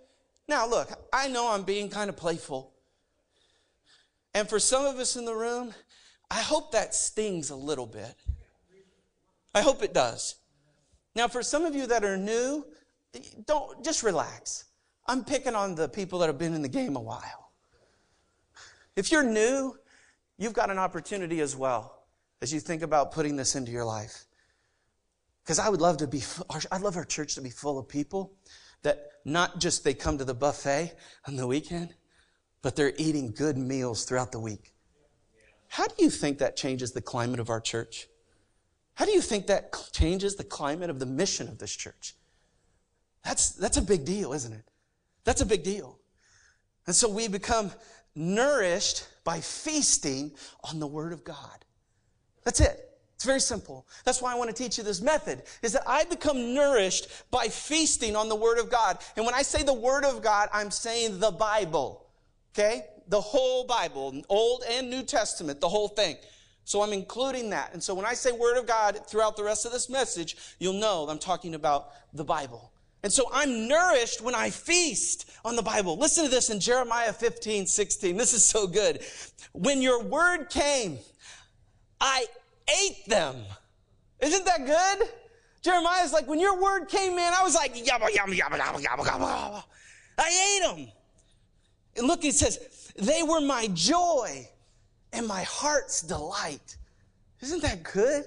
Now, 0.49 0.67
look, 0.67 0.91
I 1.13 1.29
know 1.29 1.53
I'm 1.53 1.63
being 1.63 1.91
kind 1.91 2.09
of 2.09 2.17
playful. 2.17 2.73
And 4.35 4.49
for 4.49 4.59
some 4.59 4.87
of 4.87 4.97
us 4.97 5.17
in 5.17 5.25
the 5.25 5.35
room, 5.35 5.75
I 6.31 6.41
hope 6.41 6.73
that 6.73 6.95
stings 6.95 7.51
a 7.51 7.57
little 7.57 7.87
bit. 7.87 8.15
I 9.55 9.61
hope 9.61 9.83
it 9.83 9.93
does. 9.93 10.37
Now, 11.15 11.29
for 11.29 11.43
some 11.43 11.65
of 11.65 11.75
you 11.75 11.87
that 11.89 12.05
are 12.05 12.17
new, 12.17 12.65
don't 13.47 13.85
just 13.85 14.03
relax. 14.03 14.65
I'm 15.07 15.25
picking 15.25 15.55
on 15.55 15.75
the 15.75 15.89
people 15.89 16.21
that 16.21 16.29
have 16.29 16.39
been 16.39 16.55
in 16.55 16.63
the 16.63 16.69
game 16.69 16.97
a 16.97 17.01
while. 17.01 17.53
If 18.97 19.11
you're 19.11 19.25
new, 19.25 19.77
you've 20.39 20.53
got 20.53 20.71
an 20.71 20.79
opportunity 20.79 21.41
as 21.41 21.57
well 21.57 22.05
as 22.41 22.53
you 22.53 22.61
think 22.61 22.83
about 22.83 23.13
putting 23.13 23.37
this 23.37 23.55
into 23.57 23.71
your 23.71 23.85
life. 23.85 24.25
Because 25.51 25.59
I 25.59 25.69
would 25.69 25.81
love 25.81 25.97
to 25.97 26.07
be, 26.07 26.23
I'd 26.71 26.81
love 26.81 26.97
our 26.97 27.05
church 27.05 27.35
to 27.35 27.41
be 27.41 27.51
full 27.51 27.77
of 27.77 27.89
people 27.89 28.35
that 28.85 29.09
not 29.25 29.59
just 29.59 29.83
they 29.83 29.95
come 29.95 30.17
to 30.19 30.25
the 30.25 30.33
buffet 30.33 30.95
on 31.27 31.35
the 31.35 31.45
weekend, 31.45 31.93
but 32.63 32.77
they're 32.77 32.93
eating 32.99 33.33
good 33.33 33.59
meals 33.59 34.05
throughout 34.05 34.31
the 34.31 34.39
week. 34.39 34.75
How 35.67 35.89
do 35.89 35.95
you 35.99 36.09
think 36.09 36.39
that 36.39 36.57
changes 36.57 36.93
the 36.93 37.03
climate 37.03 37.41
of 37.41 37.51
our 37.51 37.61
church? 37.61 38.07
How 38.95 39.05
do 39.05 39.11
you 39.11 39.21
think 39.21 39.49
that 39.49 39.75
changes 39.93 40.37
the 40.37 40.45
climate 40.45 40.89
of 40.89 41.01
the 41.01 41.07
mission 41.07 41.49
of 41.49 41.59
this 41.59 41.75
church? 41.75 42.15
That's, 43.25 43.51
that's 43.51 43.77
a 43.77 43.83
big 43.83 44.05
deal, 44.05 44.33
isn't 44.33 44.53
it? 44.53 44.71
That's 45.25 45.41
a 45.41 45.47
big 45.47 45.65
deal. 45.65 45.99
And 46.87 46.95
so 46.95 47.09
we 47.09 47.27
become 47.27 47.73
nourished 48.15 49.09
by 49.25 49.41
feasting 49.41 50.31
on 50.63 50.79
the 50.79 50.87
Word 50.87 51.13
of 51.13 51.25
God. 51.25 51.65
That's 52.45 52.61
it. 52.61 52.90
It's 53.21 53.27
very 53.27 53.41
simple. 53.41 53.87
That's 54.07 54.23
why 54.23 54.33
I 54.33 54.35
want 54.35 54.49
to 54.49 54.57
teach 54.57 54.79
you 54.79 54.83
this 54.83 55.03
method, 55.03 55.43
is 55.61 55.75
that 55.75 55.83
I 55.87 56.05
become 56.05 56.55
nourished 56.55 57.07
by 57.31 57.49
feasting 57.49 58.17
on 58.17 58.31
the 58.31 58.35
Word 58.35 58.59
of 58.59 58.71
God. 58.71 58.97
And 59.15 59.27
when 59.27 59.35
I 59.35 59.43
say 59.43 59.63
the 59.63 59.75
Word 59.75 60.07
of 60.07 60.23
God, 60.23 60.49
I'm 60.55 60.71
saying 60.71 61.21
the 61.21 61.31
Bible. 61.31 62.07
Okay? 62.55 62.87
The 63.09 63.21
whole 63.21 63.67
Bible, 63.67 64.23
Old 64.31 64.65
and 64.71 64.89
New 64.89 65.03
Testament, 65.03 65.61
the 65.61 65.69
whole 65.69 65.89
thing. 65.89 66.17
So 66.65 66.81
I'm 66.81 66.95
including 66.95 67.51
that. 67.51 67.75
And 67.75 67.83
so 67.83 67.93
when 67.93 68.07
I 68.07 68.15
say 68.15 68.33
Word 68.33 68.57
of 68.57 68.67
God 68.67 68.99
throughout 69.07 69.37
the 69.37 69.45
rest 69.45 69.67
of 69.67 69.73
this 69.73 69.91
message, 69.91 70.39
you'll 70.59 70.81
know 70.81 71.07
I'm 71.07 71.19
talking 71.19 71.55
about 71.55 71.91
the 72.15 72.25
Bible. 72.25 72.73
And 73.03 73.13
so 73.13 73.29
I'm 73.35 73.69
nourished 73.69 74.23
when 74.23 74.35
I 74.35 74.49
feast 74.49 75.31
on 75.45 75.57
the 75.57 75.63
Bible. 75.63 75.99
Listen 75.99 76.25
to 76.25 76.31
this 76.31 76.49
in 76.49 76.59
Jeremiah 76.59 77.13
15, 77.13 77.67
16. 77.67 78.17
This 78.17 78.33
is 78.33 78.47
so 78.47 78.67
good. 78.67 79.05
When 79.53 79.83
your 79.83 80.03
word 80.03 80.49
came, 80.49 81.01
I 82.01 82.25
ate 82.69 83.07
them. 83.07 83.37
Isn't 84.21 84.45
that 84.45 84.67
good? 84.67 85.09
Jeremiah's 85.63 86.13
like, 86.13 86.27
when 86.27 86.41
your 86.41 86.61
word 86.61 86.87
came 86.87 87.13
in, 87.13 87.33
I 87.35 87.43
was 87.43 87.55
like, 87.55 87.75
yabba, 87.75 88.09
yabba, 88.09 88.35
yabba, 88.37 88.59
yabba, 88.59 88.83
yabba, 88.83 89.05
yabba. 89.05 89.65
I 90.19 90.57
ate 90.57 90.77
them. 90.77 90.93
And 91.97 92.07
look, 92.07 92.23
he 92.23 92.31
says, 92.31 92.93
they 92.97 93.23
were 93.23 93.41
my 93.41 93.69
joy 93.75 94.49
and 95.13 95.27
my 95.27 95.43
heart's 95.43 96.03
delight. 96.03 96.77
Isn't 97.41 97.63
that 97.63 97.83
good? 97.83 98.25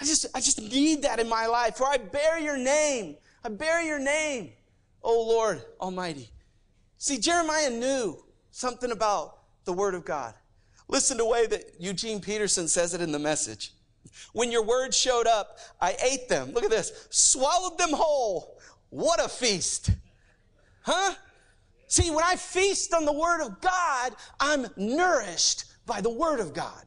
I 0.00 0.04
just, 0.04 0.26
I 0.34 0.40
just 0.40 0.60
need 0.60 1.02
that 1.02 1.20
in 1.20 1.28
my 1.28 1.46
life. 1.46 1.76
For 1.76 1.86
I 1.86 1.96
bear 1.96 2.38
your 2.38 2.56
name. 2.56 3.16
I 3.44 3.48
bear 3.48 3.82
your 3.82 3.98
name, 3.98 4.50
O 5.02 5.22
Lord 5.22 5.62
Almighty. 5.80 6.30
See, 6.98 7.18
Jeremiah 7.18 7.70
knew 7.70 8.18
something 8.50 8.90
about 8.90 9.38
the 9.64 9.72
Word 9.72 9.94
of 9.94 10.04
God. 10.04 10.34
Listen 10.88 11.18
to 11.18 11.24
the 11.24 11.28
way 11.28 11.46
that 11.46 11.74
Eugene 11.78 12.20
Peterson 12.20 12.66
says 12.68 12.94
it 12.94 13.00
in 13.00 13.12
the 13.12 13.18
message. 13.18 13.72
When 14.32 14.50
your 14.50 14.62
word 14.62 14.94
showed 14.94 15.26
up, 15.26 15.58
I 15.80 15.96
ate 16.02 16.28
them. 16.28 16.52
Look 16.52 16.64
at 16.64 16.70
this. 16.70 17.08
Swallowed 17.10 17.78
them 17.78 17.90
whole. 17.92 18.58
What 18.90 19.22
a 19.22 19.28
feast. 19.28 19.90
Huh? 20.82 21.14
See, 21.88 22.10
when 22.10 22.24
I 22.24 22.36
feast 22.36 22.92
on 22.92 23.06
the 23.06 23.12
Word 23.12 23.42
of 23.42 23.60
God, 23.60 24.12
I'm 24.38 24.66
nourished 24.76 25.64
by 25.86 26.00
the 26.00 26.10
Word 26.10 26.38
of 26.40 26.52
God. 26.52 26.84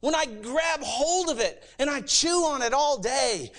When 0.00 0.14
I 0.14 0.24
grab 0.24 0.80
hold 0.82 1.28
of 1.28 1.38
it 1.40 1.62
and 1.78 1.90
I 1.90 2.00
chew 2.00 2.44
on 2.46 2.62
it 2.62 2.72
all 2.72 2.98
day, 2.98 3.52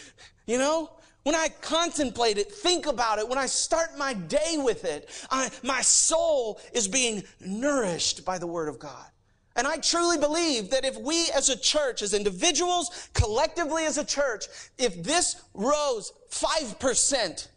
you 0.48 0.58
know, 0.58 0.90
when 1.24 1.36
I 1.36 1.50
contemplate 1.62 2.40
it, 2.40 2.52
think 2.52 2.88
about 2.88 3.20
it, 3.20 3.30
when 3.30 3.38
I 3.38 3.46
start 3.46 3.96
my 3.96 4.14
day 4.16 4.56
with 4.58 4.84
it, 4.84 5.08
I, 5.30 5.52
my 5.62 5.82
soul 5.82 6.60
is 6.74 6.88
being 6.88 7.24
nourished 7.40 8.26
by 8.26 8.40
the 8.40 8.48
Word 8.48 8.68
of 8.68 8.80
God. 8.80 9.11
And 9.56 9.68
I 9.68 9.78
truly 9.78 10.18
believe 10.18 10.70
that 10.70 10.86
if 10.86 10.98
we 10.98 11.30
as 11.36 11.50
a 11.50 11.58
church, 11.58 12.02
as 12.02 12.14
individuals, 12.14 13.10
collectively 13.14 13.86
as 13.86 13.98
a 13.98 14.06
church, 14.06 14.46
if 14.78 15.04
this 15.04 15.42
rose 15.54 16.14
5%, 16.30 17.48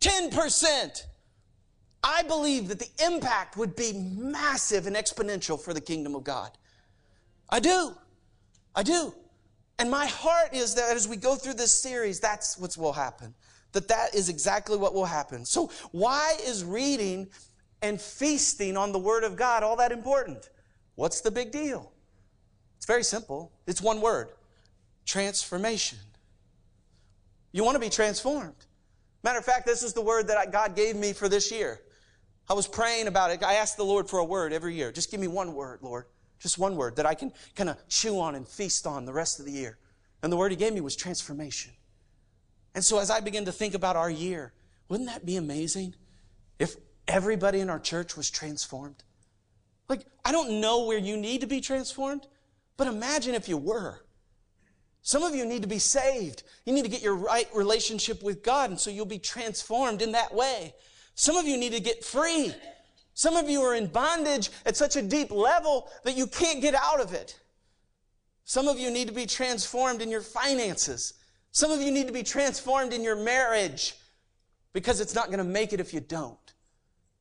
10%, 0.00 1.02
I 2.02 2.22
believe 2.22 2.68
that 2.68 2.78
the 2.78 2.88
impact 3.04 3.56
would 3.56 3.76
be 3.76 3.92
massive 3.92 4.86
and 4.86 4.96
exponential 4.96 5.60
for 5.60 5.74
the 5.74 5.80
kingdom 5.80 6.14
of 6.14 6.24
God. 6.24 6.50
I 7.48 7.60
do. 7.60 7.92
I 8.74 8.82
do. 8.82 9.14
And 9.78 9.90
my 9.90 10.06
heart 10.06 10.54
is 10.54 10.74
that 10.74 10.96
as 10.96 11.06
we 11.06 11.16
go 11.16 11.36
through 11.36 11.54
this 11.54 11.74
series, 11.74 12.20
that's 12.20 12.58
what 12.58 12.76
will 12.76 12.92
happen. 12.92 13.34
That 13.72 13.88
that 13.88 14.14
is 14.14 14.28
exactly 14.28 14.76
what 14.76 14.94
will 14.94 15.06
happen. 15.06 15.44
So 15.44 15.70
why 15.92 16.36
is 16.44 16.64
reading 16.64 17.28
and 17.80 18.00
feasting 18.00 18.76
on 18.76 18.92
the 18.92 18.98
Word 18.98 19.24
of 19.24 19.36
God 19.36 19.62
all 19.62 19.76
that 19.76 19.92
important? 19.92 20.48
What's 20.94 21.20
the 21.20 21.30
big 21.30 21.50
deal? 21.50 21.92
It's 22.76 22.86
very 22.86 23.04
simple. 23.04 23.52
It's 23.66 23.82
one 23.82 24.00
word. 24.00 24.28
Transformation. 25.06 25.98
You 27.52 27.64
want 27.64 27.74
to 27.74 27.80
be 27.80 27.90
transformed. 27.90 28.54
Matter 29.22 29.38
of 29.38 29.44
fact, 29.44 29.66
this 29.66 29.82
is 29.82 29.92
the 29.92 30.00
word 30.00 30.28
that 30.28 30.52
God 30.52 30.74
gave 30.74 30.96
me 30.96 31.12
for 31.12 31.28
this 31.28 31.50
year. 31.50 31.80
I 32.48 32.54
was 32.54 32.66
praying 32.66 33.06
about 33.06 33.30
it. 33.30 33.42
I 33.42 33.54
asked 33.54 33.76
the 33.76 33.84
Lord 33.84 34.08
for 34.08 34.18
a 34.18 34.24
word 34.24 34.52
every 34.52 34.74
year. 34.74 34.92
Just 34.92 35.10
give 35.10 35.20
me 35.20 35.28
one 35.28 35.54
word, 35.54 35.80
Lord. 35.82 36.06
Just 36.38 36.58
one 36.58 36.74
word 36.76 36.96
that 36.96 37.06
I 37.06 37.14
can 37.14 37.32
kind 37.54 37.68
of 37.68 37.76
chew 37.88 38.18
on 38.18 38.34
and 38.34 38.48
feast 38.48 38.86
on 38.86 39.04
the 39.04 39.12
rest 39.12 39.38
of 39.38 39.44
the 39.44 39.52
year. 39.52 39.78
And 40.22 40.32
the 40.32 40.36
word 40.36 40.50
he 40.50 40.56
gave 40.56 40.72
me 40.72 40.80
was 40.80 40.96
transformation. 40.96 41.72
And 42.74 42.84
so 42.84 42.98
as 42.98 43.10
I 43.10 43.20
begin 43.20 43.44
to 43.44 43.52
think 43.52 43.74
about 43.74 43.96
our 43.96 44.10
year, 44.10 44.52
wouldn't 44.88 45.08
that 45.08 45.26
be 45.26 45.36
amazing 45.36 45.94
if 46.58 46.76
everybody 47.06 47.60
in 47.60 47.68
our 47.68 47.78
church 47.78 48.16
was 48.16 48.30
transformed? 48.30 49.02
Like, 49.90 50.06
I 50.24 50.30
don't 50.30 50.60
know 50.60 50.84
where 50.84 50.98
you 50.98 51.16
need 51.16 51.40
to 51.40 51.48
be 51.48 51.60
transformed, 51.60 52.28
but 52.76 52.86
imagine 52.86 53.34
if 53.34 53.48
you 53.48 53.56
were. 53.56 54.00
Some 55.02 55.24
of 55.24 55.34
you 55.34 55.44
need 55.44 55.62
to 55.62 55.68
be 55.68 55.80
saved. 55.80 56.44
You 56.64 56.72
need 56.72 56.84
to 56.84 56.88
get 56.88 57.02
your 57.02 57.16
right 57.16 57.48
relationship 57.52 58.22
with 58.22 58.44
God, 58.44 58.70
and 58.70 58.78
so 58.78 58.88
you'll 58.88 59.04
be 59.04 59.18
transformed 59.18 60.00
in 60.00 60.12
that 60.12 60.32
way. 60.32 60.74
Some 61.16 61.36
of 61.36 61.44
you 61.44 61.56
need 61.56 61.72
to 61.72 61.80
get 61.80 62.04
free. 62.04 62.54
Some 63.14 63.34
of 63.34 63.50
you 63.50 63.62
are 63.62 63.74
in 63.74 63.88
bondage 63.88 64.50
at 64.64 64.76
such 64.76 64.94
a 64.94 65.02
deep 65.02 65.32
level 65.32 65.90
that 66.04 66.16
you 66.16 66.28
can't 66.28 66.62
get 66.62 66.76
out 66.76 67.00
of 67.00 67.12
it. 67.12 67.40
Some 68.44 68.68
of 68.68 68.78
you 68.78 68.92
need 68.92 69.08
to 69.08 69.14
be 69.14 69.26
transformed 69.26 70.02
in 70.02 70.08
your 70.08 70.22
finances. 70.22 71.14
Some 71.50 71.72
of 71.72 71.82
you 71.82 71.90
need 71.90 72.06
to 72.06 72.12
be 72.12 72.22
transformed 72.22 72.92
in 72.92 73.02
your 73.02 73.16
marriage 73.16 73.96
because 74.72 75.00
it's 75.00 75.16
not 75.16 75.26
going 75.26 75.38
to 75.38 75.44
make 75.44 75.72
it 75.72 75.80
if 75.80 75.92
you 75.92 75.98
don't. 75.98 76.38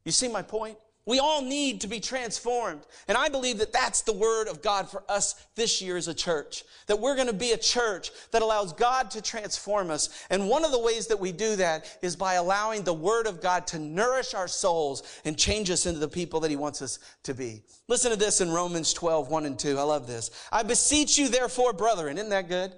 You 0.05 0.11
see 0.11 0.27
my 0.27 0.43
point? 0.43 0.77
We 1.09 1.17
all 1.17 1.41
need 1.41 1.81
to 1.81 1.87
be 1.87 1.99
transformed. 1.99 2.81
And 3.07 3.17
I 3.17 3.29
believe 3.29 3.57
that 3.57 3.73
that's 3.73 4.03
the 4.03 4.13
word 4.13 4.47
of 4.47 4.61
God 4.61 4.87
for 4.87 5.03
us 5.09 5.33
this 5.55 5.81
year 5.81 5.97
as 5.97 6.07
a 6.07 6.13
church. 6.13 6.63
That 6.85 6.99
we're 6.99 7.15
going 7.15 7.25
to 7.25 7.33
be 7.33 7.51
a 7.51 7.57
church 7.57 8.11
that 8.29 8.43
allows 8.43 8.73
God 8.73 9.09
to 9.11 9.21
transform 9.23 9.89
us. 9.89 10.09
And 10.29 10.47
one 10.47 10.63
of 10.63 10.69
the 10.69 10.77
ways 10.77 11.07
that 11.07 11.19
we 11.19 11.31
do 11.31 11.55
that 11.55 11.97
is 12.03 12.15
by 12.15 12.35
allowing 12.35 12.83
the 12.83 12.93
word 12.93 13.25
of 13.25 13.41
God 13.41 13.65
to 13.67 13.79
nourish 13.79 14.35
our 14.35 14.47
souls 14.47 15.01
and 15.25 15.35
change 15.35 15.71
us 15.71 15.87
into 15.87 15.99
the 15.99 16.07
people 16.07 16.41
that 16.41 16.51
he 16.51 16.55
wants 16.55 16.79
us 16.83 16.99
to 17.23 17.33
be. 17.33 17.63
Listen 17.87 18.11
to 18.11 18.17
this 18.17 18.39
in 18.39 18.51
Romans 18.51 18.93
12, 18.93 19.31
1 19.31 19.45
and 19.47 19.57
2. 19.57 19.79
I 19.79 19.81
love 19.81 20.05
this. 20.05 20.29
I 20.51 20.61
beseech 20.61 21.17
you 21.17 21.27
therefore, 21.27 21.73
brethren. 21.73 22.19
Isn't 22.19 22.29
that 22.29 22.49
good? 22.49 22.71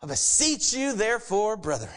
I 0.00 0.06
beseech 0.06 0.72
you 0.72 0.94
therefore, 0.94 1.58
brethren 1.58 1.92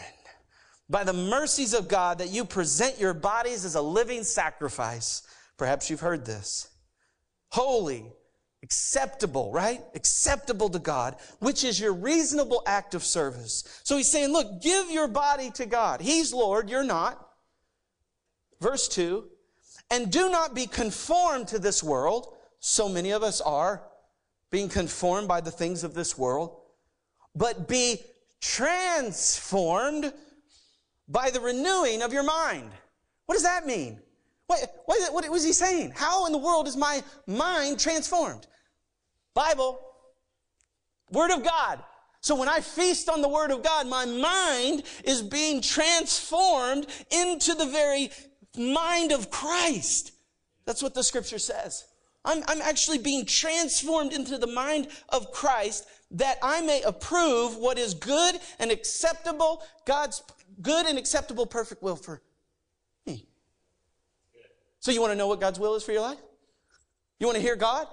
by 0.88 1.02
the 1.02 1.12
mercies 1.12 1.74
of 1.74 1.88
God 1.88 2.18
that 2.18 2.30
you 2.30 2.44
present 2.44 2.98
your 3.00 3.14
bodies 3.14 3.64
as 3.64 3.74
a 3.74 3.82
living 3.82 4.22
sacrifice, 4.22 5.22
Perhaps 5.56 5.90
you've 5.90 6.00
heard 6.00 6.26
this. 6.26 6.68
Holy, 7.50 8.12
acceptable, 8.62 9.52
right? 9.52 9.80
Acceptable 9.94 10.68
to 10.70 10.78
God, 10.78 11.16
which 11.38 11.64
is 11.64 11.80
your 11.80 11.92
reasonable 11.92 12.62
act 12.66 12.94
of 12.94 13.04
service. 13.04 13.80
So 13.84 13.96
he's 13.96 14.10
saying, 14.10 14.32
look, 14.32 14.60
give 14.60 14.90
your 14.90 15.08
body 15.08 15.50
to 15.52 15.66
God. 15.66 16.00
He's 16.00 16.32
Lord, 16.32 16.68
you're 16.68 16.84
not. 16.84 17.26
Verse 18.60 18.88
2 18.88 19.24
And 19.90 20.10
do 20.10 20.28
not 20.30 20.54
be 20.54 20.66
conformed 20.66 21.48
to 21.48 21.58
this 21.58 21.82
world. 21.82 22.34
So 22.58 22.88
many 22.88 23.12
of 23.12 23.22
us 23.22 23.40
are 23.40 23.82
being 24.50 24.68
conformed 24.68 25.28
by 25.28 25.40
the 25.40 25.50
things 25.50 25.84
of 25.84 25.94
this 25.94 26.16
world, 26.16 26.56
but 27.34 27.68
be 27.68 28.00
transformed 28.40 30.12
by 31.08 31.30
the 31.30 31.40
renewing 31.40 32.02
of 32.02 32.12
your 32.12 32.22
mind. 32.22 32.70
What 33.26 33.34
does 33.34 33.44
that 33.44 33.66
mean? 33.66 34.00
What, 34.46 34.82
what, 34.86 35.12
what 35.12 35.28
was 35.30 35.44
he 35.44 35.52
saying? 35.52 35.92
How 35.94 36.26
in 36.26 36.32
the 36.32 36.38
world 36.38 36.68
is 36.68 36.76
my 36.76 37.02
mind 37.26 37.80
transformed? 37.80 38.46
Bible, 39.34 39.80
Word 41.10 41.30
of 41.30 41.44
God. 41.44 41.82
So 42.20 42.34
when 42.34 42.48
I 42.48 42.60
feast 42.60 43.08
on 43.08 43.22
the 43.22 43.28
Word 43.28 43.50
of 43.50 43.62
God, 43.62 43.86
my 43.86 44.04
mind 44.04 44.84
is 45.04 45.22
being 45.22 45.60
transformed 45.60 46.86
into 47.10 47.54
the 47.54 47.66
very 47.66 48.10
mind 48.56 49.12
of 49.12 49.30
Christ. 49.30 50.12
That's 50.64 50.82
what 50.82 50.94
the 50.94 51.04
scripture 51.04 51.38
says. 51.38 51.84
I'm, 52.24 52.42
I'm 52.48 52.60
actually 52.60 52.98
being 52.98 53.24
transformed 53.24 54.12
into 54.12 54.38
the 54.38 54.48
mind 54.48 54.88
of 55.08 55.30
Christ 55.30 55.86
that 56.12 56.38
I 56.42 56.60
may 56.60 56.82
approve 56.82 57.56
what 57.56 57.78
is 57.78 57.94
good 57.94 58.36
and 58.58 58.70
acceptable, 58.70 59.62
God's 59.84 60.22
good 60.62 60.86
and 60.86 60.98
acceptable 60.98 61.46
perfect 61.46 61.82
will 61.82 61.96
for 61.96 62.22
so 64.86 64.92
you 64.92 65.00
want 65.00 65.10
to 65.10 65.16
know 65.16 65.26
what 65.26 65.40
God's 65.40 65.58
will 65.58 65.74
is 65.74 65.82
for 65.82 65.90
your 65.90 66.02
life? 66.02 66.20
You 67.18 67.26
want 67.26 67.34
to 67.34 67.42
hear 67.42 67.56
God? 67.56 67.88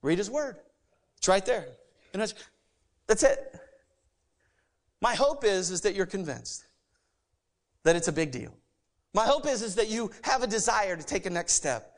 Read 0.00 0.16
His 0.16 0.30
Word. 0.30 0.56
It's 1.18 1.28
right 1.28 1.44
there. 1.44 1.66
And 2.14 2.22
that's, 2.22 2.32
that's 3.06 3.22
it. 3.22 3.54
My 5.02 5.14
hope 5.14 5.44
is, 5.44 5.70
is 5.70 5.82
that 5.82 5.94
you're 5.94 6.06
convinced 6.06 6.64
that 7.82 7.96
it's 7.96 8.08
a 8.08 8.12
big 8.12 8.30
deal. 8.30 8.56
My 9.12 9.26
hope 9.26 9.46
is, 9.46 9.60
is 9.60 9.74
that 9.74 9.88
you 9.88 10.10
have 10.22 10.42
a 10.42 10.46
desire 10.46 10.96
to 10.96 11.02
take 11.02 11.26
a 11.26 11.30
next 11.30 11.52
step. 11.52 11.92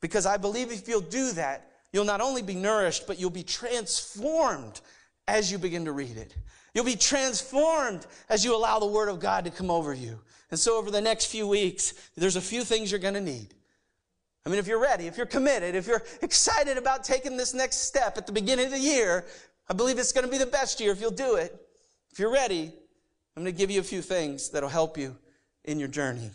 Because 0.00 0.24
I 0.24 0.38
believe 0.38 0.72
if 0.72 0.88
you'll 0.88 1.02
do 1.02 1.32
that, 1.32 1.72
you'll 1.92 2.06
not 2.06 2.22
only 2.22 2.40
be 2.40 2.54
nourished, 2.54 3.06
but 3.06 3.20
you'll 3.20 3.28
be 3.28 3.42
transformed 3.42 4.80
as 5.28 5.52
you 5.52 5.58
begin 5.58 5.84
to 5.84 5.92
read 5.92 6.16
it. 6.16 6.34
You'll 6.72 6.86
be 6.86 6.96
transformed 6.96 8.06
as 8.30 8.46
you 8.46 8.56
allow 8.56 8.78
the 8.78 8.86
Word 8.86 9.10
of 9.10 9.20
God 9.20 9.44
to 9.44 9.50
come 9.50 9.70
over 9.70 9.92
you. 9.92 10.20
And 10.50 10.58
so 10.58 10.78
over 10.78 10.90
the 10.90 11.00
next 11.00 11.26
few 11.26 11.46
weeks, 11.46 11.94
there's 12.16 12.36
a 12.36 12.40
few 12.40 12.62
things 12.62 12.90
you're 12.90 13.00
going 13.00 13.14
to 13.14 13.20
need. 13.20 13.54
I 14.44 14.48
mean, 14.48 14.60
if 14.60 14.68
you're 14.68 14.80
ready, 14.80 15.08
if 15.08 15.16
you're 15.16 15.26
committed, 15.26 15.74
if 15.74 15.88
you're 15.88 16.04
excited 16.22 16.78
about 16.78 17.02
taking 17.02 17.36
this 17.36 17.52
next 17.52 17.78
step 17.78 18.16
at 18.16 18.26
the 18.26 18.32
beginning 18.32 18.66
of 18.66 18.72
the 18.72 18.78
year, 18.78 19.24
I 19.68 19.74
believe 19.74 19.98
it's 19.98 20.12
going 20.12 20.24
to 20.24 20.30
be 20.30 20.38
the 20.38 20.46
best 20.46 20.78
year 20.78 20.92
if 20.92 21.00
you'll 21.00 21.10
do 21.10 21.34
it. 21.34 21.60
If 22.12 22.20
you're 22.20 22.32
ready, 22.32 22.72
I'm 23.36 23.42
going 23.42 23.52
to 23.52 23.58
give 23.58 23.70
you 23.70 23.80
a 23.80 23.84
few 23.84 24.00
things 24.00 24.50
that'll 24.50 24.68
help 24.68 24.96
you 24.96 25.16
in 25.64 25.80
your 25.80 25.88
journey. 25.88 26.30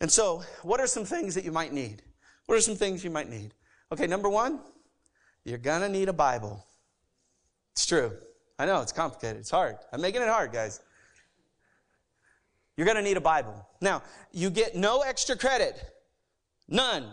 And 0.00 0.10
so, 0.10 0.42
what 0.62 0.80
are 0.80 0.86
some 0.86 1.04
things 1.04 1.34
that 1.36 1.44
you 1.44 1.52
might 1.52 1.72
need? 1.72 2.02
What 2.46 2.58
are 2.58 2.60
some 2.60 2.76
things 2.76 3.04
you 3.04 3.10
might 3.10 3.28
need? 3.28 3.54
Okay, 3.92 4.06
number 4.06 4.28
one, 4.28 4.60
you're 5.44 5.58
going 5.58 5.82
to 5.82 5.88
need 5.88 6.08
a 6.08 6.12
Bible. 6.12 6.64
It's 7.72 7.86
true. 7.86 8.12
I 8.58 8.66
know 8.66 8.82
it's 8.82 8.92
complicated. 8.92 9.38
It's 9.38 9.50
hard. 9.50 9.76
I'm 9.92 10.00
making 10.00 10.22
it 10.22 10.28
hard, 10.28 10.52
guys. 10.52 10.80
You're 12.78 12.84
going 12.84 12.96
to 12.96 13.02
need 13.02 13.16
a 13.16 13.20
Bible. 13.20 13.66
Now, 13.80 14.04
you 14.30 14.50
get 14.50 14.76
no 14.76 15.02
extra 15.02 15.36
credit, 15.36 15.82
none, 16.68 17.10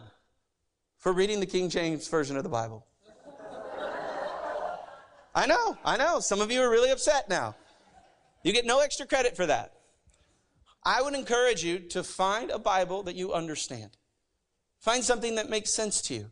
for 0.99 1.11
reading 1.11 1.39
the 1.39 1.47
King 1.47 1.69
James 1.69 2.07
Version 2.07 2.37
of 2.37 2.43
the 2.43 2.49
Bible. 2.49 2.85
I 5.33 5.47
know, 5.47 5.75
I 5.83 5.97
know. 5.97 6.19
Some 6.19 6.39
of 6.39 6.51
you 6.51 6.61
are 6.61 6.69
really 6.69 6.91
upset 6.91 7.29
now. 7.29 7.55
You 8.43 8.53
get 8.53 8.67
no 8.67 8.79
extra 8.79 9.07
credit 9.07 9.35
for 9.35 9.47
that. 9.47 9.73
I 10.83 11.01
would 11.01 11.15
encourage 11.15 11.63
you 11.63 11.79
to 11.79 12.03
find 12.03 12.51
a 12.51 12.59
Bible 12.59 13.01
that 13.01 13.15
you 13.15 13.33
understand. 13.33 13.97
Find 14.79 15.03
something 15.03 15.33
that 15.33 15.49
makes 15.49 15.73
sense 15.73 15.99
to 16.03 16.13
you. 16.13 16.29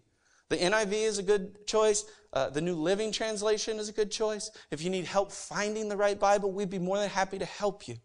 The 0.50 0.58
NIV 0.58 0.94
is 0.94 1.18
a 1.18 1.24
good 1.24 1.66
choice. 1.66 2.06
Uh, 2.34 2.52
the 2.52 2.62
New 2.62 2.76
Living 2.76 3.12
Translation 3.12 3.80
is 3.80 3.90
a 3.90 3.94
good 3.94 4.12
choice. 4.12 4.52
If 4.70 4.84
you 4.84 4.92
need 4.92 5.06
help 5.06 5.32
finding 5.32 5.90
the 5.90 5.98
right 5.98 6.20
Bible, 6.20 6.52
we'd 6.52 6.70
be 6.70 6.78
more 6.78 7.00
than 7.00 7.10
happy 7.10 7.40
to 7.40 7.46
help 7.46 7.88
you. 7.88 7.96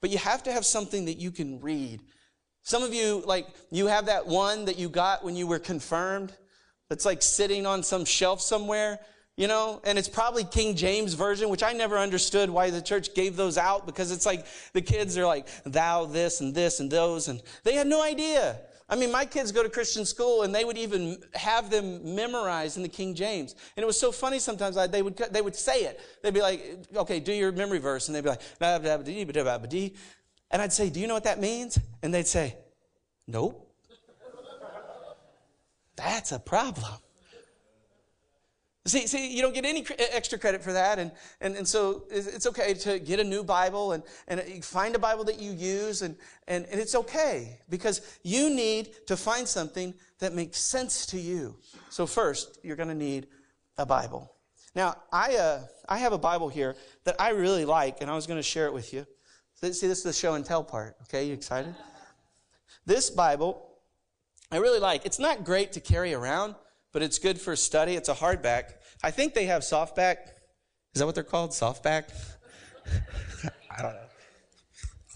But 0.00 0.10
you 0.10 0.18
have 0.18 0.42
to 0.44 0.52
have 0.52 0.64
something 0.64 1.06
that 1.06 1.18
you 1.18 1.30
can 1.30 1.60
read. 1.60 2.00
Some 2.62 2.82
of 2.82 2.92
you, 2.94 3.22
like, 3.26 3.46
you 3.70 3.86
have 3.86 4.06
that 4.06 4.26
one 4.26 4.66
that 4.66 4.78
you 4.78 4.88
got 4.88 5.24
when 5.24 5.36
you 5.36 5.46
were 5.46 5.58
confirmed 5.58 6.32
that's 6.88 7.04
like 7.04 7.22
sitting 7.22 7.66
on 7.66 7.82
some 7.82 8.04
shelf 8.04 8.40
somewhere 8.40 9.00
you 9.38 9.46
know, 9.46 9.80
and 9.84 9.96
it's 9.96 10.08
probably 10.08 10.42
King 10.42 10.74
James 10.74 11.14
Version, 11.14 11.48
which 11.48 11.62
I 11.62 11.72
never 11.72 11.96
understood 11.96 12.50
why 12.50 12.70
the 12.70 12.82
church 12.82 13.14
gave 13.14 13.36
those 13.36 13.56
out 13.56 13.86
because 13.86 14.10
it's 14.10 14.26
like 14.26 14.44
the 14.72 14.82
kids 14.82 15.16
are 15.16 15.24
like, 15.24 15.46
thou 15.64 16.06
this 16.06 16.40
and 16.40 16.52
this 16.52 16.80
and 16.80 16.90
those, 16.90 17.28
and 17.28 17.40
they 17.62 17.74
had 17.74 17.86
no 17.86 18.02
idea. 18.02 18.58
I 18.90 18.96
mean, 18.96 19.12
my 19.12 19.26
kids 19.26 19.52
go 19.52 19.62
to 19.62 19.68
Christian 19.68 20.06
school 20.06 20.42
and 20.42 20.54
they 20.54 20.64
would 20.64 20.78
even 20.78 21.18
have 21.34 21.70
them 21.70 22.14
memorize 22.14 22.78
in 22.78 22.82
the 22.82 22.88
King 22.88 23.14
James. 23.14 23.54
And 23.76 23.82
it 23.82 23.86
was 23.86 24.00
so 24.00 24.10
funny 24.10 24.38
sometimes 24.38 24.78
I, 24.78 24.86
they 24.86 25.02
would, 25.02 25.16
they 25.30 25.42
would 25.42 25.54
say 25.54 25.84
it. 25.84 26.00
They'd 26.22 26.32
be 26.32 26.40
like, 26.40 26.86
okay, 26.96 27.20
do 27.20 27.32
your 27.32 27.52
memory 27.52 27.78
verse. 27.78 28.08
And 28.08 28.14
they'd 28.16 28.24
be 28.24 28.30
like, 28.30 28.40
and 30.50 30.62
I'd 30.62 30.72
say, 30.72 30.88
do 30.88 31.00
you 31.00 31.06
know 31.06 31.14
what 31.14 31.24
that 31.24 31.38
means? 31.38 31.78
And 32.02 32.14
they'd 32.14 32.26
say, 32.26 32.56
nope. 33.26 33.66
That's 35.96 36.32
a 36.32 36.38
problem. 36.38 36.92
See, 38.88 39.06
see, 39.06 39.34
you 39.34 39.42
don't 39.42 39.54
get 39.54 39.66
any 39.66 39.84
extra 39.98 40.38
credit 40.38 40.62
for 40.62 40.72
that. 40.72 40.98
And, 40.98 41.12
and, 41.42 41.54
and 41.56 41.68
so 41.68 42.04
it's 42.10 42.46
okay 42.46 42.72
to 42.74 42.98
get 42.98 43.20
a 43.20 43.24
new 43.24 43.44
Bible 43.44 43.92
and, 43.92 44.02
and 44.26 44.64
find 44.64 44.96
a 44.96 44.98
Bible 44.98 45.24
that 45.24 45.38
you 45.38 45.52
use. 45.52 46.00
And, 46.00 46.16
and, 46.46 46.64
and 46.70 46.80
it's 46.80 46.94
okay 46.94 47.60
because 47.68 48.00
you 48.22 48.48
need 48.48 49.06
to 49.06 49.16
find 49.16 49.46
something 49.46 49.92
that 50.20 50.32
makes 50.32 50.58
sense 50.58 51.04
to 51.06 51.18
you. 51.18 51.56
So 51.90 52.06
first, 52.06 52.58
you're 52.62 52.76
going 52.76 52.88
to 52.88 52.94
need 52.94 53.26
a 53.76 53.84
Bible. 53.84 54.32
Now, 54.74 54.96
I, 55.12 55.36
uh, 55.36 55.60
I 55.88 55.98
have 55.98 56.14
a 56.14 56.18
Bible 56.18 56.48
here 56.48 56.74
that 57.04 57.16
I 57.20 57.30
really 57.30 57.66
like, 57.66 58.00
and 58.00 58.10
I 58.10 58.14
was 58.14 58.26
going 58.26 58.38
to 58.38 58.42
share 58.42 58.66
it 58.66 58.72
with 58.72 58.94
you. 58.94 59.06
See, 59.54 59.68
this 59.68 59.82
is 59.82 60.02
the 60.02 60.12
show 60.14 60.34
and 60.34 60.44
tell 60.44 60.64
part. 60.64 60.96
Okay, 61.02 61.26
you 61.26 61.34
excited? 61.34 61.74
This 62.86 63.10
Bible, 63.10 63.68
I 64.50 64.56
really 64.58 64.80
like. 64.80 65.04
It's 65.04 65.18
not 65.18 65.44
great 65.44 65.72
to 65.72 65.80
carry 65.80 66.14
around 66.14 66.54
but 66.92 67.02
it's 67.02 67.18
good 67.18 67.40
for 67.40 67.54
study. 67.56 67.94
It's 67.94 68.08
a 68.08 68.14
hardback. 68.14 68.74
I 69.02 69.10
think 69.10 69.34
they 69.34 69.46
have 69.46 69.62
softback. 69.62 70.16
Is 70.94 71.00
that 71.00 71.06
what 71.06 71.14
they're 71.14 71.24
called? 71.24 71.50
Softback? 71.50 72.10
I 73.70 73.82
don't 73.82 73.92
know. 73.92 74.08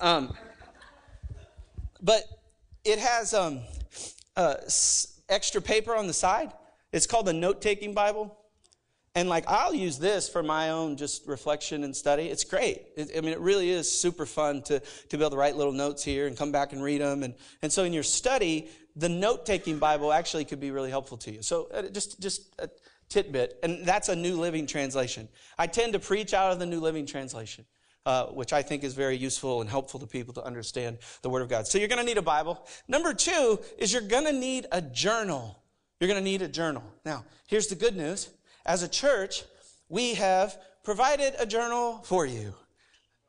Um, 0.01 0.37
but 2.01 2.25
it 2.85 2.99
has 2.99 3.35
um, 3.35 3.61
uh, 4.37 4.55
extra 5.29 5.61
paper 5.61 5.95
on 5.95 6.07
the 6.07 6.12
side. 6.12 6.53
It's 6.92 7.07
called 7.07 7.27
the 7.27 7.33
note 7.33 7.61
taking 7.62 7.95
Bible. 7.95 8.37
And 9.14 9.29
like, 9.29 9.45
I'll 9.47 9.75
use 9.75 9.99
this 9.99 10.29
for 10.29 10.42
my 10.42 10.71
own 10.71 10.97
just 10.97 11.27
reflection 11.27 11.85
and 11.85 11.95
study. 11.95 12.25
It's 12.25 12.45
great. 12.45 12.83
It, 12.97 13.11
I 13.16 13.21
mean, 13.21 13.33
it 13.33 13.40
really 13.40 13.71
is 13.71 13.90
super 13.90 14.25
fun 14.25 14.62
to, 14.62 14.81
to 14.81 15.16
be 15.18 15.23
able 15.23 15.31
to 15.31 15.37
write 15.37 15.57
little 15.57 15.73
notes 15.73 16.03
here 16.03 16.27
and 16.27 16.37
come 16.37 16.51
back 16.51 16.73
and 16.73 16.83
read 16.83 17.03
them. 17.03 17.23
And, 17.23 17.35
and 17.61 17.71
so 17.71 17.85
in 17.85 17.92
your 17.92 18.05
study, 18.05 18.71
the 18.97 19.09
note 19.09 19.45
taking 19.45 19.79
Bible 19.79 20.12
actually 20.12 20.47
could 20.47 20.61
be 20.61 20.71
really 20.71 20.90
helpful 20.90 21.18
to 21.18 21.31
you. 21.31 21.42
So 21.42 21.68
uh, 21.75 21.83
just, 21.83 22.21
just 22.21 22.55
a 22.59 22.71
tidbit, 23.12 23.59
and 23.62 23.85
that's 23.85 24.09
a 24.09 24.16
New 24.16 24.40
Living 24.40 24.66
Translation. 24.66 25.29
I 25.59 25.66
tend 25.66 25.92
to 25.92 25.98
preach 25.98 26.33
out 26.35 26.53
of 26.53 26.59
the 26.59 26.66
New 26.66 26.81
Living 26.81 27.07
Translation. 27.07 27.64
Uh, 28.05 28.27
which 28.27 28.53
I 28.53 28.62
think 28.62 28.83
is 28.83 28.94
very 28.94 29.16
useful 29.16 29.61
and 29.61 29.70
helpful 29.70 30.01
to 30.01 30.09
people 30.09 30.35
to 30.35 30.42
understand 30.42 30.98
the 31.22 31.31
Word 31.31 31.40
of 31.40 31.48
God. 31.48 31.68
So 31.68 31.79
you're 31.79 31.87
going 31.87 32.01
to 32.01 32.05
need 32.05 32.18
a 32.18 32.22
Bible. 32.22 32.66
Number 32.88 33.14
two 33.14 33.61
is 33.79 33.92
you're 33.92 34.03
going 34.03 34.25
to 34.25 34.33
need 34.33 34.66
a 34.72 34.83
journal. 34.83 35.62
You're 36.01 36.09
going 36.09 36.18
to 36.18 36.25
need 36.25 36.42
a 36.42 36.48
journal. 36.48 36.83
Now, 37.05 37.25
here's 37.46 37.68
the 37.68 37.77
good 37.77 37.96
news. 37.96 38.31
As 38.66 38.83
a 38.83 38.88
church, 38.88 39.44
we 39.88 40.14
have 40.14 40.59
provided 40.83 41.35
a 41.38 41.46
journal 41.46 42.01
for 42.03 42.27
you. 42.27 42.55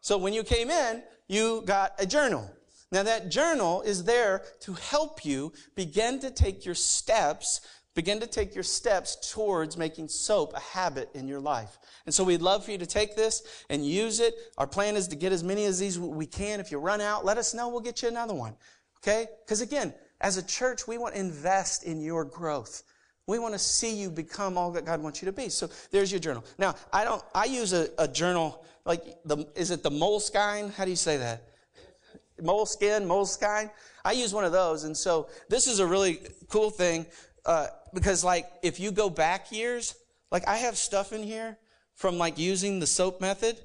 So 0.01 0.17
when 0.17 0.33
you 0.33 0.43
came 0.43 0.71
in, 0.71 1.03
you 1.27 1.61
got 1.65 1.93
a 1.99 2.07
journal. 2.07 2.49
Now, 2.91 3.03
that 3.03 3.29
journal 3.29 3.83
is 3.83 4.05
there 4.05 4.41
to 4.61 4.73
help 4.73 5.23
you 5.23 5.53
begin 5.75 6.19
to 6.21 6.31
take 6.31 6.65
your 6.65 6.73
steps, 6.73 7.61
begin 7.95 8.19
to 8.19 8.27
take 8.27 8.55
your 8.55 8.63
steps 8.63 9.31
towards 9.33 9.77
making 9.77 10.07
soap 10.07 10.53
a 10.55 10.59
habit 10.59 11.09
in 11.13 11.27
your 11.27 11.39
life. 11.39 11.77
And 12.05 12.13
so 12.13 12.23
we'd 12.23 12.41
love 12.41 12.65
for 12.65 12.71
you 12.71 12.77
to 12.77 12.85
take 12.85 13.15
this 13.15 13.43
and 13.69 13.85
use 13.85 14.19
it. 14.19 14.35
Our 14.57 14.67
plan 14.67 14.95
is 14.95 15.07
to 15.09 15.15
get 15.15 15.31
as 15.31 15.43
many 15.43 15.65
as 15.65 15.79
these 15.79 15.99
we 15.99 16.25
can. 16.25 16.59
If 16.59 16.71
you 16.71 16.79
run 16.79 17.01
out, 17.01 17.25
let 17.25 17.37
us 17.37 17.53
know. 17.53 17.69
We'll 17.69 17.81
get 17.81 18.01
you 18.01 18.07
another 18.07 18.33
one. 18.33 18.55
Okay? 18.99 19.27
Because 19.45 19.61
again, 19.61 19.93
as 20.21 20.37
a 20.37 20.43
church, 20.43 20.87
we 20.87 20.97
want 20.97 21.15
to 21.15 21.19
invest 21.19 21.83
in 21.83 22.01
your 22.01 22.25
growth. 22.25 22.83
We 23.27 23.39
want 23.39 23.53
to 23.53 23.59
see 23.59 23.95
you 23.95 24.09
become 24.09 24.57
all 24.57 24.71
that 24.71 24.85
God 24.85 25.01
wants 25.01 25.21
you 25.21 25.27
to 25.27 25.31
be. 25.31 25.49
So 25.49 25.69
there's 25.91 26.11
your 26.11 26.19
journal. 26.19 26.43
Now, 26.57 26.75
I 26.91 27.03
don't, 27.03 27.23
I 27.33 27.45
use 27.45 27.73
a, 27.73 27.89
a 27.97 28.07
journal, 28.07 28.65
like 28.85 29.03
the, 29.25 29.47
is 29.55 29.71
it 29.71 29.83
the 29.83 29.91
Moleskine? 29.91 30.73
How 30.73 30.83
do 30.83 30.89
you 30.89 30.97
say 30.97 31.17
that? 31.17 31.49
moleskin, 32.41 33.05
moleskine. 33.05 33.71
I 34.03 34.11
use 34.11 34.33
one 34.33 34.43
of 34.43 34.51
those. 34.51 34.83
And 34.83 34.95
so 34.95 35.29
this 35.49 35.67
is 35.67 35.79
a 35.79 35.87
really 35.87 36.19
cool 36.49 36.69
thing 36.69 37.05
uh, 37.45 37.67
because, 37.93 38.23
like, 38.23 38.49
if 38.61 38.79
you 38.79 38.91
go 38.91 39.09
back 39.09 39.51
years, 39.51 39.95
like, 40.31 40.47
I 40.47 40.57
have 40.57 40.77
stuff 40.77 41.13
in 41.13 41.23
here 41.23 41.57
from 41.95 42.17
like 42.17 42.37
using 42.37 42.79
the 42.79 42.87
soap 42.87 43.21
method 43.21 43.57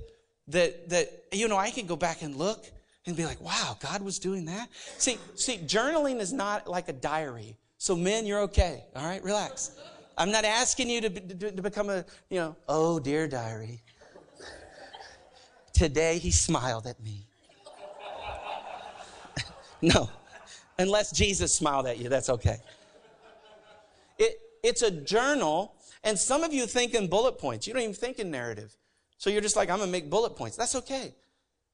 that, 0.48 0.88
that, 0.90 1.24
you 1.32 1.48
know, 1.48 1.56
I 1.56 1.70
can 1.70 1.86
go 1.86 1.96
back 1.96 2.22
and 2.22 2.36
look 2.36 2.66
and 3.06 3.16
be 3.16 3.24
like, 3.24 3.40
wow, 3.40 3.76
God 3.80 4.02
was 4.02 4.18
doing 4.18 4.44
that. 4.46 4.68
See, 4.98 5.18
see, 5.34 5.56
journaling 5.58 6.20
is 6.20 6.32
not 6.32 6.68
like 6.68 6.88
a 6.88 6.92
diary. 6.92 7.56
So 7.78 7.96
men, 7.96 8.26
you're 8.26 8.40
okay. 8.40 8.84
All 8.94 9.04
right, 9.04 9.22
relax. 9.24 9.72
I'm 10.16 10.30
not 10.30 10.44
asking 10.44 10.90
you 10.90 11.00
to, 11.02 11.08
to, 11.08 11.52
to 11.52 11.62
become 11.62 11.88
a, 11.90 12.04
you 12.28 12.38
know, 12.38 12.56
oh 12.68 12.98
dear 12.98 13.28
diary. 13.28 13.80
Today 15.72 16.18
he 16.18 16.30
smiled 16.30 16.86
at 16.86 17.00
me. 17.02 17.24
No. 19.80 20.10
Unless 20.80 21.12
Jesus 21.12 21.54
smiled 21.54 21.86
at 21.86 21.98
you, 21.98 22.08
that's 22.08 22.28
okay. 22.30 22.56
It, 24.18 24.38
it's 24.62 24.83
a 24.83 24.90
journal, 24.90 25.76
and 26.04 26.18
some 26.18 26.42
of 26.42 26.52
you 26.52 26.66
think 26.66 26.94
in 26.94 27.09
bullet 27.09 27.38
points. 27.38 27.66
You 27.66 27.74
don't 27.74 27.83
even 27.83 27.94
think 27.94 28.18
in 28.18 28.31
narrative. 28.31 28.76
So 29.18 29.31
you're 29.31 29.40
just 29.40 29.57
like, 29.57 29.70
I'm 29.70 29.78
going 29.78 29.88
to 29.88 29.92
make 29.92 30.11
bullet 30.11 30.37
points. 30.37 30.57
That's 30.57 30.74
okay. 30.76 31.14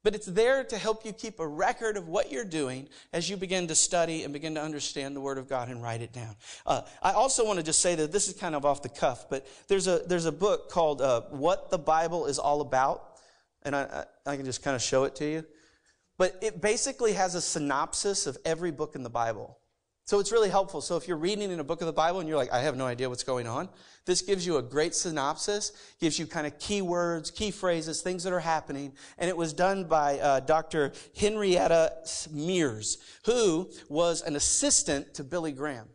But 0.02 0.14
it's 0.14 0.26
there 0.26 0.64
to 0.64 0.76
help 0.76 1.06
you 1.06 1.14
keep 1.14 1.40
a 1.40 1.46
record 1.46 1.96
of 1.96 2.08
what 2.08 2.30
you're 2.30 2.44
doing 2.44 2.88
as 3.14 3.30
you 3.30 3.38
begin 3.38 3.66
to 3.68 3.74
study 3.74 4.22
and 4.22 4.34
begin 4.34 4.54
to 4.54 4.62
understand 4.62 5.16
the 5.16 5.20
Word 5.20 5.38
of 5.38 5.48
God 5.48 5.70
and 5.70 5.82
write 5.82 6.02
it 6.02 6.12
down. 6.12 6.36
Uh, 6.66 6.82
I 7.02 7.12
also 7.12 7.46
want 7.46 7.58
to 7.58 7.62
just 7.62 7.80
say 7.80 7.94
that 7.94 8.12
this 8.12 8.28
is 8.28 8.34
kind 8.34 8.54
of 8.54 8.66
off 8.66 8.82
the 8.82 8.90
cuff, 8.90 9.30
but 9.30 9.46
there's 9.66 9.86
a, 9.86 10.02
there's 10.06 10.26
a 10.26 10.32
book 10.32 10.70
called 10.70 11.00
uh, 11.00 11.22
What 11.30 11.70
the 11.70 11.78
Bible 11.78 12.26
is 12.26 12.38
All 12.38 12.60
About. 12.60 13.18
And 13.62 13.74
I, 13.74 14.04
I, 14.26 14.32
I 14.32 14.36
can 14.36 14.44
just 14.44 14.62
kind 14.62 14.76
of 14.76 14.82
show 14.82 15.04
it 15.04 15.14
to 15.16 15.24
you. 15.24 15.44
But 16.18 16.38
it 16.42 16.60
basically 16.60 17.14
has 17.14 17.34
a 17.34 17.40
synopsis 17.40 18.26
of 18.26 18.36
every 18.44 18.70
book 18.70 18.94
in 18.94 19.02
the 19.02 19.10
Bible. 19.10 19.58
So 20.06 20.20
it's 20.20 20.30
really 20.32 20.50
helpful. 20.50 20.82
So 20.82 20.96
if 20.96 21.08
you're 21.08 21.16
reading 21.16 21.50
in 21.50 21.60
a 21.60 21.64
book 21.64 21.80
of 21.80 21.86
the 21.86 21.92
Bible 21.92 22.20
and 22.20 22.28
you're 22.28 22.36
like, 22.36 22.52
I 22.52 22.60
have 22.60 22.76
no 22.76 22.84
idea 22.84 23.08
what's 23.08 23.22
going 23.22 23.46
on, 23.46 23.70
this 24.04 24.20
gives 24.20 24.46
you 24.46 24.58
a 24.58 24.62
great 24.62 24.94
synopsis, 24.94 25.72
gives 25.98 26.18
you 26.18 26.26
kind 26.26 26.46
of 26.46 26.58
key 26.58 26.82
words, 26.82 27.30
key 27.30 27.50
phrases, 27.50 28.02
things 28.02 28.22
that 28.24 28.32
are 28.32 28.40
happening. 28.40 28.92
And 29.16 29.30
it 29.30 29.36
was 29.36 29.54
done 29.54 29.84
by 29.84 30.18
uh, 30.18 30.40
Dr. 30.40 30.92
Henrietta 31.18 31.92
Mears, 32.30 32.98
who 33.24 33.70
was 33.88 34.20
an 34.20 34.36
assistant 34.36 35.14
to 35.14 35.24
Billy 35.24 35.52
Graham. 35.52 35.88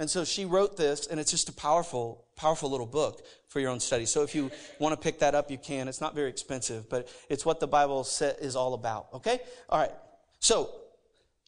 And 0.00 0.10
so 0.10 0.24
she 0.24 0.44
wrote 0.44 0.76
this, 0.76 1.06
and 1.06 1.20
it's 1.20 1.30
just 1.30 1.48
a 1.48 1.52
powerful, 1.52 2.26
powerful 2.34 2.68
little 2.68 2.86
book 2.86 3.24
for 3.46 3.60
your 3.60 3.70
own 3.70 3.78
study. 3.78 4.06
So 4.06 4.22
if 4.24 4.34
you 4.34 4.50
want 4.80 4.92
to 4.92 5.00
pick 5.00 5.20
that 5.20 5.36
up, 5.36 5.52
you 5.52 5.58
can. 5.58 5.86
It's 5.86 6.00
not 6.00 6.16
very 6.16 6.28
expensive, 6.28 6.90
but 6.90 7.08
it's 7.28 7.46
what 7.46 7.60
the 7.60 7.68
Bible 7.68 8.00
is 8.00 8.56
all 8.56 8.74
about. 8.74 9.06
Okay? 9.14 9.38
All 9.68 9.78
right. 9.78 9.92
So 10.40 10.70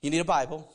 you 0.02 0.10
need 0.10 0.20
a 0.20 0.24
Bible. 0.24 0.72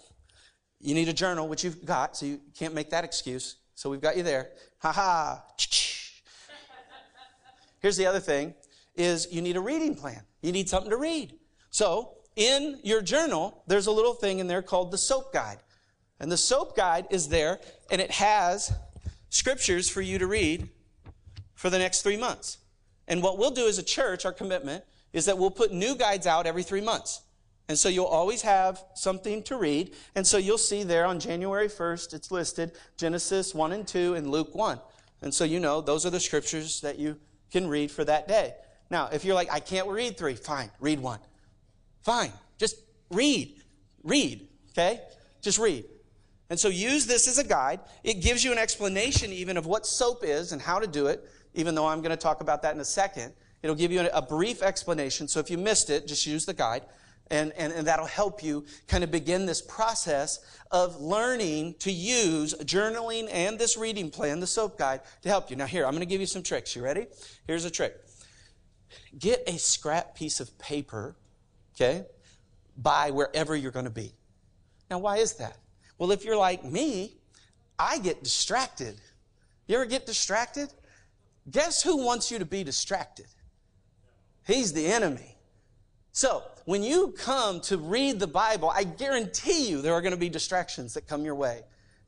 You 0.81 0.95
need 0.95 1.07
a 1.07 1.13
journal, 1.13 1.47
which 1.47 1.63
you've 1.63 1.85
got, 1.85 2.17
so 2.17 2.25
you 2.25 2.41
can't 2.57 2.73
make 2.73 2.89
that 2.89 3.03
excuse. 3.03 3.57
So 3.75 3.89
we've 3.89 4.01
got 4.01 4.17
you 4.17 4.23
there. 4.23 4.49
Ha 4.79 4.91
ha. 4.91 5.43
Here's 7.79 7.97
the 7.97 8.05
other 8.05 8.19
thing 8.19 8.53
is 8.95 9.27
you 9.31 9.41
need 9.41 9.55
a 9.55 9.61
reading 9.61 9.95
plan. 9.95 10.21
You 10.41 10.51
need 10.51 10.69
something 10.69 10.89
to 10.89 10.97
read. 10.97 11.33
So 11.69 12.15
in 12.35 12.79
your 12.83 13.01
journal, 13.01 13.63
there's 13.67 13.87
a 13.87 13.91
little 13.91 14.13
thing 14.13 14.39
in 14.39 14.47
there 14.47 14.61
called 14.61 14.91
the 14.91 14.97
SOAP 14.97 15.33
guide. 15.33 15.57
And 16.19 16.31
the 16.31 16.37
SOAP 16.37 16.75
guide 16.75 17.07
is 17.09 17.29
there, 17.29 17.59
and 17.89 17.99
it 17.99 18.11
has 18.11 18.73
scriptures 19.29 19.89
for 19.89 20.01
you 20.01 20.19
to 20.19 20.27
read 20.27 20.69
for 21.55 21.69
the 21.69 21.79
next 21.79 22.03
three 22.03 22.17
months. 22.17 22.57
And 23.07 23.23
what 23.23 23.37
we'll 23.37 23.51
do 23.51 23.67
as 23.67 23.77
a 23.77 23.83
church, 23.83 24.25
our 24.25 24.31
commitment, 24.31 24.83
is 25.13 25.25
that 25.25 25.37
we'll 25.37 25.51
put 25.51 25.73
new 25.73 25.95
guides 25.95 26.27
out 26.27 26.45
every 26.45 26.63
three 26.63 26.81
months. 26.81 27.21
And 27.71 27.79
so 27.79 27.87
you'll 27.87 28.03
always 28.03 28.41
have 28.41 28.83
something 28.95 29.41
to 29.43 29.55
read. 29.55 29.93
And 30.13 30.27
so 30.27 30.37
you'll 30.37 30.57
see 30.57 30.83
there 30.83 31.05
on 31.05 31.21
January 31.21 31.69
1st, 31.69 32.13
it's 32.13 32.29
listed 32.29 32.73
Genesis 32.97 33.55
1 33.55 33.71
and 33.71 33.87
2 33.87 34.15
and 34.15 34.29
Luke 34.29 34.53
1. 34.53 34.77
And 35.21 35.33
so 35.33 35.45
you 35.45 35.57
know 35.61 35.79
those 35.79 36.05
are 36.05 36.09
the 36.09 36.19
scriptures 36.19 36.81
that 36.81 36.99
you 36.99 37.17
can 37.49 37.69
read 37.69 37.89
for 37.89 38.03
that 38.03 38.27
day. 38.27 38.55
Now, 38.89 39.07
if 39.13 39.23
you're 39.23 39.35
like, 39.35 39.49
I 39.49 39.61
can't 39.61 39.87
read 39.87 40.17
three, 40.17 40.35
fine, 40.35 40.69
read 40.81 40.99
one. 40.99 41.19
Fine, 42.01 42.33
just 42.57 42.75
read. 43.09 43.55
Read, 44.03 44.49
okay? 44.71 44.99
Just 45.41 45.57
read. 45.57 45.85
And 46.49 46.59
so 46.59 46.67
use 46.67 47.05
this 47.05 47.25
as 47.29 47.37
a 47.37 47.43
guide. 47.45 47.79
It 48.03 48.15
gives 48.15 48.43
you 48.43 48.51
an 48.51 48.57
explanation 48.57 49.31
even 49.31 49.55
of 49.55 49.65
what 49.65 49.85
soap 49.85 50.25
is 50.25 50.51
and 50.51 50.61
how 50.61 50.77
to 50.77 50.87
do 50.87 51.07
it, 51.07 51.23
even 51.53 51.73
though 51.73 51.87
I'm 51.87 52.01
going 52.01 52.11
to 52.11 52.17
talk 52.17 52.41
about 52.41 52.63
that 52.63 52.75
in 52.75 52.81
a 52.81 52.85
second. 52.85 53.31
It'll 53.63 53.77
give 53.77 53.93
you 53.93 54.09
a 54.11 54.21
brief 54.21 54.61
explanation. 54.61 55.29
So 55.29 55.39
if 55.39 55.49
you 55.49 55.57
missed 55.57 55.89
it, 55.89 56.05
just 56.05 56.25
use 56.25 56.45
the 56.45 56.53
guide. 56.53 56.83
And, 57.29 57.53
and, 57.57 57.71
and 57.71 57.87
that'll 57.87 58.05
help 58.05 58.43
you 58.43 58.65
kind 58.87 59.03
of 59.05 59.11
begin 59.11 59.45
this 59.45 59.61
process 59.61 60.39
of 60.69 60.99
learning 60.99 61.75
to 61.79 61.91
use 61.91 62.53
journaling 62.55 63.29
and 63.31 63.57
this 63.57 63.77
reading 63.77 64.09
plan, 64.09 64.41
the 64.41 64.47
soap 64.47 64.77
guide, 64.77 64.99
to 65.21 65.29
help 65.29 65.49
you. 65.49 65.55
Now, 65.55 65.65
here, 65.65 65.85
I'm 65.85 65.91
going 65.91 66.01
to 66.01 66.05
give 66.05 66.19
you 66.19 66.27
some 66.27 66.43
tricks. 66.43 66.75
You 66.75 66.83
ready? 66.83 67.07
Here's 67.47 67.63
a 67.63 67.71
trick. 67.71 67.95
Get 69.17 69.43
a 69.47 69.57
scrap 69.57 70.15
piece 70.15 70.41
of 70.41 70.57
paper, 70.59 71.15
okay, 71.75 72.05
by 72.75 73.11
wherever 73.11 73.55
you're 73.55 73.71
going 73.71 73.85
to 73.85 73.91
be. 73.91 74.11
Now, 74.89 74.99
why 74.99 75.17
is 75.17 75.33
that? 75.35 75.57
Well, 75.97 76.11
if 76.11 76.25
you're 76.25 76.37
like 76.37 76.65
me, 76.65 77.15
I 77.79 77.99
get 77.99 78.23
distracted. 78.23 78.99
You 79.67 79.75
ever 79.75 79.85
get 79.85 80.05
distracted? 80.05 80.73
Guess 81.49 81.81
who 81.81 82.03
wants 82.03 82.29
you 82.29 82.39
to 82.39 82.45
be 82.45 82.63
distracted? 82.63 83.27
He's 84.45 84.73
the 84.73 84.85
enemy. 84.85 85.30
So, 86.11 86.43
when 86.65 86.83
you 86.83 87.13
come 87.17 87.61
to 87.61 87.77
read 87.77 88.19
the 88.19 88.27
Bible, 88.27 88.69
I 88.69 88.83
guarantee 88.83 89.69
you 89.69 89.81
there 89.81 89.93
are 89.93 90.01
going 90.01 90.11
to 90.11 90.17
be 90.17 90.29
distractions 90.29 90.93
that 90.93 91.07
come 91.07 91.23
your 91.23 91.35
way. 91.35 91.61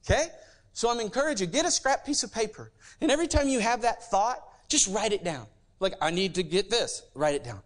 Okay? 0.06 0.28
So 0.74 0.90
I'm 0.90 1.00
encouraging 1.00 1.48
you, 1.48 1.54
get 1.54 1.66
a 1.66 1.72
scrap 1.72 2.06
piece 2.06 2.24
of 2.24 2.34
paper. 2.34 2.72
And 3.00 3.12
every 3.12 3.28
time 3.28 3.48
you 3.48 3.60
have 3.60 3.82
that 3.84 4.10
thought, 4.10 4.40
just 4.68 4.88
write 4.88 5.14
it 5.14 5.24
down. 5.24 5.46
Like, 5.80 5.94
I 6.02 6.12
need 6.12 6.36
to 6.36 6.44
get 6.44 6.70
this. 6.70 7.04
Write 7.14 7.36
it 7.36 7.44
down. 7.44 7.62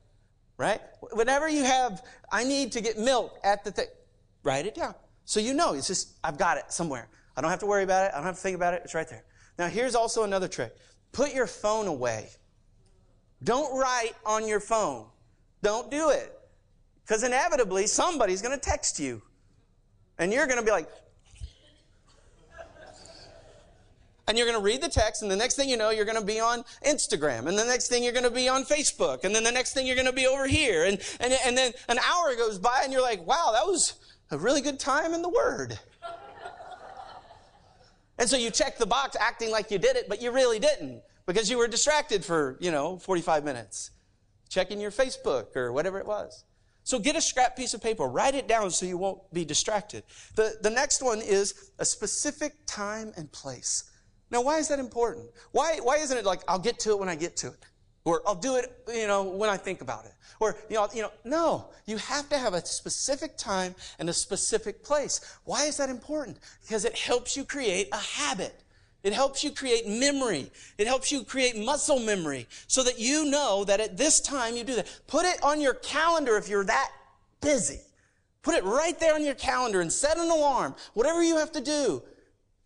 Right? 0.58 0.82
Whenever 1.12 1.48
you 1.48 1.64
have, 1.64 2.04
I 2.32 2.44
need 2.44 2.72
to 2.74 2.82
get 2.82 2.98
milk 2.98 3.40
at 3.44 3.64
the 3.64 3.72
thing, 3.72 3.88
write 4.44 4.66
it 4.66 4.76
down. 4.76 4.96
So 5.26 5.40
you 5.40 5.54
know, 5.54 5.74
it's 5.74 5.88
just, 5.88 6.18
I've 6.24 6.38
got 6.38 6.58
it 6.58 6.72
somewhere. 6.72 7.10
I 7.36 7.42
don't 7.42 7.52
have 7.52 7.60
to 7.60 7.66
worry 7.68 7.84
about 7.84 8.06
it. 8.06 8.12
I 8.14 8.18
don't 8.18 8.26
have 8.26 8.36
to 8.36 8.42
think 8.42 8.56
about 8.56 8.74
it. 8.74 8.82
It's 8.84 8.96
right 8.96 9.08
there. 9.08 9.24
Now, 9.60 9.68
here's 9.68 9.94
also 9.94 10.24
another 10.24 10.48
trick. 10.48 10.76
Put 11.12 11.34
your 11.34 11.48
phone 11.48 11.88
away. 11.88 12.30
Don't 13.44 13.78
write 13.78 14.14
on 14.26 14.48
your 14.48 14.60
phone. 14.60 15.06
Don't 15.62 15.90
do 15.90 16.10
it. 16.10 16.34
Because 17.04 17.24
inevitably, 17.24 17.88
somebody's 17.88 18.42
going 18.42 18.58
to 18.58 18.60
text 18.60 19.00
you. 19.00 19.22
And 20.20 20.34
you're 20.34 20.46
going 20.46 20.60
to 20.60 20.66
be 20.66 20.72
like, 20.72 20.90
and 24.28 24.38
you're 24.38 24.46
going 24.46 24.60
to 24.60 24.64
read 24.64 24.82
the 24.82 24.90
text, 24.90 25.22
and 25.22 25.32
the 25.32 25.36
next 25.38 25.56
thing 25.56 25.70
you 25.70 25.78
know, 25.78 25.90
you're 25.90 26.04
going 26.04 26.20
to 26.20 26.26
be 26.26 26.40
on 26.42 26.66
Instagram, 26.86 27.48
and 27.48 27.58
the 27.58 27.64
next 27.64 27.88
thing 27.88 28.04
you're 28.04 28.12
going 28.12 28.26
to 28.26 28.30
be 28.30 28.50
on 28.50 28.66
Facebook, 28.66 29.24
and 29.24 29.34
then 29.34 29.44
the 29.44 29.52
next 29.52 29.74
thing 29.74 29.88
you're 29.88 29.96
going 29.96 30.08
to 30.08 30.14
be 30.14 30.28
over 30.28 30.48
here, 30.48 30.84
and, 30.84 31.00
and, 31.22 31.34
and 31.46 31.58
then 31.58 31.72
an 31.88 31.98
hour 32.00 32.36
goes 32.36 32.60
by, 32.60 32.82
and 32.84 32.92
you're 32.92 33.02
like, 33.02 33.26
wow, 33.26 33.52
that 33.54 33.66
was 33.66 33.94
a 34.32 34.38
really 34.38 34.60
good 34.60 34.80
time 34.80 35.14
in 35.14 35.22
the 35.22 35.30
Word. 35.30 35.80
and 38.20 38.30
so 38.30 38.36
you 38.36 38.52
check 38.52 38.78
the 38.78 38.86
box 38.86 39.16
acting 39.18 39.50
like 39.50 39.72
you 39.72 39.78
did 39.78 39.96
it, 39.96 40.10
but 40.10 40.22
you 40.22 40.32
really 40.32 40.60
didn't 40.60 41.02
because 41.26 41.50
you 41.50 41.58
were 41.58 41.68
distracted 41.68 42.26
for, 42.26 42.58
you 42.60 42.70
know, 42.70 42.98
45 42.98 43.46
minutes 43.46 43.92
checking 44.48 44.80
your 44.80 44.92
Facebook 44.92 45.56
or 45.56 45.72
whatever 45.72 46.00
it 46.00 46.06
was. 46.06 46.44
So 46.84 47.00
get 47.00 47.18
a 47.18 47.22
scrap 47.22 47.58
piece 47.58 47.74
of 47.74 47.82
paper, 47.82 48.06
write 48.06 48.34
it 48.34 48.48
down 48.48 48.72
so 48.72 48.86
you 48.86 48.98
won't 48.98 49.20
be 49.34 49.44
distracted. 49.44 50.04
The, 50.36 50.58
the 50.62 50.70
next 50.70 51.02
one 51.04 51.20
is 51.20 51.72
a 51.80 51.86
specific 51.86 52.54
time 52.66 53.12
and 53.18 53.30
place. 53.32 53.92
Now, 54.32 54.42
why 54.42 54.60
is 54.60 54.70
that 54.70 54.80
important? 54.80 55.30
Why, 55.52 55.80
why 55.84 55.98
isn't 55.98 56.18
it 56.18 56.26
like, 56.26 56.42
I'll 56.48 56.60
get 56.60 56.80
to 56.80 56.92
it 56.92 57.00
when 57.00 57.10
I 57.10 57.16
get 57.16 57.36
to 57.38 57.48
it? 57.48 57.66
Or 58.06 58.22
I'll 58.26 58.36
do 58.36 58.56
it, 58.56 58.72
you 58.88 59.06
know, 59.06 59.24
when 59.24 59.50
I 59.50 59.58
think 59.58 59.82
about 59.82 60.06
it. 60.06 60.14
Or, 60.40 60.56
you 60.70 60.76
know, 60.76 60.88
you 60.94 61.02
know, 61.02 61.12
no, 61.26 61.70
you 61.86 61.98
have 61.98 62.30
to 62.30 62.38
have 62.38 62.54
a 62.54 62.66
specific 62.66 63.38
time 63.38 63.76
and 64.00 64.10
a 64.10 64.14
specific 64.14 64.82
place. 64.82 65.20
Why 65.44 65.66
is 65.66 65.76
that 65.78 65.90
important? 65.90 66.40
Because 66.62 66.86
it 66.86 66.98
helps 66.98 67.36
you 67.36 67.44
create 67.44 67.90
a 67.92 67.98
habit. 67.98 68.64
It 69.04 69.14
helps 69.14 69.44
you 69.44 69.52
create 69.52 69.88
memory. 69.88 70.52
It 70.78 70.88
helps 70.88 71.12
you 71.12 71.24
create 71.24 71.56
muscle 71.56 72.00
memory 72.00 72.48
so 72.68 72.84
that 72.84 73.00
you 73.00 73.26
know 73.26 73.64
that 73.64 73.80
at 73.80 73.98
this 73.98 74.20
time 74.20 74.56
you 74.58 74.64
do 74.64 74.76
that. 74.76 75.00
Put 75.08 75.26
it 75.26 75.42
on 75.44 75.62
your 75.62 75.76
calendar 75.76 76.36
if 76.38 76.50
you're 76.50 76.66
that 76.66 76.92
busy. 77.42 77.80
Put 78.42 78.56
it 78.56 78.64
right 78.64 79.00
there 79.00 79.14
on 79.14 79.24
your 79.24 79.36
calendar 79.36 79.82
and 79.82 79.92
set 79.92 80.18
an 80.18 80.30
alarm. 80.30 80.76
Whatever 80.94 81.24
you 81.24 81.38
have 81.38 81.52
to 81.54 81.62
do. 81.62 82.04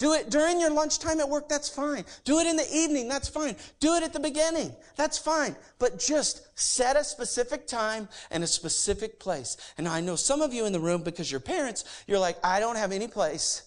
Do 0.01 0.13
it 0.13 0.31
during 0.31 0.59
your 0.59 0.71
lunchtime 0.71 1.19
at 1.19 1.29
work, 1.29 1.47
that's 1.47 1.69
fine. 1.69 2.05
Do 2.23 2.39
it 2.39 2.47
in 2.47 2.55
the 2.55 2.67
evening, 2.73 3.07
that's 3.07 3.29
fine. 3.29 3.55
Do 3.79 3.93
it 3.93 4.01
at 4.01 4.13
the 4.13 4.19
beginning, 4.19 4.75
that's 4.95 5.19
fine. 5.19 5.55
But 5.77 5.99
just 5.99 6.41
set 6.57 6.97
a 6.97 7.03
specific 7.03 7.67
time 7.67 8.09
and 8.31 8.43
a 8.43 8.47
specific 8.47 9.19
place. 9.19 9.57
And 9.77 9.87
I 9.87 10.01
know 10.01 10.15
some 10.15 10.41
of 10.41 10.55
you 10.55 10.65
in 10.65 10.73
the 10.73 10.79
room, 10.79 11.03
because 11.03 11.29
you're 11.29 11.39
parents, 11.39 12.03
you're 12.07 12.17
like, 12.17 12.37
I 12.43 12.59
don't 12.59 12.77
have 12.77 12.91
any 12.91 13.07
place 13.07 13.61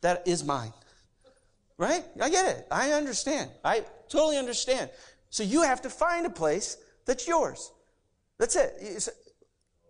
that 0.00 0.26
is 0.26 0.42
mine. 0.42 0.72
Right? 1.80 2.04
I 2.20 2.28
get 2.28 2.58
it. 2.58 2.66
I 2.70 2.92
understand. 2.92 3.50
I 3.64 3.84
totally 4.10 4.36
understand. 4.36 4.90
So 5.30 5.42
you 5.42 5.62
have 5.62 5.80
to 5.80 5.88
find 5.88 6.26
a 6.26 6.30
place 6.30 6.76
that's 7.06 7.26
yours. 7.26 7.72
That's 8.38 8.54
it. 8.54 9.08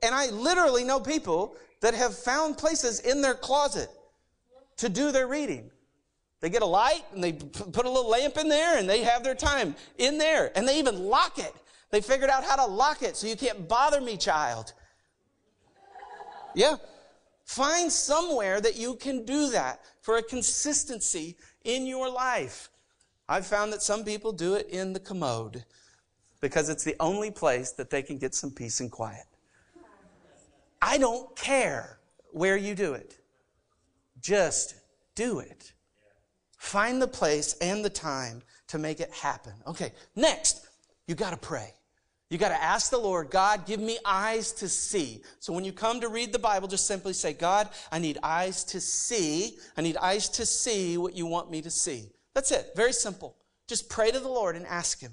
And 0.01 0.15
I 0.15 0.31
literally 0.31 0.85
know 0.85 1.01
people 1.01 1.57
that 1.81 1.95
have 1.95 2.17
found 2.17 2.57
places 2.57 3.01
in 3.01 3.23
their 3.23 3.35
closet 3.35 3.89
to 4.77 4.89
do 4.89 5.11
their 5.11 5.27
reading. 5.27 5.69
They 6.41 6.49
get 6.49 6.63
a 6.63 6.67
light 6.67 7.03
and 7.13 7.25
they 7.25 7.33
put 7.33 7.85
a 7.85 7.91
little 7.91 8.09
lamp 8.09 8.37
in 8.37 8.49
there 8.49 8.79
and 8.79 8.89
they 8.89 9.03
have 9.03 9.25
their 9.25 9.35
time 9.35 9.75
in 9.99 10.17
there 10.17 10.57
and 10.57 10.69
they 10.69 10.79
even 10.79 11.07
lock 11.07 11.41
it. 11.41 11.53
They 11.91 12.01
figured 12.01 12.31
out 12.31 12.45
how 12.45 12.55
to 12.55 12.67
lock 12.67 13.03
it 13.03 13.17
so 13.17 13.27
you 13.27 13.35
can't 13.35 13.69
bother 13.69 14.01
me, 14.01 14.17
child. 14.17 14.75
Yeah. 16.55 16.77
Find 17.47 17.91
somewhere 17.91 18.61
that 18.61 18.77
you 18.77 18.95
can 18.95 19.25
do 19.25 19.51
that 19.51 19.81
for 20.03 20.19
a 20.19 20.23
consistency 20.23 21.37
in 21.65 21.87
your 21.87 22.11
life. 22.11 22.69
I've 23.29 23.47
found 23.47 23.73
that 23.73 23.83
some 23.83 24.05
people 24.05 24.33
do 24.33 24.55
it 24.55 24.69
in 24.71 24.93
the 24.93 25.01
commode 25.01 25.65
because 26.41 26.69
it's 26.69 26.85
the 26.85 26.97
only 27.01 27.31
place 27.31 27.73
that 27.73 27.91
they 27.91 28.03
can 28.03 28.19
get 28.19 28.35
some 28.35 28.51
peace 28.51 28.81
and 28.81 28.91
quiet. 28.91 29.27
I 30.83 30.99
don't 30.99 31.35
care 31.37 32.01
where 32.33 32.57
you 32.57 32.75
do 32.75 32.95
it. 32.95 33.19
Just 34.21 34.75
do 35.15 35.41
it. 35.41 35.73
Find 36.59 37.01
the 37.01 37.09
place 37.09 37.55
and 37.61 37.85
the 37.85 37.91
time 37.91 38.43
to 38.69 38.79
make 38.79 39.01
it 39.01 39.11
happen. 39.13 39.53
Okay, 39.67 39.93
next, 40.17 40.69
you 41.07 41.15
got 41.15 41.31
to 41.31 41.37
pray. 41.37 41.73
You 42.31 42.39
got 42.39 42.51
to 42.51 42.63
ask 42.63 42.91
the 42.91 42.99
Lord, 42.99 43.29
God, 43.29 43.67
give 43.67 43.81
me 43.81 43.99
eyes 44.05 44.53
to 44.53 44.69
see. 44.69 45.23
So 45.41 45.53
when 45.53 45.65
you 45.65 45.73
come 45.73 46.01
to 46.01 46.09
read 46.09 46.33
the 46.33 46.39
Bible, 46.39 46.69
just 46.69 46.87
simply 46.87 47.13
say, 47.13 47.33
God, 47.33 47.69
I 47.91 47.99
need 47.99 48.19
eyes 48.23 48.63
to 48.67 48.81
see. 48.81 49.59
I 49.77 49.83
need 49.83 49.97
eyes 49.97 50.29
to 50.31 50.47
see 50.47 50.97
what 50.97 51.15
you 51.15 51.27
want 51.27 51.51
me 51.51 51.61
to 51.61 51.71
see. 51.71 52.05
That's 52.35 52.53
it. 52.53 52.71
Very 52.77 52.93
simple. 52.93 53.37
Just 53.67 53.91
pray 53.91 54.13
to 54.13 54.21
the 54.21 54.29
Lord 54.29 54.55
and 54.55 54.65
ask 54.67 55.01
Him. 55.01 55.13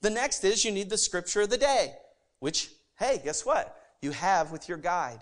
The 0.00 0.10
next 0.10 0.42
is 0.42 0.64
you 0.64 0.72
need 0.72 0.90
the 0.90 0.98
scripture 0.98 1.42
of 1.42 1.50
the 1.50 1.58
day, 1.58 1.92
which, 2.40 2.70
hey, 2.98 3.20
guess 3.22 3.46
what? 3.46 3.76
You 4.02 4.10
have 4.10 4.50
with 4.50 4.68
your 4.68 4.78
guide. 4.78 5.20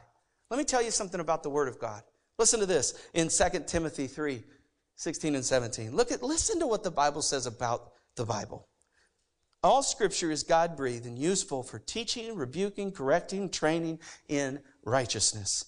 Let 0.51 0.57
me 0.57 0.65
tell 0.65 0.83
you 0.83 0.91
something 0.91 1.21
about 1.21 1.43
the 1.43 1.51
Word 1.51 1.69
of 1.69 1.79
God. 1.79 2.03
Listen 2.39 2.61
to 2.61 2.67
this 2.67 2.95
in 3.13 3.29
2 3.29 3.65
Timothy 3.67 4.07
3 4.07 4.43
16 4.97 5.35
and 5.37 5.45
17. 5.45 5.95
Look 5.95 6.11
at, 6.11 6.23
listen 6.23 6.59
to 6.59 6.67
what 6.67 6.83
the 6.83 6.91
Bible 6.91 7.23
says 7.23 7.47
about 7.47 7.93
the 8.17 8.25
Bible. 8.25 8.68
All 9.63 9.83
scripture 9.83 10.31
is 10.31 10.45
God 10.45 10.77
breathed 10.77 11.07
and 11.07 11.19
useful 11.19 11.65
for 11.65 11.81
teaching, 11.81 12.37
rebuking, 12.37 12.93
correcting, 12.93 13.51
training 13.51 13.99
in 14.29 14.61
righteousness, 14.85 15.65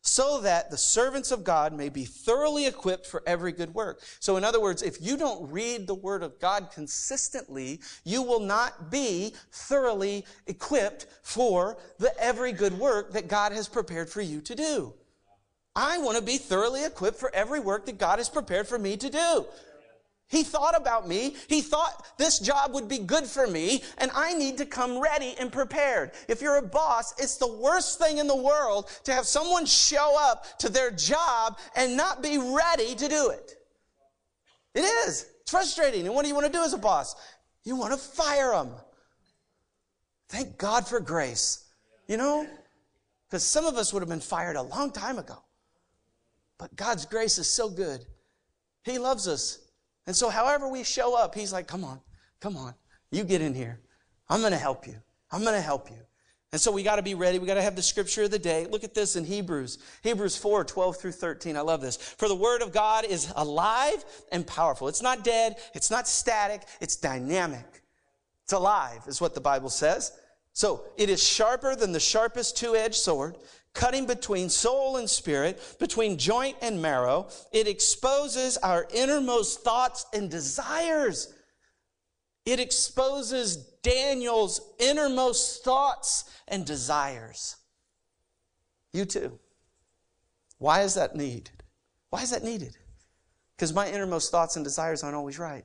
so 0.00 0.40
that 0.40 0.70
the 0.70 0.78
servants 0.78 1.30
of 1.30 1.44
God 1.44 1.74
may 1.74 1.90
be 1.90 2.06
thoroughly 2.06 2.66
equipped 2.66 3.06
for 3.06 3.22
every 3.26 3.52
good 3.52 3.74
work. 3.74 4.00
So, 4.18 4.38
in 4.38 4.44
other 4.44 4.62
words, 4.62 4.82
if 4.82 4.96
you 4.98 5.18
don't 5.18 5.52
read 5.52 5.86
the 5.86 5.94
Word 5.94 6.22
of 6.22 6.40
God 6.40 6.70
consistently, 6.72 7.80
you 8.02 8.22
will 8.22 8.40
not 8.40 8.90
be 8.90 9.34
thoroughly 9.52 10.24
equipped 10.46 11.06
for 11.22 11.76
the 11.98 12.18
every 12.18 12.52
good 12.52 12.78
work 12.78 13.12
that 13.12 13.28
God 13.28 13.52
has 13.52 13.68
prepared 13.68 14.08
for 14.08 14.22
you 14.22 14.40
to 14.40 14.54
do. 14.54 14.94
I 15.76 15.98
want 15.98 16.16
to 16.16 16.24
be 16.24 16.38
thoroughly 16.38 16.86
equipped 16.86 17.18
for 17.18 17.34
every 17.34 17.60
work 17.60 17.84
that 17.86 17.98
God 17.98 18.18
has 18.18 18.30
prepared 18.30 18.66
for 18.66 18.78
me 18.78 18.96
to 18.96 19.10
do. 19.10 19.46
He 20.28 20.42
thought 20.42 20.76
about 20.76 21.06
me. 21.06 21.36
He 21.48 21.60
thought 21.60 22.06
this 22.18 22.38
job 22.38 22.72
would 22.72 22.88
be 22.88 22.98
good 22.98 23.24
for 23.24 23.46
me, 23.46 23.82
and 23.98 24.10
I 24.14 24.34
need 24.34 24.58
to 24.58 24.66
come 24.66 24.98
ready 24.98 25.34
and 25.38 25.52
prepared. 25.52 26.12
If 26.28 26.40
you're 26.40 26.56
a 26.56 26.62
boss, 26.62 27.14
it's 27.20 27.36
the 27.36 27.52
worst 27.52 27.98
thing 27.98 28.18
in 28.18 28.26
the 28.26 28.36
world 28.36 28.90
to 29.04 29.12
have 29.12 29.26
someone 29.26 29.66
show 29.66 30.16
up 30.18 30.58
to 30.58 30.68
their 30.68 30.90
job 30.90 31.58
and 31.76 31.96
not 31.96 32.22
be 32.22 32.38
ready 32.38 32.94
to 32.94 33.08
do 33.08 33.30
it. 33.30 33.54
It 34.74 34.80
is. 34.80 35.26
It's 35.42 35.50
frustrating. 35.50 36.06
And 36.06 36.14
what 36.14 36.22
do 36.22 36.28
you 36.28 36.34
want 36.34 36.46
to 36.46 36.52
do 36.52 36.64
as 36.64 36.72
a 36.72 36.78
boss? 36.78 37.14
You 37.62 37.76
want 37.76 37.92
to 37.92 37.98
fire 37.98 38.52
them. 38.52 38.70
Thank 40.28 40.58
God 40.58 40.88
for 40.88 41.00
grace. 41.00 41.64
You 42.08 42.16
know? 42.16 42.46
Because 43.28 43.44
some 43.44 43.66
of 43.66 43.76
us 43.76 43.92
would 43.92 44.00
have 44.00 44.08
been 44.08 44.20
fired 44.20 44.56
a 44.56 44.62
long 44.62 44.90
time 44.90 45.18
ago. 45.18 45.36
But 46.58 46.74
God's 46.76 47.04
grace 47.04 47.38
is 47.38 47.48
so 47.48 47.68
good. 47.68 48.04
He 48.84 48.98
loves 48.98 49.28
us. 49.28 49.58
And 50.06 50.14
so, 50.14 50.28
however 50.28 50.68
we 50.68 50.84
show 50.84 51.16
up, 51.16 51.34
He's 51.34 51.52
like, 51.52 51.66
come 51.66 51.84
on, 51.84 52.00
come 52.40 52.56
on, 52.56 52.74
you 53.10 53.24
get 53.24 53.40
in 53.40 53.54
here. 53.54 53.80
I'm 54.28 54.40
going 54.40 54.52
to 54.52 54.58
help 54.58 54.86
you. 54.86 54.96
I'm 55.30 55.42
going 55.42 55.54
to 55.54 55.60
help 55.60 55.90
you. 55.90 55.98
And 56.54 56.60
so 56.60 56.70
we 56.70 56.84
got 56.84 56.96
to 56.96 57.02
be 57.02 57.16
ready. 57.16 57.40
We 57.40 57.48
got 57.48 57.54
to 57.54 57.62
have 57.62 57.74
the 57.74 57.82
scripture 57.82 58.22
of 58.22 58.30
the 58.30 58.38
day. 58.38 58.68
Look 58.70 58.84
at 58.84 58.94
this 58.94 59.16
in 59.16 59.24
Hebrews. 59.24 59.78
Hebrews 60.04 60.36
4, 60.36 60.64
12 60.64 60.96
through 60.98 61.10
13. 61.10 61.56
I 61.56 61.62
love 61.62 61.80
this. 61.80 61.96
For 61.96 62.28
the 62.28 62.36
word 62.36 62.62
of 62.62 62.72
God 62.72 63.04
is 63.04 63.32
alive 63.34 64.04
and 64.30 64.46
powerful. 64.46 64.86
It's 64.86 65.02
not 65.02 65.24
dead. 65.24 65.56
It's 65.74 65.90
not 65.90 66.06
static. 66.06 66.62
It's 66.80 66.94
dynamic. 66.94 67.82
It's 68.44 68.52
alive 68.52 69.02
is 69.08 69.20
what 69.20 69.34
the 69.34 69.40
Bible 69.40 69.68
says. 69.68 70.12
So 70.52 70.84
it 70.96 71.10
is 71.10 71.20
sharper 71.20 71.74
than 71.74 71.90
the 71.90 71.98
sharpest 71.98 72.56
two-edged 72.56 72.94
sword, 72.94 73.36
cutting 73.74 74.06
between 74.06 74.48
soul 74.48 74.96
and 74.96 75.10
spirit, 75.10 75.76
between 75.78 76.16
joint 76.16 76.56
and 76.62 76.80
marrow. 76.80 77.28
It 77.52 77.66
exposes 77.66 78.56
our 78.58 78.86
innermost 78.94 79.60
thoughts 79.62 80.06
and 80.14 80.30
desires. 80.30 81.34
It 82.46 82.60
exposes 82.60 83.56
Daniel's 83.82 84.60
innermost 84.78 85.64
thoughts 85.64 86.24
and 86.48 86.64
desires. 86.64 87.56
You 88.92 89.04
too. 89.04 89.38
Why 90.58 90.82
is 90.82 90.94
that 90.94 91.16
needed? 91.16 91.50
Why 92.10 92.22
is 92.22 92.30
that 92.30 92.44
needed? 92.44 92.76
Because 93.56 93.72
my 93.72 93.88
innermost 93.88 94.30
thoughts 94.30 94.56
and 94.56 94.64
desires 94.64 95.02
aren't 95.02 95.16
always 95.16 95.38
right. 95.38 95.64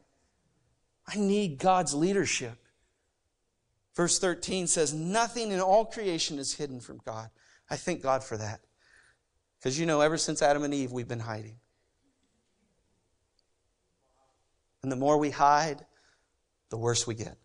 I 1.08 1.18
need 1.18 1.58
God's 1.58 1.94
leadership. 1.94 2.58
Verse 3.96 4.20
13 4.20 4.68
says, 4.68 4.94
Nothing 4.94 5.52
in 5.52 5.60
all 5.60 5.86
creation 5.86 6.40
is 6.40 6.54
hidden 6.54 6.80
from 6.80 7.02
God. 7.06 7.30
I 7.70 7.76
thank 7.76 8.02
God 8.02 8.24
for 8.24 8.38
that. 8.38 8.62
Because 9.60 9.80
you 9.80 9.86
know, 9.86 10.02
ever 10.02 10.18
since 10.18 10.42
Adam 10.42 10.64
and 10.64 10.74
Eve, 10.74 10.92
we've 10.92 11.08
been 11.08 11.20
hiding. 11.20 11.58
And 14.82 14.92
the 14.92 14.96
more 14.96 15.18
we 15.18 15.30
hide, 15.30 15.86
the 16.70 16.78
worse 16.78 17.06
we 17.06 17.16
get. 17.16 17.38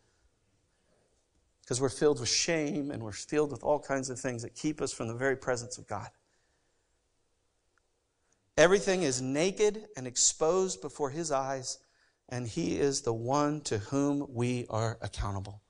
Because 1.62 1.80
we're 1.80 1.88
filled 1.88 2.20
with 2.20 2.28
shame 2.28 2.90
and 2.90 3.02
we're 3.02 3.12
filled 3.12 3.50
with 3.50 3.64
all 3.64 3.80
kinds 3.80 4.10
of 4.10 4.18
things 4.18 4.42
that 4.42 4.54
keep 4.54 4.80
us 4.80 4.92
from 4.92 5.08
the 5.08 5.14
very 5.14 5.36
presence 5.36 5.78
of 5.78 5.86
God. 5.88 6.08
Everything 8.56 9.02
is 9.02 9.20
naked 9.20 9.86
and 9.96 10.06
exposed 10.06 10.80
before 10.80 11.10
His 11.10 11.32
eyes, 11.32 11.78
and 12.28 12.46
He 12.46 12.78
is 12.78 13.00
the 13.00 13.12
one 13.12 13.62
to 13.62 13.78
whom 13.78 14.26
we 14.28 14.66
are 14.70 14.98
accountable. 15.02 15.62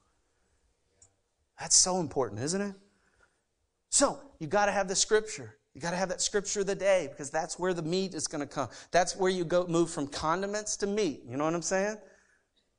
That's 1.59 1.77
so 1.77 2.01
important, 2.01 2.43
isn't 2.43 2.61
it? 2.61 2.75
So, 3.89 4.21
you 4.45 4.51
got 4.51 4.67
to 4.67 4.73
have 4.73 4.89
the 4.89 4.95
scripture. 4.95 5.57
You 5.73 5.81
got 5.81 5.93
to 5.93 5.97
have 5.97 6.11
that 6.11 6.21
scripture 6.21 6.61
of 6.61 6.67
the 6.67 6.75
day 6.75 7.09
because 7.11 7.31
that's 7.31 7.59
where 7.59 7.73
the 7.73 7.83
meat 7.83 8.13
is 8.13 8.27
going 8.27 8.43
to 8.43 8.47
come. 8.47 8.69
That's 8.91 9.17
where 9.17 9.31
you 9.31 9.43
go 9.43 9.67
move 9.67 9.89
from 9.89 10.07
condiments 10.07 10.77
to 10.77 10.87
meat. 10.87 11.23
You 11.27 11.39
know 11.39 11.45
what 11.45 11.55
I'm 11.55 11.63
saying? 11.63 11.97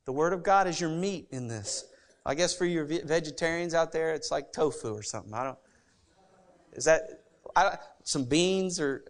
The 0.06 0.12
word 0.12 0.32
of 0.32 0.43
God 0.43 0.67
is 0.67 0.80
your 0.80 0.91
meat 0.91 1.28
in 1.32 1.47
this. 1.47 1.86
I 2.23 2.36
guess 2.36 2.56
for 2.56 2.65
your 2.65 2.86
vegetarians 2.86 3.73
out 3.73 3.91
there, 3.91 4.13
it's 4.13 4.30
like 4.30 4.54
tofu 4.54 4.93
or 4.93 5.01
something. 5.01 5.34
I 5.34 5.43
don't. 5.43 5.58
Is 6.73 6.86
that 6.86 7.23
I, 7.56 7.80
some 8.04 8.25
beans 8.25 8.80
or 8.80 9.06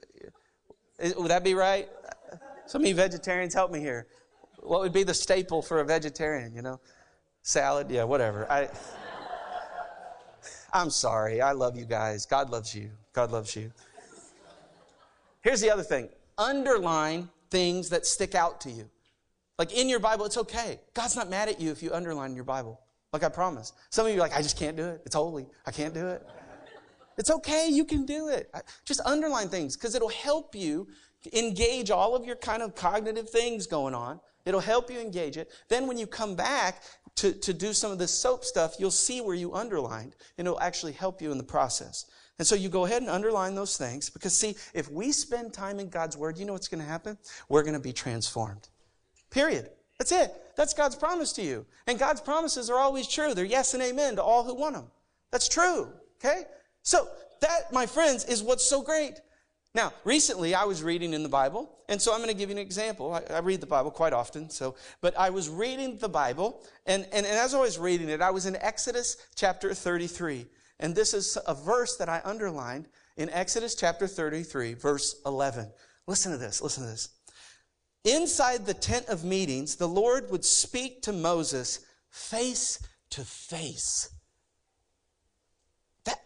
would 1.17 1.31
that 1.31 1.43
be 1.43 1.55
right? 1.55 1.89
Some 2.67 2.83
of 2.83 2.87
you 2.87 2.95
vegetarians, 2.95 3.53
help 3.53 3.69
me 3.69 3.81
here. 3.81 4.07
What 4.59 4.79
would 4.79 4.93
be 4.93 5.03
the 5.03 5.13
staple 5.13 5.61
for 5.61 5.81
a 5.81 5.85
vegetarian? 5.85 6.55
You 6.55 6.61
know, 6.61 6.79
salad. 7.41 7.91
Yeah, 7.91 8.05
whatever. 8.05 8.49
I. 8.49 8.69
I'm 10.73 10.89
sorry. 10.89 11.41
I 11.41 11.51
love 11.51 11.78
you 11.78 11.86
guys. 11.86 12.25
God 12.25 12.49
loves 12.49 12.75
you. 12.75 12.89
God 13.13 13.32
loves 13.32 13.56
you. 13.56 13.71
Here's 15.41 15.62
the 15.62 15.71
other 15.71 15.84
thing 15.84 16.10
underline 16.38 17.30
things 17.49 17.89
that 17.89 18.06
stick 18.06 18.36
out 18.36 18.60
to 18.62 18.71
you. 18.71 18.89
Like 19.58 19.73
in 19.73 19.88
your 19.88 19.99
Bible, 19.99 20.25
it's 20.25 20.38
okay. 20.38 20.80
God's 20.93 21.15
not 21.15 21.30
mad 21.30 21.47
at 21.47 21.62
you 21.62 21.71
if 21.71 21.82
you 21.82 21.93
underline 21.93 22.36
your 22.36 22.43
Bible. 22.43 22.80
Like 23.13 23.23
I 23.23 23.30
promise. 23.30 23.71
Some 23.89 24.06
of 24.06 24.12
you 24.12 24.17
are 24.17 24.21
like, 24.21 24.36
I 24.36 24.41
just 24.41 24.58
can't 24.58 24.75
do 24.75 24.86
it. 24.86 25.01
It's 25.06 25.15
holy. 25.15 25.47
I 25.65 25.71
can't 25.71 25.93
do 25.93 26.08
it. 26.08 26.21
It's 27.17 27.30
okay. 27.30 27.69
You 27.69 27.86
can 27.86 28.06
do 28.06 28.28
it. 28.28 28.54
Just 28.84 28.99
underline 29.06 29.47
things 29.47 29.78
because 29.78 29.95
it'll 29.95 30.10
help 30.10 30.54
you 30.54 30.88
engage 31.32 31.89
all 31.89 32.15
of 32.15 32.25
your 32.25 32.36
kind 32.36 32.62
of 32.62 32.75
cognitive 32.75 33.30
things 33.30 33.67
going 33.67 33.95
on. 33.95 34.19
It'll 34.45 34.60
help 34.60 34.91
you 34.91 34.99
engage 34.99 35.38
it. 35.38 35.49
Then 35.69 35.88
when 35.88 35.97
you 35.97 36.08
come 36.08 36.36
back, 36.36 36.84
to, 37.15 37.31
to 37.31 37.53
do 37.53 37.73
some 37.73 37.91
of 37.91 37.97
this 37.97 38.12
soap 38.12 38.43
stuff, 38.43 38.75
you'll 38.77 38.91
see 38.91 39.21
where 39.21 39.36
you 39.36 39.53
underlined, 39.53 40.15
and 40.38 40.47
it'll 40.47 40.60
actually 40.60 40.91
help 40.91 41.21
you 41.21 41.31
in 41.31 41.38
the 41.38 41.43
process. 41.43 42.05
And 42.38 42.45
so 42.45 42.55
you 42.55 42.67
go 42.67 42.86
ahead 42.86 43.01
and 43.01 43.10
underline 43.10 43.55
those 43.55 43.77
things 43.77 44.10
because, 44.10 44.38
see, 44.38 44.55
if 44.73 44.91
we 44.91 45.13
spend 45.13 45.53
time 45.53 45.79
in 45.79 45.89
God's 45.89 46.17
Word, 46.17 46.38
you 46.38 46.45
know 46.45 46.51
what's 46.51 46.67
going 46.67 46.84
to 46.84 46.88
happen? 46.88 47.17
We're 47.47 47.63
going 47.63 47.75
to 47.75 47.79
be 47.79 47.93
transformed. 47.93 48.67
Period. 49.29 49.69
That's 49.97 50.12
it. 50.12 50.34
That's 50.58 50.73
God's 50.73 50.97
promise 50.97 51.31
to 51.34 51.41
you. 51.41 51.65
And 51.88 51.97
God's 51.97 52.19
promises 52.19 52.69
are 52.69 52.77
always 52.77 53.08
true. 53.08 53.34
They're 53.34 53.45
yes 53.45 53.73
and 53.73 53.81
amen 53.81 54.17
to 54.17 54.23
all 54.23 54.43
who 54.43 54.53
want 54.53 54.75
them. 54.75 54.91
That's 55.31 55.47
true. 55.47 55.88
Okay? 56.19 56.43
So, 56.84 57.08
that, 57.39 57.71
my 57.71 57.86
friends, 57.86 58.25
is 58.25 58.43
what's 58.43 58.67
so 58.67 58.81
great. 58.81 59.21
Now, 59.75 59.91
recently 60.05 60.55
I 60.55 60.63
was 60.63 60.81
reading 60.81 61.13
in 61.13 61.21
the 61.21 61.29
Bible, 61.29 61.69
and 61.89 62.01
so 62.01 62.13
I'm 62.13 62.19
going 62.19 62.29
to 62.29 62.33
give 62.33 62.49
you 62.49 62.55
an 62.55 62.61
example. 62.61 63.13
I, 63.13 63.21
I, 63.33 63.39
read 63.39 63.59
the 63.59 63.67
Bible 63.67 63.91
quite 63.91 64.13
often, 64.13 64.49
so, 64.49 64.75
but 65.01 65.13
I 65.19 65.29
was 65.29 65.49
reading 65.49 65.97
the 65.97 66.07
Bible, 66.07 66.63
and, 66.85 67.03
and, 67.11 67.25
and 67.25 67.38
as 67.38 67.53
I 67.53 67.59
was 67.59 67.77
reading 67.77 68.07
it, 68.07 68.21
I 68.21 68.31
was 68.31 68.45
in 68.45 68.55
Exodus 68.55 69.17
chapter 69.35 69.73
33. 69.73 70.45
And 70.79 70.95
this 70.95 71.13
is 71.13 71.38
a 71.45 71.53
verse 71.53 71.97
that 71.97 72.07
I 72.07 72.21
underlined 72.23 72.88
in 73.17 73.29
Exodus 73.31 73.75
chapter 73.75 74.07
33, 74.07 74.75
verse 74.75 75.19
11. 75.25 75.69
Listen 76.07 76.31
to 76.31 76.38
this, 76.38 76.61
listen 76.61 76.83
to 76.83 76.89
this. 76.89 77.09
Inside 78.05 78.65
the 78.65 78.73
tent 78.73 79.07
of 79.07 79.25
meetings, 79.25 79.75
the 79.75 79.89
Lord 79.89 80.31
would 80.31 80.45
speak 80.45 81.01
to 81.01 81.11
Moses 81.11 81.85
face 82.09 82.79
to 83.09 83.25
face. 83.25 84.09
That, 86.05 86.21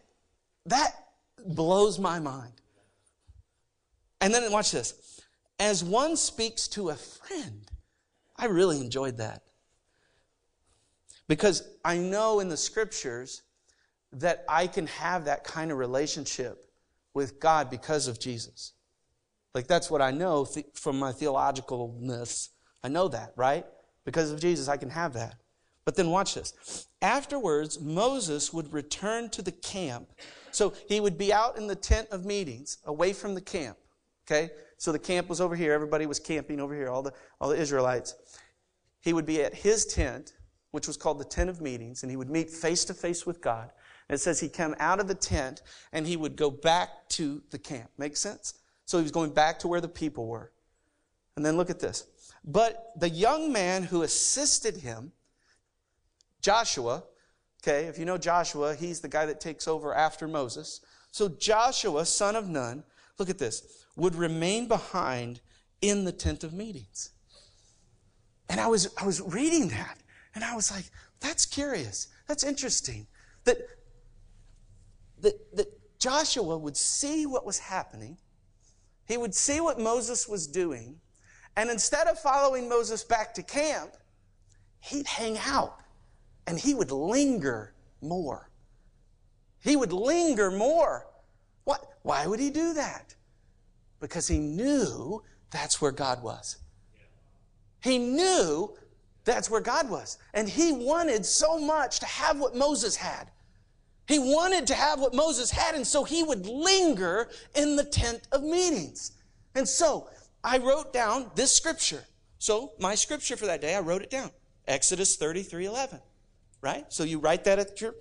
that 0.68 0.92
blows 1.48 1.98
my 1.98 2.20
mind. 2.20 2.54
And 4.22 4.34
then 4.34 4.52
watch 4.52 4.72
this. 4.72 5.22
As 5.60 5.84
one 5.84 6.16
speaks 6.16 6.68
to 6.70 6.90
a 6.90 6.96
friend. 6.96 7.70
I 8.38 8.46
really 8.46 8.80
enjoyed 8.80 9.18
that. 9.18 9.44
Because 11.28 11.64
I 11.84 11.98
know 11.98 12.40
in 12.40 12.50
the 12.50 12.58
scriptures 12.58 13.44
that 14.14 14.44
I 14.50 14.68
can 14.68 14.88
have 14.88 15.26
that 15.26 15.44
kind 15.44 15.72
of 15.72 15.78
relationship 15.78 16.66
with 17.14 17.40
God 17.40 17.70
because 17.70 18.08
of 18.08 18.20
Jesus. 18.20 18.74
Like 19.54 19.68
that's 19.68 19.92
what 19.92 20.02
I 20.02 20.12
know 20.12 20.46
th- 20.46 20.66
from 20.74 20.98
my 20.98 21.12
theologicalness. 21.12 22.50
I 22.84 22.88
know 22.88 23.08
that, 23.10 23.34
right? 23.36 23.66
Because 24.06 24.32
of 24.32 24.40
Jesus, 24.40 24.68
I 24.68 24.78
can 24.78 24.90
have 24.90 25.14
that. 25.14 25.36
But 25.86 25.96
then 25.96 26.10
watch 26.10 26.36
this. 26.36 26.88
Afterwards, 27.02 27.80
Moses 27.80 28.54
would 28.54 28.72
return 28.74 29.30
to 29.30 29.42
the 29.42 29.52
camp. 29.52 30.10
So 30.52 30.74
he 30.88 31.00
would 31.00 31.18
be 31.18 31.34
out 31.34 31.58
in 31.58 31.68
the 31.68 31.76
tent 31.76 32.10
of 32.12 32.26
meetings, 32.26 32.78
away 32.86 33.14
from 33.14 33.36
the 33.36 33.42
camp. 33.42 33.78
Okay? 34.30 34.52
So 34.78 34.92
the 34.92 35.00
camp 35.00 35.28
was 35.28 35.42
over 35.42 35.56
here. 35.56 35.74
Everybody 35.74 36.06
was 36.06 36.20
camping 36.20 36.60
over 36.60 36.76
here, 36.76 36.90
all 36.90 37.02
the, 37.02 37.14
all 37.42 37.50
the 37.50 37.58
Israelites. 37.58 38.16
He 39.02 39.14
would 39.14 39.26
be 39.26 39.42
at 39.42 39.54
his 39.54 39.86
tent, 39.86 40.34
which 40.72 40.88
was 40.88 40.98
called 40.98 41.20
the 41.20 41.26
tent 41.26 41.50
of 41.50 41.62
meetings, 41.62 42.04
and 42.04 42.12
he 42.12 42.18
would 42.18 42.30
meet 42.30 42.50
face 42.50 42.86
to 42.86 42.94
face 42.94 43.26
with 43.26 43.42
God. 43.42 43.72
And 44.08 44.16
it 44.16 44.20
says 44.20 44.40
he 44.40 44.50
came 44.50 44.76
out 44.80 45.00
of 45.00 45.08
the 45.08 45.16
tent 45.16 45.62
and 45.94 46.06
he 46.06 46.18
would 46.18 46.36
go 46.36 46.50
back 46.50 47.08
to 47.10 47.42
the 47.52 47.60
camp. 47.60 47.90
Make 47.98 48.18
sense? 48.18 48.56
So 48.86 48.98
he 48.98 49.04
was 49.04 49.12
going 49.12 49.32
back 49.32 49.60
to 49.60 49.68
where 49.68 49.82
the 49.82 49.88
people 49.88 50.28
were. 50.28 50.52
And 51.36 51.46
then 51.46 51.58
look 51.58 51.70
at 51.70 51.80
this. 51.80 52.08
But 52.44 52.92
the 52.98 53.10
young 53.10 53.52
man 53.52 53.84
who 53.84 54.02
assisted 54.02 54.78
him, 54.78 55.12
Joshua, 56.42 57.04
okay, 57.62 57.86
if 57.86 58.00
you 58.00 58.06
know 58.06 58.18
Joshua, 58.18 58.76
he's 58.76 59.00
the 59.00 59.08
guy 59.08 59.26
that 59.28 59.40
takes 59.40 59.68
over 59.68 59.94
after 59.94 60.28
Moses. 60.28 60.82
So 61.12 61.30
Joshua, 61.30 62.06
son 62.06 62.36
of 62.36 62.50
Nun, 62.50 62.84
look 63.20 63.30
at 63.30 63.38
this, 63.38 63.86
would 64.00 64.16
remain 64.16 64.68
behind 64.68 65.42
in 65.82 66.06
the 66.06 66.12
tent 66.12 66.44
of 66.44 66.54
meetings. 66.54 67.12
And 68.50 68.60
I 68.60 68.68
was, 68.68 68.94
I 69.00 69.06
was 69.06 69.22
reading 69.22 69.68
that, 69.70 69.98
and 70.34 70.44
I 70.44 70.56
was 70.56 70.72
like, 70.72 70.86
that's 71.20 71.46
curious. 71.46 72.08
That's 72.28 72.44
interesting. 72.44 73.08
That, 73.44 73.58
that, 75.22 75.56
that 75.56 76.00
Joshua 76.00 76.58
would 76.58 76.78
see 76.78 77.26
what 77.26 77.46
was 77.46 77.60
happening, 77.60 78.18
he 79.06 79.18
would 79.18 79.36
see 79.36 79.60
what 79.60 79.80
Moses 79.80 80.28
was 80.28 80.48
doing, 80.48 81.00
and 81.56 81.70
instead 81.70 82.08
of 82.08 82.20
following 82.20 82.70
Moses 82.70 83.04
back 83.04 83.34
to 83.36 83.44
camp, 83.44 83.92
he'd 84.80 85.08
hang 85.08 85.38
out 85.46 85.80
and 86.48 86.58
he 86.58 86.74
would 86.74 86.92
linger 86.92 87.74
more. 88.02 88.50
He 89.62 89.76
would 89.76 89.92
linger 89.92 90.50
more. 90.50 91.06
What? 91.66 91.98
Why 92.02 92.26
would 92.26 92.40
he 92.40 92.50
do 92.50 92.74
that? 92.74 93.14
Because 94.00 94.28
he 94.28 94.38
knew 94.38 95.24
that's 95.52 95.82
where 95.82 95.92
God 95.92 96.24
was. 96.24 96.58
He 97.82 97.98
knew 97.98 98.76
that's 99.26 99.50
where 99.50 99.62
God 99.62 99.90
was. 99.90 100.18
And 100.34 100.48
he 100.48 100.72
wanted 100.72 101.26
so 101.26 101.60
much 101.60 102.00
to 102.00 102.06
have 102.06 102.40
what 102.40 102.56
Moses 102.56 102.96
had. 102.96 103.30
He 104.08 104.18
wanted 104.18 104.66
to 104.68 104.74
have 104.74 105.00
what 105.00 105.14
Moses 105.14 105.52
had, 105.52 105.76
and 105.76 105.86
so 105.86 106.04
he 106.04 106.24
would 106.24 106.48
linger 106.48 107.30
in 107.54 107.76
the 107.76 107.84
tent 107.84 108.28
of 108.32 108.42
meetings. 108.42 109.12
And 109.54 109.68
so 109.68 110.10
I 110.44 110.58
wrote 110.58 110.92
down 110.92 111.30
this 111.36 111.54
scripture. 111.54 112.04
So 112.40 112.72
my 112.80 112.96
scripture 112.96 113.38
for 113.38 113.46
that 113.46 113.62
day, 113.62 113.76
I 113.76 113.82
wrote 113.82 114.02
it 114.02 114.10
down. 114.10 114.32
Exodus 114.68 115.16
33 115.16 115.66
11. 115.66 116.00
Right? 116.62 116.86
So 116.90 117.04
you 117.04 117.20
write 117.20 117.44
that 117.44 117.60
at 117.60 117.80
your 117.80 117.94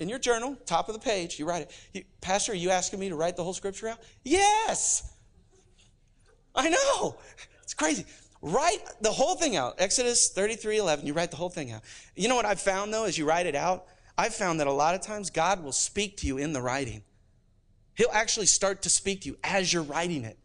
in 0.00 0.08
your 0.08 0.18
journal, 0.18 0.56
top 0.66 0.88
of 0.88 0.94
the 0.94 1.00
page, 1.00 1.38
you 1.38 1.46
write 1.46 1.62
it. 1.62 1.70
You, 1.92 2.02
Pastor, 2.20 2.52
are 2.52 2.56
you 2.56 2.70
asking 2.70 2.98
me 2.98 3.08
to 3.08 3.14
write 3.14 3.36
the 3.36 3.44
whole 3.44 3.54
scripture 3.54 3.88
out? 3.88 3.98
Yes. 4.24 5.11
I 6.54 6.68
know. 6.68 7.16
It's 7.62 7.74
crazy. 7.74 8.04
Write 8.42 8.80
the 9.00 9.12
whole 9.12 9.36
thing 9.36 9.56
out. 9.56 9.76
Exodus 9.78 10.30
33 10.30 10.78
11. 10.78 11.06
You 11.06 11.12
write 11.12 11.30
the 11.30 11.36
whole 11.36 11.48
thing 11.48 11.70
out. 11.70 11.82
You 12.16 12.28
know 12.28 12.34
what 12.34 12.44
I've 12.44 12.60
found 12.60 12.92
though, 12.92 13.04
as 13.04 13.16
you 13.16 13.24
write 13.24 13.46
it 13.46 13.54
out? 13.54 13.86
I've 14.18 14.34
found 14.34 14.60
that 14.60 14.66
a 14.66 14.72
lot 14.72 14.94
of 14.94 15.00
times 15.00 15.30
God 15.30 15.62
will 15.62 15.72
speak 15.72 16.18
to 16.18 16.26
you 16.26 16.38
in 16.38 16.52
the 16.52 16.60
writing. 16.60 17.02
He'll 17.94 18.10
actually 18.12 18.46
start 18.46 18.82
to 18.82 18.90
speak 18.90 19.22
to 19.22 19.28
you 19.28 19.38
as 19.44 19.72
you're 19.72 19.82
writing 19.82 20.24
it. 20.24 20.38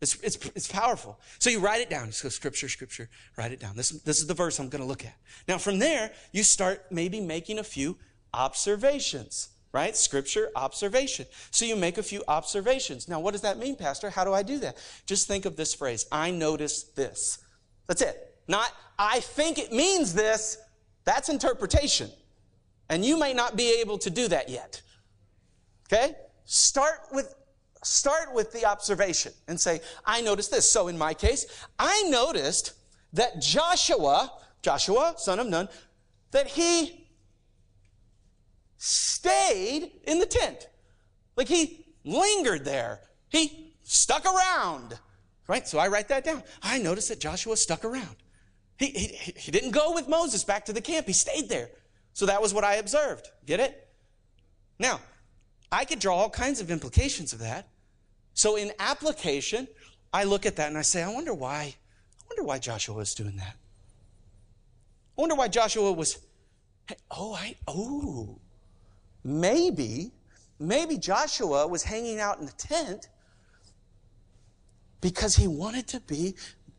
It's, 0.00 0.16
it's, 0.20 0.36
it's 0.56 0.70
powerful. 0.70 1.20
So 1.38 1.48
you 1.48 1.60
write 1.60 1.80
it 1.80 1.88
down. 1.88 2.10
So 2.10 2.28
scripture, 2.28 2.68
scripture, 2.68 3.08
write 3.36 3.52
it 3.52 3.60
down. 3.60 3.76
This, 3.76 3.90
this 3.90 4.18
is 4.18 4.26
the 4.26 4.34
verse 4.34 4.58
I'm 4.58 4.68
going 4.68 4.82
to 4.82 4.88
look 4.88 5.04
at. 5.04 5.14
Now 5.46 5.58
from 5.58 5.78
there, 5.78 6.10
you 6.32 6.42
start 6.42 6.86
maybe 6.90 7.20
making 7.20 7.60
a 7.60 7.64
few 7.64 7.98
observations, 8.34 9.50
right? 9.72 9.96
Scripture, 9.96 10.50
observation. 10.54 11.26
So 11.50 11.64
you 11.64 11.76
make 11.76 11.98
a 11.98 12.02
few 12.02 12.22
observations. 12.28 13.08
Now 13.08 13.20
what 13.20 13.32
does 13.32 13.40
that 13.40 13.58
mean, 13.58 13.76
Pastor? 13.76 14.10
How 14.10 14.24
do 14.24 14.32
I 14.32 14.42
do 14.42 14.58
that? 14.58 14.76
Just 15.06 15.26
think 15.26 15.44
of 15.44 15.56
this 15.56 15.74
phrase. 15.74 16.06
I 16.12 16.30
notice 16.30 16.84
this. 16.84 17.38
That's 17.86 18.02
it. 18.02 18.36
Not, 18.48 18.70
I 18.98 19.20
think 19.20 19.58
it 19.58 19.72
means 19.72 20.12
this. 20.14 20.58
That's 21.04 21.28
interpretation. 21.28 22.10
And 22.88 23.04
you 23.04 23.18
may 23.18 23.32
not 23.32 23.56
be 23.56 23.80
able 23.80 23.98
to 23.98 24.10
do 24.10 24.28
that 24.28 24.48
yet. 24.48 24.82
Okay? 25.86 26.14
Start 26.44 27.00
with 27.12 27.34
start 27.84 28.32
with 28.32 28.52
the 28.52 28.64
observation 28.64 29.32
and 29.48 29.60
say, 29.60 29.80
I 30.04 30.20
noticed 30.20 30.50
this. 30.52 30.70
So 30.70 30.88
in 30.88 30.96
my 30.96 31.14
case, 31.14 31.46
I 31.78 32.04
noticed 32.08 32.74
that 33.12 33.40
Joshua, 33.40 34.32
Joshua, 34.62 35.14
son 35.16 35.40
of 35.40 35.48
Nun, 35.48 35.68
that 36.30 36.46
he 36.46 37.01
stayed 38.84 39.92
in 40.08 40.18
the 40.18 40.26
tent. 40.26 40.68
Like 41.36 41.46
he 41.46 41.86
lingered 42.02 42.64
there. 42.64 42.98
He 43.28 43.76
stuck 43.84 44.24
around. 44.26 44.98
Right? 45.46 45.68
So 45.68 45.78
I 45.78 45.86
write 45.86 46.08
that 46.08 46.24
down. 46.24 46.42
I 46.64 46.78
noticed 46.78 47.08
that 47.08 47.20
Joshua 47.20 47.56
stuck 47.56 47.84
around. 47.84 48.16
He, 48.78 48.86
he, 48.86 49.32
he 49.36 49.52
didn't 49.52 49.70
go 49.70 49.94
with 49.94 50.08
Moses 50.08 50.42
back 50.42 50.64
to 50.64 50.72
the 50.72 50.80
camp. 50.80 51.06
He 51.06 51.12
stayed 51.12 51.48
there. 51.48 51.70
So 52.12 52.26
that 52.26 52.42
was 52.42 52.52
what 52.52 52.64
I 52.64 52.74
observed. 52.74 53.28
Get 53.46 53.60
it? 53.60 53.88
Now, 54.80 55.00
I 55.70 55.84
could 55.84 56.00
draw 56.00 56.16
all 56.16 56.30
kinds 56.30 56.60
of 56.60 56.68
implications 56.68 57.32
of 57.32 57.38
that. 57.38 57.68
So 58.34 58.56
in 58.56 58.72
application, 58.80 59.68
I 60.12 60.24
look 60.24 60.44
at 60.44 60.56
that 60.56 60.68
and 60.68 60.76
I 60.76 60.82
say, 60.82 61.04
I 61.04 61.12
wonder 61.12 61.34
why, 61.34 61.76
I 62.20 62.24
wonder 62.28 62.42
why 62.42 62.58
Joshua 62.58 62.96
was 62.96 63.14
doing 63.14 63.36
that. 63.36 63.54
I 65.16 65.20
wonder 65.20 65.36
why 65.36 65.46
Joshua 65.46 65.92
was, 65.92 66.18
oh, 67.12 67.34
I, 67.34 67.54
oh, 67.68 68.40
maybe, 69.24 70.12
maybe 70.58 70.98
Joshua 70.98 71.66
was 71.66 71.82
hanging 71.82 72.20
out 72.20 72.38
in 72.38 72.46
the 72.46 72.52
tent 72.52 73.08
because 75.00 75.36
he 75.36 75.48
wanted 75.48 75.86
to 75.88 76.00
be 76.00 76.34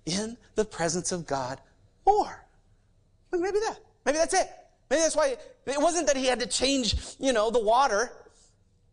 in 0.05 0.37
the 0.55 0.65
presence 0.65 1.11
of 1.11 1.25
God 1.27 1.59
more. 2.05 2.45
Maybe 3.31 3.59
that. 3.59 3.79
Maybe 4.05 4.17
that's 4.17 4.33
it. 4.33 4.49
Maybe 4.89 5.01
that's 5.01 5.15
why 5.15 5.37
it 5.65 5.81
wasn't 5.81 6.07
that 6.07 6.17
he 6.17 6.25
had 6.25 6.39
to 6.39 6.47
change, 6.47 6.95
you 7.19 7.33
know, 7.33 7.49
the 7.49 7.59
water 7.59 8.11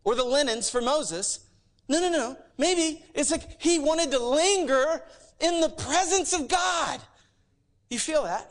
or 0.03 0.15
the 0.15 0.23
linens 0.23 0.69
for 0.69 0.81
Moses. 0.81 1.39
No, 1.87 1.99
no, 1.99 2.09
no. 2.09 2.37
Maybe 2.57 3.03
it's 3.13 3.31
like 3.31 3.61
he 3.61 3.79
wanted 3.79 4.11
to 4.11 4.19
linger 4.19 5.03
in 5.39 5.61
the 5.61 5.69
presence 5.69 6.33
of 6.33 6.47
God. 6.47 7.01
You 7.89 7.99
feel 7.99 8.23
that? 8.23 8.49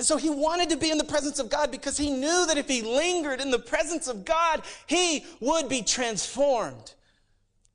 And 0.00 0.06
so 0.06 0.16
he 0.16 0.30
wanted 0.30 0.70
to 0.70 0.78
be 0.78 0.90
in 0.90 0.96
the 0.96 1.04
presence 1.04 1.38
of 1.38 1.50
God 1.50 1.70
because 1.70 1.98
he 1.98 2.08
knew 2.08 2.46
that 2.46 2.56
if 2.56 2.66
he 2.66 2.80
lingered 2.80 3.38
in 3.38 3.50
the 3.50 3.58
presence 3.58 4.08
of 4.08 4.24
God, 4.24 4.62
he 4.86 5.26
would 5.40 5.68
be 5.68 5.82
transformed. 5.82 6.94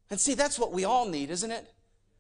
And 0.09 0.19
see, 0.19 0.33
that's 0.33 0.57
what 0.57 0.71
we 0.71 0.85
all 0.85 1.07
need, 1.07 1.29
isn't 1.29 1.51
it? 1.51 1.71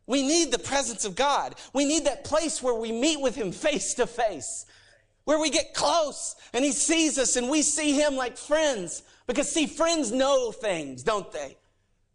We 0.05 0.21
need 0.21 0.51
the 0.51 0.59
presence 0.59 1.05
of 1.05 1.15
God. 1.15 1.55
We 1.73 1.85
need 1.85 2.05
that 2.05 2.23
place 2.23 2.61
where 2.61 2.75
we 2.75 2.91
meet 2.91 3.19
with 3.19 3.33
him 3.33 3.51
face 3.51 3.95
to 3.95 4.05
face 4.05 4.67
where 5.23 5.39
we 5.39 5.49
get 5.49 5.73
close 5.73 6.35
and 6.53 6.63
he 6.63 6.71
sees 6.71 7.17
us 7.17 7.35
and 7.35 7.49
we 7.49 7.63
see 7.63 7.93
him 7.93 8.15
like 8.15 8.37
friends. 8.37 9.01
Because 9.25 9.51
see, 9.51 9.65
friends 9.65 10.11
know 10.11 10.51
things, 10.51 11.01
don't 11.01 11.31
they? 11.31 11.57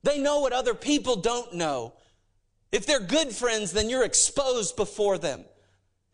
They 0.04 0.20
know 0.20 0.38
what 0.38 0.52
other 0.52 0.74
people 0.74 1.16
don't 1.16 1.54
know. 1.54 1.94
If 2.70 2.86
they're 2.86 3.00
good 3.00 3.32
friends, 3.32 3.72
then 3.72 3.90
you're 3.90 4.04
exposed 4.04 4.76
before 4.76 5.18
them. 5.18 5.44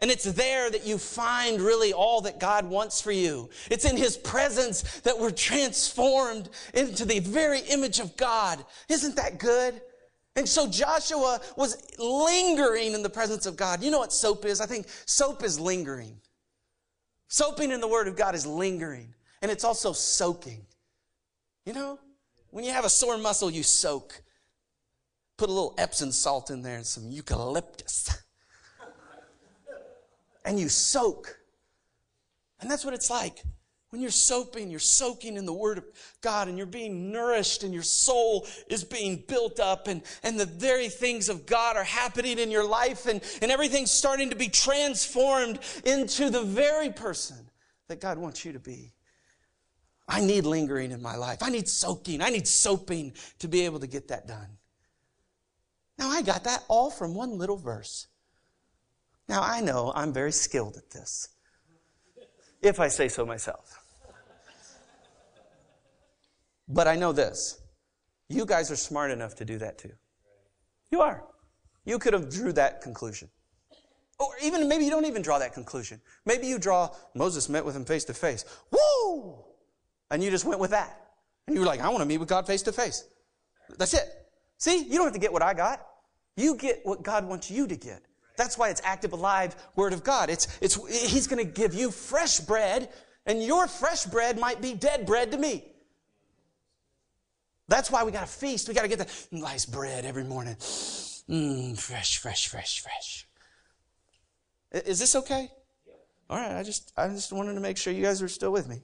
And 0.00 0.10
it's 0.10 0.24
there 0.24 0.70
that 0.70 0.86
you 0.86 0.98
find 0.98 1.60
really 1.60 1.92
all 1.92 2.20
that 2.22 2.38
God 2.38 2.68
wants 2.68 3.00
for 3.00 3.12
you. 3.12 3.48
It's 3.70 3.86
in 3.86 3.96
His 3.96 4.16
presence 4.16 5.00
that 5.00 5.18
we're 5.18 5.30
transformed 5.30 6.50
into 6.74 7.06
the 7.06 7.20
very 7.20 7.60
image 7.70 7.98
of 7.98 8.16
God. 8.16 8.62
Isn't 8.88 9.16
that 9.16 9.38
good? 9.38 9.80
And 10.36 10.46
so 10.46 10.68
Joshua 10.68 11.40
was 11.56 11.82
lingering 11.98 12.92
in 12.92 13.02
the 13.02 13.08
presence 13.08 13.46
of 13.46 13.56
God. 13.56 13.82
You 13.82 13.90
know 13.90 13.98
what 13.98 14.12
soap 14.12 14.44
is? 14.44 14.60
I 14.60 14.66
think 14.66 14.86
soap 15.06 15.42
is 15.42 15.58
lingering. 15.58 16.20
Soaping 17.28 17.70
in 17.70 17.80
the 17.80 17.88
Word 17.88 18.06
of 18.06 18.16
God 18.16 18.34
is 18.34 18.46
lingering, 18.46 19.14
and 19.40 19.50
it's 19.50 19.64
also 19.64 19.92
soaking. 19.92 20.66
You 21.64 21.72
know, 21.72 21.98
when 22.50 22.64
you 22.64 22.72
have 22.72 22.84
a 22.84 22.90
sore 22.90 23.18
muscle, 23.18 23.50
you 23.50 23.62
soak. 23.62 24.22
Put 25.38 25.48
a 25.48 25.52
little 25.52 25.74
Epsom 25.78 26.12
salt 26.12 26.50
in 26.50 26.62
there 26.62 26.76
and 26.76 26.86
some 26.86 27.10
eucalyptus. 27.10 28.22
and 30.46 30.58
you 30.58 30.70
soak. 30.70 31.38
And 32.60 32.70
that's 32.70 32.84
what 32.84 32.94
it's 32.94 33.10
like. 33.10 33.42
When 33.90 34.00
you're 34.00 34.10
soaping, 34.10 34.70
you're 34.70 34.80
soaking 34.80 35.36
in 35.36 35.46
the 35.46 35.52
Word 35.52 35.78
of 35.78 35.84
God 36.20 36.48
and 36.48 36.56
you're 36.56 36.66
being 36.66 37.12
nourished 37.12 37.62
and 37.62 37.72
your 37.72 37.82
soul 37.82 38.46
is 38.68 38.82
being 38.82 39.24
built 39.28 39.60
up 39.60 39.86
and, 39.88 40.02
and 40.22 40.40
the 40.40 40.46
very 40.46 40.88
things 40.88 41.28
of 41.28 41.46
God 41.46 41.76
are 41.76 41.84
happening 41.84 42.38
in 42.38 42.50
your 42.50 42.66
life 42.66 43.06
and, 43.06 43.22
and 43.42 43.50
everything's 43.50 43.90
starting 43.90 44.30
to 44.30 44.36
be 44.36 44.48
transformed 44.48 45.60
into 45.84 46.30
the 46.30 46.42
very 46.42 46.90
person 46.90 47.50
that 47.88 48.00
God 48.00 48.18
wants 48.18 48.44
you 48.44 48.52
to 48.52 48.58
be. 48.58 48.92
I 50.08 50.20
need 50.20 50.46
lingering 50.46 50.92
in 50.92 51.02
my 51.02 51.16
life. 51.16 51.38
I 51.42 51.50
need 51.50 51.68
soaking. 51.68 52.22
I 52.22 52.30
need 52.30 52.46
soaping 52.46 53.14
to 53.40 53.48
be 53.48 53.64
able 53.64 53.80
to 53.80 53.86
get 53.86 54.08
that 54.08 54.26
done. 54.26 54.58
Now, 55.98 56.08
I 56.10 56.22
got 56.22 56.44
that 56.44 56.64
all 56.68 56.90
from 56.90 57.14
one 57.14 57.38
little 57.38 57.56
verse. 57.56 58.06
Now, 59.28 59.42
I 59.42 59.60
know 59.60 59.92
I'm 59.94 60.12
very 60.12 60.32
skilled 60.32 60.76
at 60.76 60.90
this, 60.90 61.28
if 62.62 62.78
I 62.78 62.88
say 62.88 63.08
so 63.08 63.26
myself. 63.26 63.82
But 66.68 66.88
I 66.88 66.96
know 66.96 67.12
this. 67.12 67.60
You 68.28 68.44
guys 68.44 68.70
are 68.70 68.76
smart 68.76 69.10
enough 69.10 69.36
to 69.36 69.44
do 69.44 69.58
that 69.58 69.78
too. 69.78 69.92
You 70.90 71.00
are. 71.00 71.24
You 71.84 71.98
could 71.98 72.12
have 72.12 72.30
drew 72.30 72.52
that 72.52 72.80
conclusion. 72.80 73.28
Or 74.18 74.28
even 74.42 74.68
maybe 74.68 74.84
you 74.84 74.90
don't 74.90 75.04
even 75.04 75.22
draw 75.22 75.38
that 75.38 75.52
conclusion. 75.52 76.00
Maybe 76.24 76.46
you 76.46 76.58
draw 76.58 76.90
Moses 77.14 77.48
met 77.48 77.64
with 77.64 77.76
him 77.76 77.84
face 77.84 78.04
to 78.04 78.14
face. 78.14 78.44
Woo! 78.70 79.44
And 80.10 80.22
you 80.22 80.30
just 80.30 80.44
went 80.44 80.58
with 80.58 80.70
that. 80.70 81.00
And 81.46 81.54
you 81.54 81.60
were 81.60 81.66
like, 81.66 81.80
I 81.80 81.88
want 81.88 82.00
to 82.00 82.06
meet 82.06 82.18
with 82.18 82.28
God 82.28 82.46
face 82.46 82.62
to 82.62 82.72
face. 82.72 83.04
That's 83.78 83.94
it. 83.94 84.08
See, 84.58 84.84
you 84.84 84.96
don't 84.96 85.04
have 85.04 85.12
to 85.12 85.20
get 85.20 85.32
what 85.32 85.42
I 85.42 85.54
got. 85.54 85.86
You 86.36 86.56
get 86.56 86.80
what 86.84 87.02
God 87.02 87.26
wants 87.26 87.50
you 87.50 87.66
to 87.66 87.76
get. 87.76 88.02
That's 88.36 88.58
why 88.58 88.70
it's 88.70 88.82
active, 88.84 89.12
alive 89.12 89.56
Word 89.74 89.92
of 89.92 90.04
God. 90.04 90.30
It's, 90.30 90.46
it's, 90.60 90.74
He's 91.12 91.26
going 91.26 91.44
to 91.44 91.50
give 91.50 91.74
you 91.74 91.90
fresh 91.90 92.40
bread, 92.40 92.88
and 93.24 93.42
your 93.42 93.66
fresh 93.66 94.04
bread 94.04 94.38
might 94.38 94.60
be 94.60 94.74
dead 94.74 95.06
bread 95.06 95.32
to 95.32 95.38
me. 95.38 95.64
That's 97.68 97.90
why 97.90 98.04
we 98.04 98.12
got 98.12 98.20
to 98.20 98.26
feast. 98.26 98.68
We 98.68 98.74
got 98.74 98.82
to 98.82 98.88
get 98.88 98.98
the 98.98 99.10
nice 99.32 99.66
bread 99.66 100.04
every 100.04 100.24
morning. 100.24 100.54
Mmm, 100.56 101.78
fresh, 101.78 102.18
fresh, 102.18 102.48
fresh, 102.48 102.80
fresh. 102.80 103.26
Is 104.70 104.98
this 104.98 105.16
okay? 105.16 105.48
All 106.28 106.38
right, 106.38 106.58
I 106.58 106.62
just 106.62 106.92
I 106.96 107.08
just 107.08 107.32
wanted 107.32 107.54
to 107.54 107.60
make 107.60 107.76
sure 107.76 107.92
you 107.92 108.02
guys 108.02 108.22
are 108.22 108.28
still 108.28 108.52
with 108.52 108.68
me. 108.68 108.82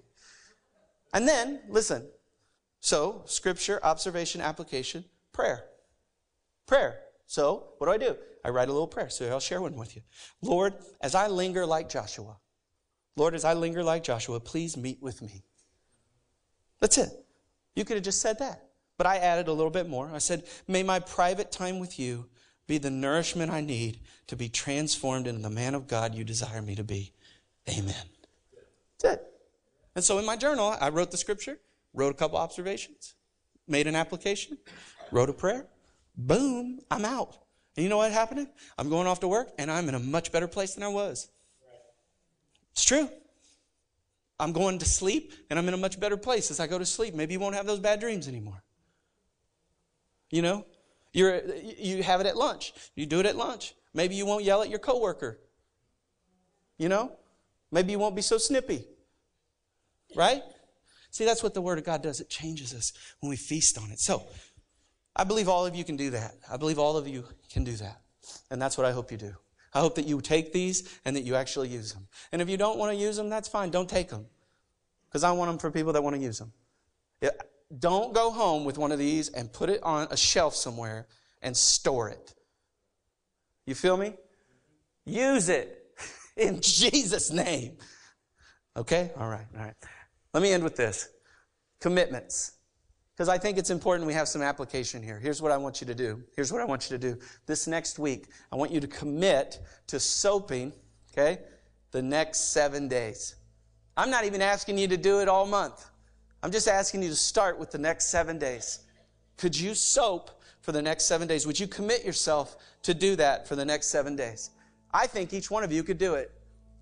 And 1.12 1.28
then, 1.28 1.60
listen. 1.68 2.08
So, 2.80 3.22
scripture, 3.26 3.78
observation, 3.82 4.40
application, 4.40 5.04
prayer. 5.32 5.64
Prayer. 6.66 7.01
So, 7.32 7.68
what 7.78 7.86
do 7.86 7.92
I 7.94 7.96
do? 7.96 8.14
I 8.44 8.50
write 8.50 8.68
a 8.68 8.72
little 8.72 8.86
prayer. 8.86 9.08
So, 9.08 9.26
I'll 9.30 9.40
share 9.40 9.62
one 9.62 9.74
with 9.74 9.96
you. 9.96 10.02
Lord, 10.42 10.74
as 11.00 11.14
I 11.14 11.28
linger 11.28 11.64
like 11.64 11.88
Joshua, 11.88 12.36
Lord, 13.16 13.34
as 13.34 13.42
I 13.42 13.54
linger 13.54 13.82
like 13.82 14.04
Joshua, 14.04 14.38
please 14.38 14.76
meet 14.76 15.00
with 15.00 15.22
me. 15.22 15.42
That's 16.78 16.98
it. 16.98 17.08
You 17.74 17.86
could 17.86 17.96
have 17.96 18.04
just 18.04 18.20
said 18.20 18.38
that. 18.40 18.68
But 18.98 19.06
I 19.06 19.16
added 19.16 19.48
a 19.48 19.52
little 19.54 19.70
bit 19.70 19.88
more. 19.88 20.10
I 20.12 20.18
said, 20.18 20.44
May 20.68 20.82
my 20.82 21.00
private 21.00 21.50
time 21.50 21.78
with 21.78 21.98
you 21.98 22.28
be 22.66 22.76
the 22.76 22.90
nourishment 22.90 23.50
I 23.50 23.62
need 23.62 24.00
to 24.26 24.36
be 24.36 24.50
transformed 24.50 25.26
into 25.26 25.40
the 25.40 25.48
man 25.48 25.74
of 25.74 25.88
God 25.88 26.14
you 26.14 26.24
desire 26.24 26.60
me 26.60 26.74
to 26.74 26.84
be. 26.84 27.14
Amen. 27.66 27.94
That's 29.00 29.14
it. 29.14 29.26
And 29.94 30.04
so 30.04 30.18
in 30.18 30.26
my 30.26 30.36
journal, 30.36 30.76
I 30.78 30.90
wrote 30.90 31.10
the 31.10 31.16
scripture, 31.16 31.58
wrote 31.94 32.10
a 32.10 32.18
couple 32.18 32.36
observations, 32.36 33.14
made 33.66 33.86
an 33.86 33.96
application, 33.96 34.58
wrote 35.10 35.30
a 35.30 35.32
prayer. 35.32 35.66
Boom, 36.16 36.80
I'm 36.90 37.04
out. 37.04 37.36
And 37.76 37.84
you 37.84 37.88
know 37.88 37.96
what 37.96 38.12
happened? 38.12 38.48
I'm 38.76 38.88
going 38.90 39.06
off 39.06 39.20
to 39.20 39.28
work 39.28 39.50
and 39.58 39.70
I'm 39.70 39.88
in 39.88 39.94
a 39.94 39.98
much 39.98 40.30
better 40.30 40.46
place 40.46 40.74
than 40.74 40.84
I 40.84 40.88
was. 40.88 41.28
It's 42.72 42.84
true. 42.84 43.08
I'm 44.38 44.52
going 44.52 44.78
to 44.78 44.84
sleep 44.84 45.32
and 45.50 45.58
I'm 45.58 45.68
in 45.68 45.74
a 45.74 45.78
much 45.78 46.00
better 46.00 46.16
place 46.16 46.50
as 46.50 46.60
I 46.60 46.66
go 46.66 46.78
to 46.78 46.86
sleep. 46.86 47.14
Maybe 47.14 47.34
you 47.34 47.40
won't 47.40 47.54
have 47.54 47.66
those 47.66 47.78
bad 47.78 48.00
dreams 48.00 48.28
anymore. 48.28 48.62
You 50.30 50.42
know, 50.42 50.66
you're, 51.12 51.42
you 51.56 52.02
have 52.02 52.20
it 52.20 52.26
at 52.26 52.36
lunch. 52.36 52.72
You 52.94 53.06
do 53.06 53.20
it 53.20 53.26
at 53.26 53.36
lunch. 53.36 53.74
Maybe 53.94 54.14
you 54.14 54.26
won't 54.26 54.44
yell 54.44 54.62
at 54.62 54.70
your 54.70 54.78
coworker. 54.78 55.38
You 56.78 56.88
know, 56.88 57.12
maybe 57.70 57.92
you 57.92 57.98
won't 57.98 58.16
be 58.16 58.22
so 58.22 58.38
snippy. 58.38 58.84
Right? 60.16 60.42
See, 61.10 61.24
that's 61.24 61.42
what 61.42 61.54
the 61.54 61.60
Word 61.60 61.78
of 61.78 61.84
God 61.84 62.02
does. 62.02 62.20
It 62.20 62.30
changes 62.30 62.74
us 62.74 62.92
when 63.20 63.30
we 63.30 63.36
feast 63.36 63.78
on 63.78 63.90
it. 63.90 64.00
So, 64.00 64.24
I 65.14 65.24
believe 65.24 65.48
all 65.48 65.66
of 65.66 65.74
you 65.74 65.84
can 65.84 65.96
do 65.96 66.10
that. 66.10 66.34
I 66.50 66.56
believe 66.56 66.78
all 66.78 66.96
of 66.96 67.06
you 67.06 67.24
can 67.50 67.64
do 67.64 67.72
that. 67.72 68.00
And 68.50 68.60
that's 68.60 68.78
what 68.78 68.86
I 68.86 68.92
hope 68.92 69.12
you 69.12 69.18
do. 69.18 69.34
I 69.74 69.80
hope 69.80 69.94
that 69.94 70.06
you 70.06 70.20
take 70.20 70.52
these 70.52 70.98
and 71.04 71.16
that 71.16 71.22
you 71.22 71.34
actually 71.34 71.68
use 71.68 71.92
them. 71.92 72.06
And 72.30 72.42
if 72.42 72.48
you 72.48 72.56
don't 72.56 72.78
want 72.78 72.92
to 72.92 72.96
use 72.96 73.16
them, 73.16 73.28
that's 73.28 73.48
fine. 73.48 73.70
Don't 73.70 73.88
take 73.88 74.08
them. 74.08 74.26
Because 75.08 75.24
I 75.24 75.32
want 75.32 75.50
them 75.50 75.58
for 75.58 75.70
people 75.70 75.92
that 75.94 76.02
want 76.02 76.16
to 76.16 76.22
use 76.22 76.38
them. 76.38 76.52
Don't 77.78 78.12
go 78.12 78.30
home 78.30 78.64
with 78.64 78.76
one 78.76 78.92
of 78.92 78.98
these 78.98 79.30
and 79.30 79.50
put 79.52 79.70
it 79.70 79.82
on 79.82 80.08
a 80.10 80.16
shelf 80.16 80.54
somewhere 80.54 81.06
and 81.40 81.56
store 81.56 82.10
it. 82.10 82.34
You 83.66 83.74
feel 83.74 83.96
me? 83.96 84.14
Use 85.06 85.48
it 85.48 85.86
in 86.36 86.60
Jesus' 86.60 87.30
name. 87.30 87.76
Okay? 88.76 89.10
All 89.16 89.28
right, 89.28 89.46
all 89.56 89.64
right. 89.64 89.74
Let 90.34 90.42
me 90.42 90.52
end 90.52 90.64
with 90.64 90.76
this 90.76 91.08
commitments. 91.80 92.52
Because 93.22 93.28
I 93.28 93.38
think 93.38 93.56
it's 93.56 93.70
important 93.70 94.04
we 94.04 94.14
have 94.14 94.26
some 94.26 94.42
application 94.42 95.00
here. 95.00 95.16
Here's 95.16 95.40
what 95.40 95.52
I 95.52 95.56
want 95.56 95.80
you 95.80 95.86
to 95.86 95.94
do. 95.94 96.20
Here's 96.34 96.52
what 96.52 96.60
I 96.60 96.64
want 96.64 96.90
you 96.90 96.98
to 96.98 97.12
do. 97.12 97.20
This 97.46 97.68
next 97.68 98.00
week, 98.00 98.26
I 98.50 98.56
want 98.56 98.72
you 98.72 98.80
to 98.80 98.88
commit 98.88 99.60
to 99.86 100.00
soaping, 100.00 100.72
okay, 101.12 101.38
the 101.92 102.02
next 102.02 102.52
seven 102.52 102.88
days. 102.88 103.36
I'm 103.96 104.10
not 104.10 104.24
even 104.24 104.42
asking 104.42 104.76
you 104.76 104.88
to 104.88 104.96
do 104.96 105.20
it 105.20 105.28
all 105.28 105.46
month. 105.46 105.88
I'm 106.42 106.50
just 106.50 106.66
asking 106.66 107.04
you 107.04 107.10
to 107.10 107.14
start 107.14 107.60
with 107.60 107.70
the 107.70 107.78
next 107.78 108.08
seven 108.08 108.40
days. 108.40 108.80
Could 109.36 109.56
you 109.56 109.76
soap 109.76 110.42
for 110.60 110.72
the 110.72 110.82
next 110.82 111.04
seven 111.04 111.28
days? 111.28 111.46
Would 111.46 111.60
you 111.60 111.68
commit 111.68 112.04
yourself 112.04 112.56
to 112.82 112.92
do 112.92 113.14
that 113.14 113.46
for 113.46 113.54
the 113.54 113.64
next 113.64 113.86
seven 113.86 114.16
days? 114.16 114.50
I 114.92 115.06
think 115.06 115.32
each 115.32 115.48
one 115.48 115.62
of 115.62 115.70
you 115.70 115.84
could 115.84 115.98
do 115.98 116.14
it. 116.14 116.32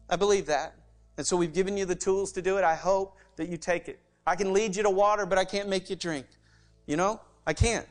I 0.09 0.17
believe 0.17 0.47
that. 0.47 0.75
And 1.19 1.27
so 1.27 1.37
we've 1.37 1.53
given 1.53 1.77
you 1.77 1.85
the 1.85 1.95
tools 1.95 2.33
to 2.33 2.41
do 2.41 2.57
it. 2.57 2.65
I 2.65 2.77
hope 2.77 3.19
that 3.37 3.51
you 3.51 3.59
take 3.59 3.89
it. 3.89 4.01
I 4.27 4.37
can 4.37 4.53
lead 4.53 4.77
you 4.77 4.83
to 4.83 4.91
water, 4.91 5.27
but 5.27 5.39
I 5.39 5.45
can't 5.45 5.69
make 5.69 5.91
you 5.91 5.97
drink. 5.97 6.27
You 6.87 6.97
know? 6.97 7.21
I 7.47 7.53
can't. 7.53 7.87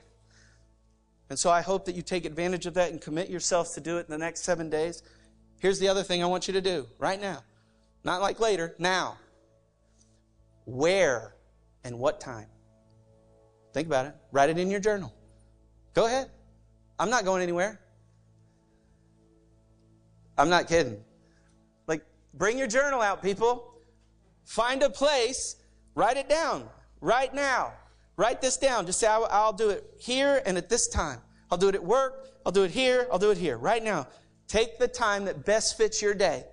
And 1.29 1.37
so 1.37 1.49
I 1.49 1.61
hope 1.61 1.85
that 1.85 1.95
you 1.95 2.01
take 2.01 2.25
advantage 2.25 2.65
of 2.65 2.73
that 2.75 2.91
and 2.91 2.99
commit 2.99 3.29
yourselves 3.29 3.71
to 3.71 3.81
do 3.81 3.97
it 3.97 4.01
in 4.01 4.11
the 4.11 4.17
next 4.17 4.41
seven 4.41 4.69
days. 4.69 5.03
Here's 5.59 5.79
the 5.79 5.87
other 5.87 6.03
thing 6.03 6.23
I 6.23 6.25
want 6.25 6.47
you 6.47 6.53
to 6.53 6.61
do 6.61 6.87
right 6.97 7.19
now. 7.19 7.43
Not 8.03 8.21
like 8.21 8.39
later, 8.39 8.75
now. 8.79 9.17
Where 10.65 11.35
and 11.83 11.99
what 11.99 12.19
time? 12.19 12.47
Think 13.73 13.87
about 13.87 14.05
it. 14.07 14.15
Write 14.31 14.49
it 14.49 14.57
in 14.57 14.71
your 14.71 14.79
journal. 14.79 15.13
Go 15.93 16.05
ahead. 16.05 16.29
I'm 16.97 17.09
not 17.09 17.25
going 17.25 17.41
anywhere. 17.41 17.79
I'm 20.37 20.49
not 20.49 20.67
kidding. 20.67 20.97
Like, 21.87 22.03
bring 22.33 22.57
your 22.57 22.67
journal 22.67 23.01
out, 23.01 23.21
people. 23.21 23.73
Find 24.45 24.81
a 24.81 24.89
place 24.89 25.57
Write 25.99 26.15
it 26.15 26.29
down 26.29 26.63
right 27.01 27.35
now. 27.35 27.73
Write 28.15 28.39
this 28.39 28.55
down. 28.55 28.85
Just 28.85 29.01
say, 29.01 29.07
I'll, 29.07 29.51
do 29.51 29.69
it 29.69 29.83
here 29.97 30.41
and 30.45 30.57
at 30.57 30.69
this 30.69 30.87
time. 30.87 31.19
I'll 31.51 31.57
do 31.57 31.67
it 31.67 31.75
at 31.75 31.83
work. 31.83 32.29
I'll 32.45 32.53
do 32.53 32.63
it 32.63 32.71
here. 32.71 33.05
I'll 33.11 33.19
do 33.19 33.31
it 33.31 33.37
here. 33.37 33.57
Right 33.57 33.83
now. 33.83 34.07
Take 34.47 34.79
the 34.79 34.87
time 34.87 35.25
that 35.25 35.43
best 35.43 35.75
fits 35.75 36.01
your 36.01 36.13
day. 36.13 36.45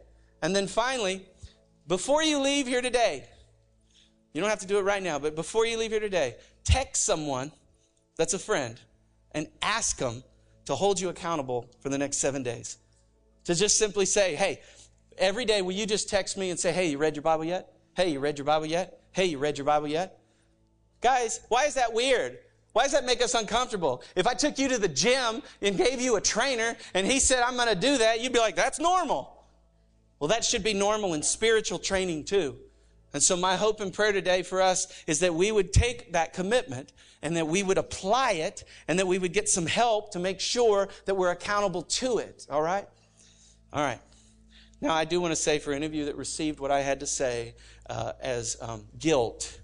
And 0.42 0.54
then 0.54 0.66
finally, 0.66 1.26
before 1.86 2.24
you 2.24 2.40
leave 2.40 2.66
here 2.66 2.82
today, 2.82 3.24
you 4.32 4.40
don't 4.40 4.50
have 4.50 4.58
to 4.58 4.66
do 4.66 4.78
it 4.78 4.82
right 4.82 5.02
now, 5.02 5.20
but 5.20 5.36
before 5.36 5.64
you 5.64 5.78
leave 5.78 5.92
here 5.92 6.00
today, 6.00 6.34
text 6.64 7.04
someone 7.04 7.52
that's 8.16 8.34
a 8.34 8.40
friend 8.40 8.80
and 9.30 9.46
ask 9.62 9.96
them 9.98 10.24
to 10.64 10.74
hold 10.74 10.98
you 10.98 11.08
accountable 11.08 11.70
for 11.78 11.88
the 11.88 11.98
next 11.98 12.16
seven 12.16 12.42
days. 12.42 12.78
To 13.44 13.54
just 13.54 13.78
simply 13.78 14.06
say, 14.06 14.34
hey, 14.34 14.60
every 15.16 15.44
day, 15.44 15.62
will 15.62 15.70
you 15.70 15.86
just 15.86 16.08
text 16.08 16.36
me 16.36 16.50
and 16.50 16.58
say, 16.58 16.72
hey, 16.72 16.90
you 16.90 16.98
read 16.98 17.14
your 17.14 17.22
Bible 17.22 17.44
yet? 17.44 17.72
Hey, 17.94 18.10
you 18.10 18.18
read 18.18 18.38
your 18.38 18.44
Bible 18.44 18.66
yet? 18.66 19.05
Hey, 19.16 19.24
you 19.24 19.38
read 19.38 19.56
your 19.56 19.64
Bible 19.64 19.88
yet? 19.88 20.18
Guys, 21.00 21.40
why 21.48 21.64
is 21.64 21.72
that 21.72 21.94
weird? 21.94 22.36
Why 22.74 22.82
does 22.82 22.92
that 22.92 23.06
make 23.06 23.22
us 23.22 23.32
uncomfortable? 23.32 24.02
If 24.14 24.26
I 24.26 24.34
took 24.34 24.58
you 24.58 24.68
to 24.68 24.76
the 24.76 24.88
gym 24.88 25.42
and 25.62 25.74
gave 25.74 26.02
you 26.02 26.16
a 26.16 26.20
trainer 26.20 26.76
and 26.92 27.06
he 27.06 27.18
said, 27.18 27.42
I'm 27.42 27.56
going 27.56 27.68
to 27.68 27.74
do 27.74 27.96
that, 27.96 28.20
you'd 28.20 28.34
be 28.34 28.40
like, 28.40 28.56
that's 28.56 28.78
normal. 28.78 29.42
Well, 30.20 30.28
that 30.28 30.44
should 30.44 30.62
be 30.62 30.74
normal 30.74 31.14
in 31.14 31.22
spiritual 31.22 31.78
training 31.78 32.24
too. 32.24 32.56
And 33.14 33.22
so 33.22 33.38
my 33.38 33.56
hope 33.56 33.80
and 33.80 33.90
prayer 33.90 34.12
today 34.12 34.42
for 34.42 34.60
us 34.60 34.86
is 35.06 35.20
that 35.20 35.34
we 35.34 35.50
would 35.50 35.72
take 35.72 36.12
that 36.12 36.34
commitment 36.34 36.92
and 37.22 37.34
that 37.38 37.46
we 37.46 37.62
would 37.62 37.78
apply 37.78 38.32
it 38.32 38.64
and 38.86 38.98
that 38.98 39.06
we 39.06 39.18
would 39.18 39.32
get 39.32 39.48
some 39.48 39.64
help 39.64 40.12
to 40.12 40.18
make 40.18 40.40
sure 40.40 40.90
that 41.06 41.14
we're 41.14 41.30
accountable 41.30 41.80
to 41.80 42.18
it. 42.18 42.46
All 42.50 42.60
right? 42.60 42.86
All 43.72 43.82
right. 43.82 44.00
Now, 44.80 44.94
I 44.94 45.04
do 45.04 45.20
want 45.20 45.32
to 45.32 45.36
say 45.36 45.58
for 45.58 45.72
any 45.72 45.86
of 45.86 45.94
you 45.94 46.04
that 46.06 46.16
received 46.16 46.60
what 46.60 46.70
I 46.70 46.80
had 46.80 47.00
to 47.00 47.06
say 47.06 47.54
uh, 47.88 48.12
as 48.20 48.56
um, 48.60 48.84
guilt, 48.98 49.60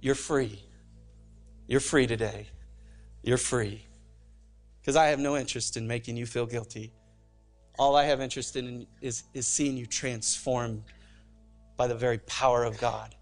you're 0.00 0.14
free. 0.14 0.62
You're 1.66 1.80
free 1.80 2.06
today. 2.06 2.48
You're 3.22 3.38
free. 3.38 3.86
Because 4.80 4.96
I 4.96 5.06
have 5.06 5.18
no 5.18 5.36
interest 5.36 5.76
in 5.76 5.86
making 5.86 6.16
you 6.16 6.26
feel 6.26 6.46
guilty. 6.46 6.92
All 7.78 7.96
I 7.96 8.04
have 8.04 8.20
interest 8.20 8.56
in 8.56 8.86
is, 9.00 9.24
is 9.32 9.46
seeing 9.46 9.76
you 9.76 9.86
transformed 9.86 10.82
by 11.76 11.86
the 11.86 11.94
very 11.94 12.18
power 12.18 12.64
of 12.64 12.78
God. 12.78 13.14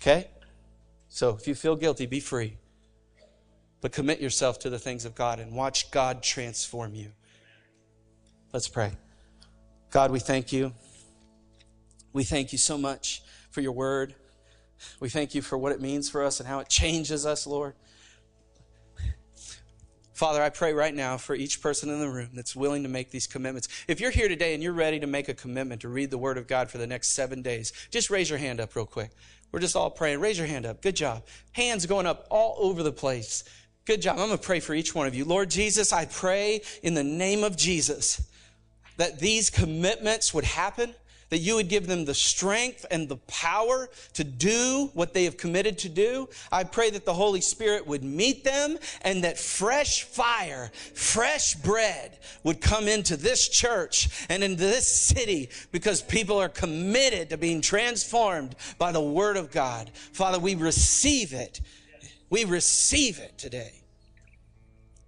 Okay? 0.00 0.28
So 1.08 1.30
if 1.30 1.46
you 1.48 1.54
feel 1.54 1.76
guilty, 1.76 2.06
be 2.06 2.20
free. 2.20 2.56
But 3.80 3.92
commit 3.92 4.20
yourself 4.20 4.58
to 4.60 4.70
the 4.70 4.78
things 4.78 5.04
of 5.04 5.14
God 5.14 5.40
and 5.40 5.54
watch 5.54 5.90
God 5.90 6.22
transform 6.22 6.94
you. 6.94 7.12
Let's 8.52 8.68
pray. 8.68 8.92
God, 9.90 10.12
we 10.12 10.20
thank 10.20 10.52
you. 10.52 10.72
We 12.12 12.22
thank 12.22 12.52
you 12.52 12.58
so 12.58 12.78
much 12.78 13.22
for 13.50 13.60
your 13.60 13.72
word. 13.72 14.14
We 15.00 15.08
thank 15.08 15.34
you 15.34 15.42
for 15.42 15.58
what 15.58 15.72
it 15.72 15.80
means 15.80 16.08
for 16.08 16.24
us 16.24 16.38
and 16.38 16.48
how 16.48 16.60
it 16.60 16.68
changes 16.68 17.26
us, 17.26 17.46
Lord. 17.46 17.74
Father, 20.12 20.42
I 20.42 20.50
pray 20.50 20.74
right 20.74 20.94
now 20.94 21.16
for 21.16 21.34
each 21.34 21.62
person 21.62 21.88
in 21.88 21.98
the 21.98 22.08
room 22.08 22.30
that's 22.34 22.54
willing 22.54 22.82
to 22.82 22.88
make 22.88 23.10
these 23.10 23.26
commitments. 23.26 23.68
If 23.88 24.00
you're 24.00 24.10
here 24.10 24.28
today 24.28 24.54
and 24.54 24.62
you're 24.62 24.72
ready 24.72 25.00
to 25.00 25.06
make 25.06 25.28
a 25.28 25.34
commitment 25.34 25.80
to 25.80 25.88
read 25.88 26.10
the 26.10 26.18
Word 26.18 26.38
of 26.38 26.46
God 26.46 26.70
for 26.70 26.78
the 26.78 26.86
next 26.86 27.12
seven 27.12 27.42
days, 27.42 27.72
just 27.90 28.10
raise 28.10 28.28
your 28.28 28.38
hand 28.38 28.60
up 28.60 28.76
real 28.76 28.86
quick. 28.86 29.10
We're 29.50 29.60
just 29.60 29.74
all 29.74 29.90
praying. 29.90 30.20
Raise 30.20 30.38
your 30.38 30.46
hand 30.46 30.66
up. 30.66 30.82
Good 30.82 30.94
job. 30.94 31.24
Hands 31.52 31.84
going 31.86 32.06
up 32.06 32.26
all 32.30 32.56
over 32.58 32.82
the 32.82 32.92
place. 32.92 33.44
Good 33.86 34.02
job. 34.02 34.18
I'm 34.18 34.26
going 34.26 34.38
to 34.38 34.44
pray 34.44 34.60
for 34.60 34.74
each 34.74 34.94
one 34.94 35.06
of 35.06 35.14
you. 35.14 35.24
Lord 35.24 35.50
Jesus, 35.50 35.92
I 35.92 36.04
pray 36.04 36.60
in 36.82 36.94
the 36.94 37.02
name 37.02 37.42
of 37.42 37.56
Jesus 37.56 38.29
that 39.00 39.18
these 39.18 39.48
commitments 39.48 40.34
would 40.34 40.44
happen, 40.44 40.94
that 41.30 41.38
you 41.38 41.54
would 41.54 41.70
give 41.70 41.86
them 41.86 42.04
the 42.04 42.12
strength 42.12 42.84
and 42.90 43.08
the 43.08 43.16
power 43.16 43.88
to 44.12 44.22
do 44.22 44.90
what 44.92 45.14
they 45.14 45.24
have 45.24 45.38
committed 45.38 45.78
to 45.78 45.88
do. 45.88 46.28
I 46.52 46.64
pray 46.64 46.90
that 46.90 47.06
the 47.06 47.14
Holy 47.14 47.40
Spirit 47.40 47.86
would 47.86 48.04
meet 48.04 48.44
them 48.44 48.76
and 49.00 49.24
that 49.24 49.38
fresh 49.38 50.02
fire, 50.02 50.70
fresh 50.92 51.54
bread 51.54 52.18
would 52.44 52.60
come 52.60 52.88
into 52.88 53.16
this 53.16 53.48
church 53.48 54.26
and 54.28 54.44
into 54.44 54.56
this 54.56 54.86
city 54.86 55.48
because 55.72 56.02
people 56.02 56.38
are 56.38 56.50
committed 56.50 57.30
to 57.30 57.38
being 57.38 57.62
transformed 57.62 58.54
by 58.76 58.92
the 58.92 59.00
Word 59.00 59.38
of 59.38 59.50
God. 59.50 59.90
Father, 60.12 60.38
we 60.38 60.56
receive 60.56 61.32
it. 61.32 61.62
We 62.28 62.44
receive 62.44 63.18
it 63.18 63.38
today. 63.38 63.79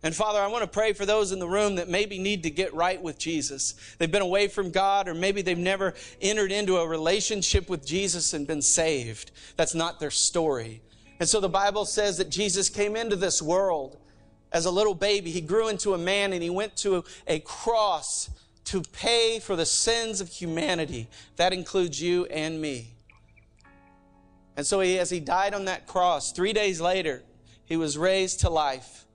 And 0.05 0.15
Father, 0.15 0.41
I 0.41 0.49
want 0.49 0.63
to 0.63 0.69
pray 0.69 0.93
for 0.93 1.07
those 1.07 1.31
in 1.31 1.39
the 1.39 1.49
room 1.49 1.77
that 1.77 1.89
maybe 1.89 2.19
need 2.19 2.43
to 2.43 2.51
get 2.51 2.75
right 2.75 3.01
with 3.01 3.19
Jesus. 3.19 3.75
They've 3.99 4.11
been 4.11 4.21
away 4.21 4.49
from 4.49 4.71
God, 4.71 5.07
or 5.07 5.15
maybe 5.15 5.43
they've 5.43 5.57
never 5.57 5.95
entered 6.21 6.51
into 6.51 6.79
a 6.79 6.89
relationship 6.89 7.71
with 7.71 7.87
Jesus 7.87 8.35
and 8.35 8.47
been 8.47 8.63
saved. 8.63 9.31
That's 9.57 9.75
not 9.75 10.01
their 10.01 10.11
story. 10.11 10.83
And 11.21 11.29
so 11.29 11.39
the 11.39 11.49
Bible 11.49 11.85
says 11.85 12.19
that 12.19 12.31
Jesus 12.31 12.69
came 12.69 12.97
into 12.97 13.15
this 13.15 13.41
world 13.41 13.97
as 14.51 14.67
a 14.67 14.73
little 14.73 14.95
baby. 14.95 15.31
He 15.31 15.41
grew 15.41 15.69
into 15.69 15.95
a 15.95 15.99
man 15.99 16.33
and 16.33 16.43
he 16.43 16.51
went 16.51 16.77
to 16.79 17.05
a 17.29 17.39
cross 17.39 18.29
to 18.65 18.83
pay 18.83 19.39
for 19.39 19.55
the 19.55 19.67
sins 19.67 20.21
of 20.21 20.29
humanity. 20.29 21.09
That 21.37 21.53
includes 21.53 22.03
you 22.03 22.25
and 22.27 22.61
me. 22.61 22.95
And 24.57 24.67
so 24.67 24.81
he, 24.81 24.99
as 24.99 25.11
he 25.11 25.21
died 25.21 25.55
on 25.55 25.67
that 25.67 25.87
cross, 25.87 26.33
three 26.33 26.53
days 26.53 26.81
later, 26.81 27.23
he 27.65 27.77
was 27.77 27.97
raised 27.97 28.41
to 28.41 28.51
life. 28.51 29.07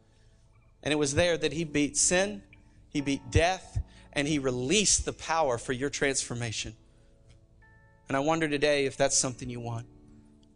And 0.88 0.94
it 0.94 0.96
was 0.96 1.16
there 1.16 1.38
that 1.38 1.52
he 1.52 1.66
beat 1.66 1.98
sin, 1.98 2.42
he 2.88 3.02
beat 3.02 3.30
death, 3.30 3.78
and 4.14 4.26
he 4.26 4.40
released 4.40 5.04
the 5.04 5.12
power 5.12 5.58
for 5.58 5.74
your 5.74 5.90
transformation. 5.90 6.78
And 8.08 8.16
I 8.16 8.22
wonder 8.22 8.48
today 8.48 8.86
if 8.86 8.96
that's 8.96 9.18
something 9.18 9.50
you 9.50 9.60
want. 9.60 9.86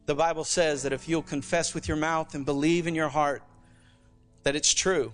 The 0.05 0.15
Bible 0.15 0.45
says 0.45 0.83
that 0.83 0.93
if 0.93 1.09
you'll 1.09 1.21
confess 1.21 1.73
with 1.73 1.85
your 1.89 1.97
mouth 1.97 2.33
and 2.33 2.45
believe 2.45 2.87
in 2.87 2.95
your 2.95 3.09
heart 3.09 3.43
that 4.43 4.55
it's 4.55 4.73
true, 4.73 5.11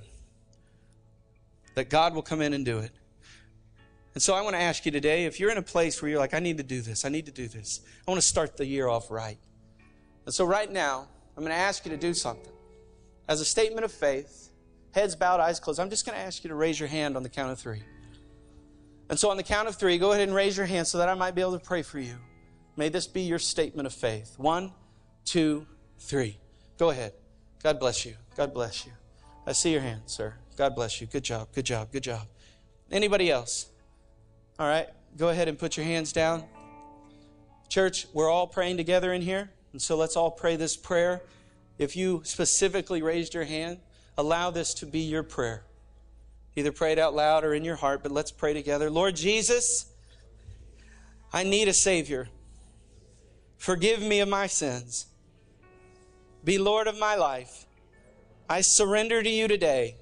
that 1.74 1.90
God 1.90 2.14
will 2.14 2.22
come 2.22 2.44
in 2.44 2.54
and 2.54 2.64
do 2.64 2.78
it. 2.78 2.92
And 4.14 4.22
so 4.22 4.36
I 4.36 4.42
want 4.42 4.56
to 4.56 4.62
ask 4.62 4.86
you 4.86 4.92
today 4.92 5.26
if 5.26 5.40
you're 5.40 5.50
in 5.50 5.58
a 5.58 5.64
place 5.64 6.00
where 6.00 6.12
you're 6.12 6.20
like, 6.20 6.36
I 6.36 6.40
need 6.40 6.58
to 6.58 6.64
do 6.64 6.80
this, 6.80 7.06
I 7.06 7.10
need 7.10 7.26
to 7.26 7.32
do 7.32 7.48
this, 7.48 7.82
I 8.08 8.12
want 8.12 8.22
to 8.22 8.28
start 8.28 8.56
the 8.56 8.68
year 8.68 8.88
off 8.88 9.10
right. 9.10 9.40
And 10.26 10.36
so 10.36 10.46
right 10.46 10.72
now, 10.72 11.08
I'm 11.36 11.44
going 11.44 11.56
to 11.56 11.60
ask 11.60 11.86
you 11.86 11.90
to 11.90 11.98
do 11.98 12.14
something. 12.14 12.54
As 13.28 13.42
a 13.42 13.46
statement 13.46 13.84
of 13.84 13.92
faith, 13.92 14.47
heads 14.92 15.16
bowed, 15.16 15.40
eyes 15.40 15.60
closed. 15.60 15.80
I'm 15.80 15.90
just 15.90 16.06
going 16.06 16.18
to 16.18 16.24
ask 16.24 16.44
you 16.44 16.50
to 16.50 16.56
raise 16.56 16.80
your 16.80 16.90
hand 16.90 17.16
on 17.16 17.24
the 17.24 17.30
count 17.30 17.52
of 17.52 17.60
three. 17.60 17.84
And 19.10 19.18
so, 19.18 19.30
on 19.30 19.38
the 19.38 19.44
count 19.44 19.68
of 19.68 19.76
three, 19.76 19.98
go 19.98 20.12
ahead 20.12 20.28
and 20.28 20.36
raise 20.36 20.58
your 20.58 20.66
hand 20.66 20.88
so 20.88 20.98
that 20.98 21.08
I 21.08 21.14
might 21.14 21.34
be 21.34 21.42
able 21.42 21.58
to 21.58 21.64
pray 21.64 21.82
for 21.82 22.00
you. 22.00 22.16
May 22.76 22.90
this 22.90 23.08
be 23.08 23.22
your 23.22 23.40
statement 23.40 23.86
of 23.86 23.94
faith. 23.94 24.36
One, 24.38 24.72
two, 25.26 25.66
three. 26.00 26.38
Go 26.78 26.90
ahead. 26.90 27.14
God 27.64 27.80
bless 27.80 28.06
you. 28.06 28.16
God 28.36 28.54
bless 28.54 28.86
you. 28.86 28.92
I 29.46 29.54
see 29.54 29.72
your 29.72 29.82
hand, 29.82 30.02
sir. 30.06 30.36
God 30.58 30.76
bless 30.76 31.00
you. 31.00 31.08
Good 31.08 31.24
job. 31.24 31.48
Good 31.54 31.66
job. 31.66 31.92
Good 31.92 32.04
job. 32.04 32.28
Anybody 32.92 33.32
else? 33.32 33.68
All 34.60 34.68
right. 34.68 34.88
Go 35.16 35.30
ahead 35.30 35.48
and 35.48 35.58
put 35.58 35.78
your 35.78 35.86
hands 35.86 36.12
down. 36.12 36.44
Church, 37.70 38.08
we're 38.14 38.30
all 38.30 38.48
praying 38.48 38.78
together 38.78 39.14
in 39.14 39.22
here. 39.22 39.50
And 39.72 39.82
so 39.82 39.98
let's 39.98 40.16
all 40.16 40.32
pray 40.32 40.56
this 40.56 40.78
prayer. 40.78 41.22
If 41.78 41.96
you 41.96 42.22
specifically 42.24 43.02
raised 43.02 43.34
your 43.34 43.44
hand, 43.44 43.80
allow 44.18 44.50
this 44.50 44.74
to 44.76 44.86
be 44.86 45.00
your 45.00 45.24
prayer. 45.24 45.64
Either 46.56 46.72
pray 46.72 46.92
it 46.92 47.00
out 47.00 47.14
loud 47.14 47.44
or 47.44 47.54
in 47.54 47.64
your 47.64 47.76
heart, 47.76 48.02
but 48.02 48.12
let's 48.12 48.32
pray 48.32 48.54
together. 48.54 48.90
Lord 48.90 49.16
Jesus, 49.16 49.86
I 51.32 51.44
need 51.44 51.68
a 51.68 51.74
Savior. 51.74 52.30
Forgive 53.58 54.02
me 54.02 54.20
of 54.20 54.30
my 54.30 54.48
sins. 54.48 55.08
Be 56.44 56.58
Lord 56.58 56.88
of 56.88 56.98
my 56.98 57.16
life. 57.16 57.66
I 58.50 58.62
surrender 58.62 59.22
to 59.22 59.30
you 59.30 59.48
today. 59.48 59.98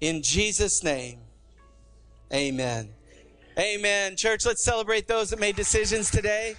In 0.00 0.22
Jesus' 0.22 0.82
name, 0.82 1.18
amen. 2.32 2.88
Amen. 3.58 4.16
Church, 4.16 4.44
let's 4.44 4.62
celebrate 4.62 5.06
those 5.06 5.30
that 5.30 5.38
made 5.38 5.54
decisions 5.54 6.10
today. 6.10 6.56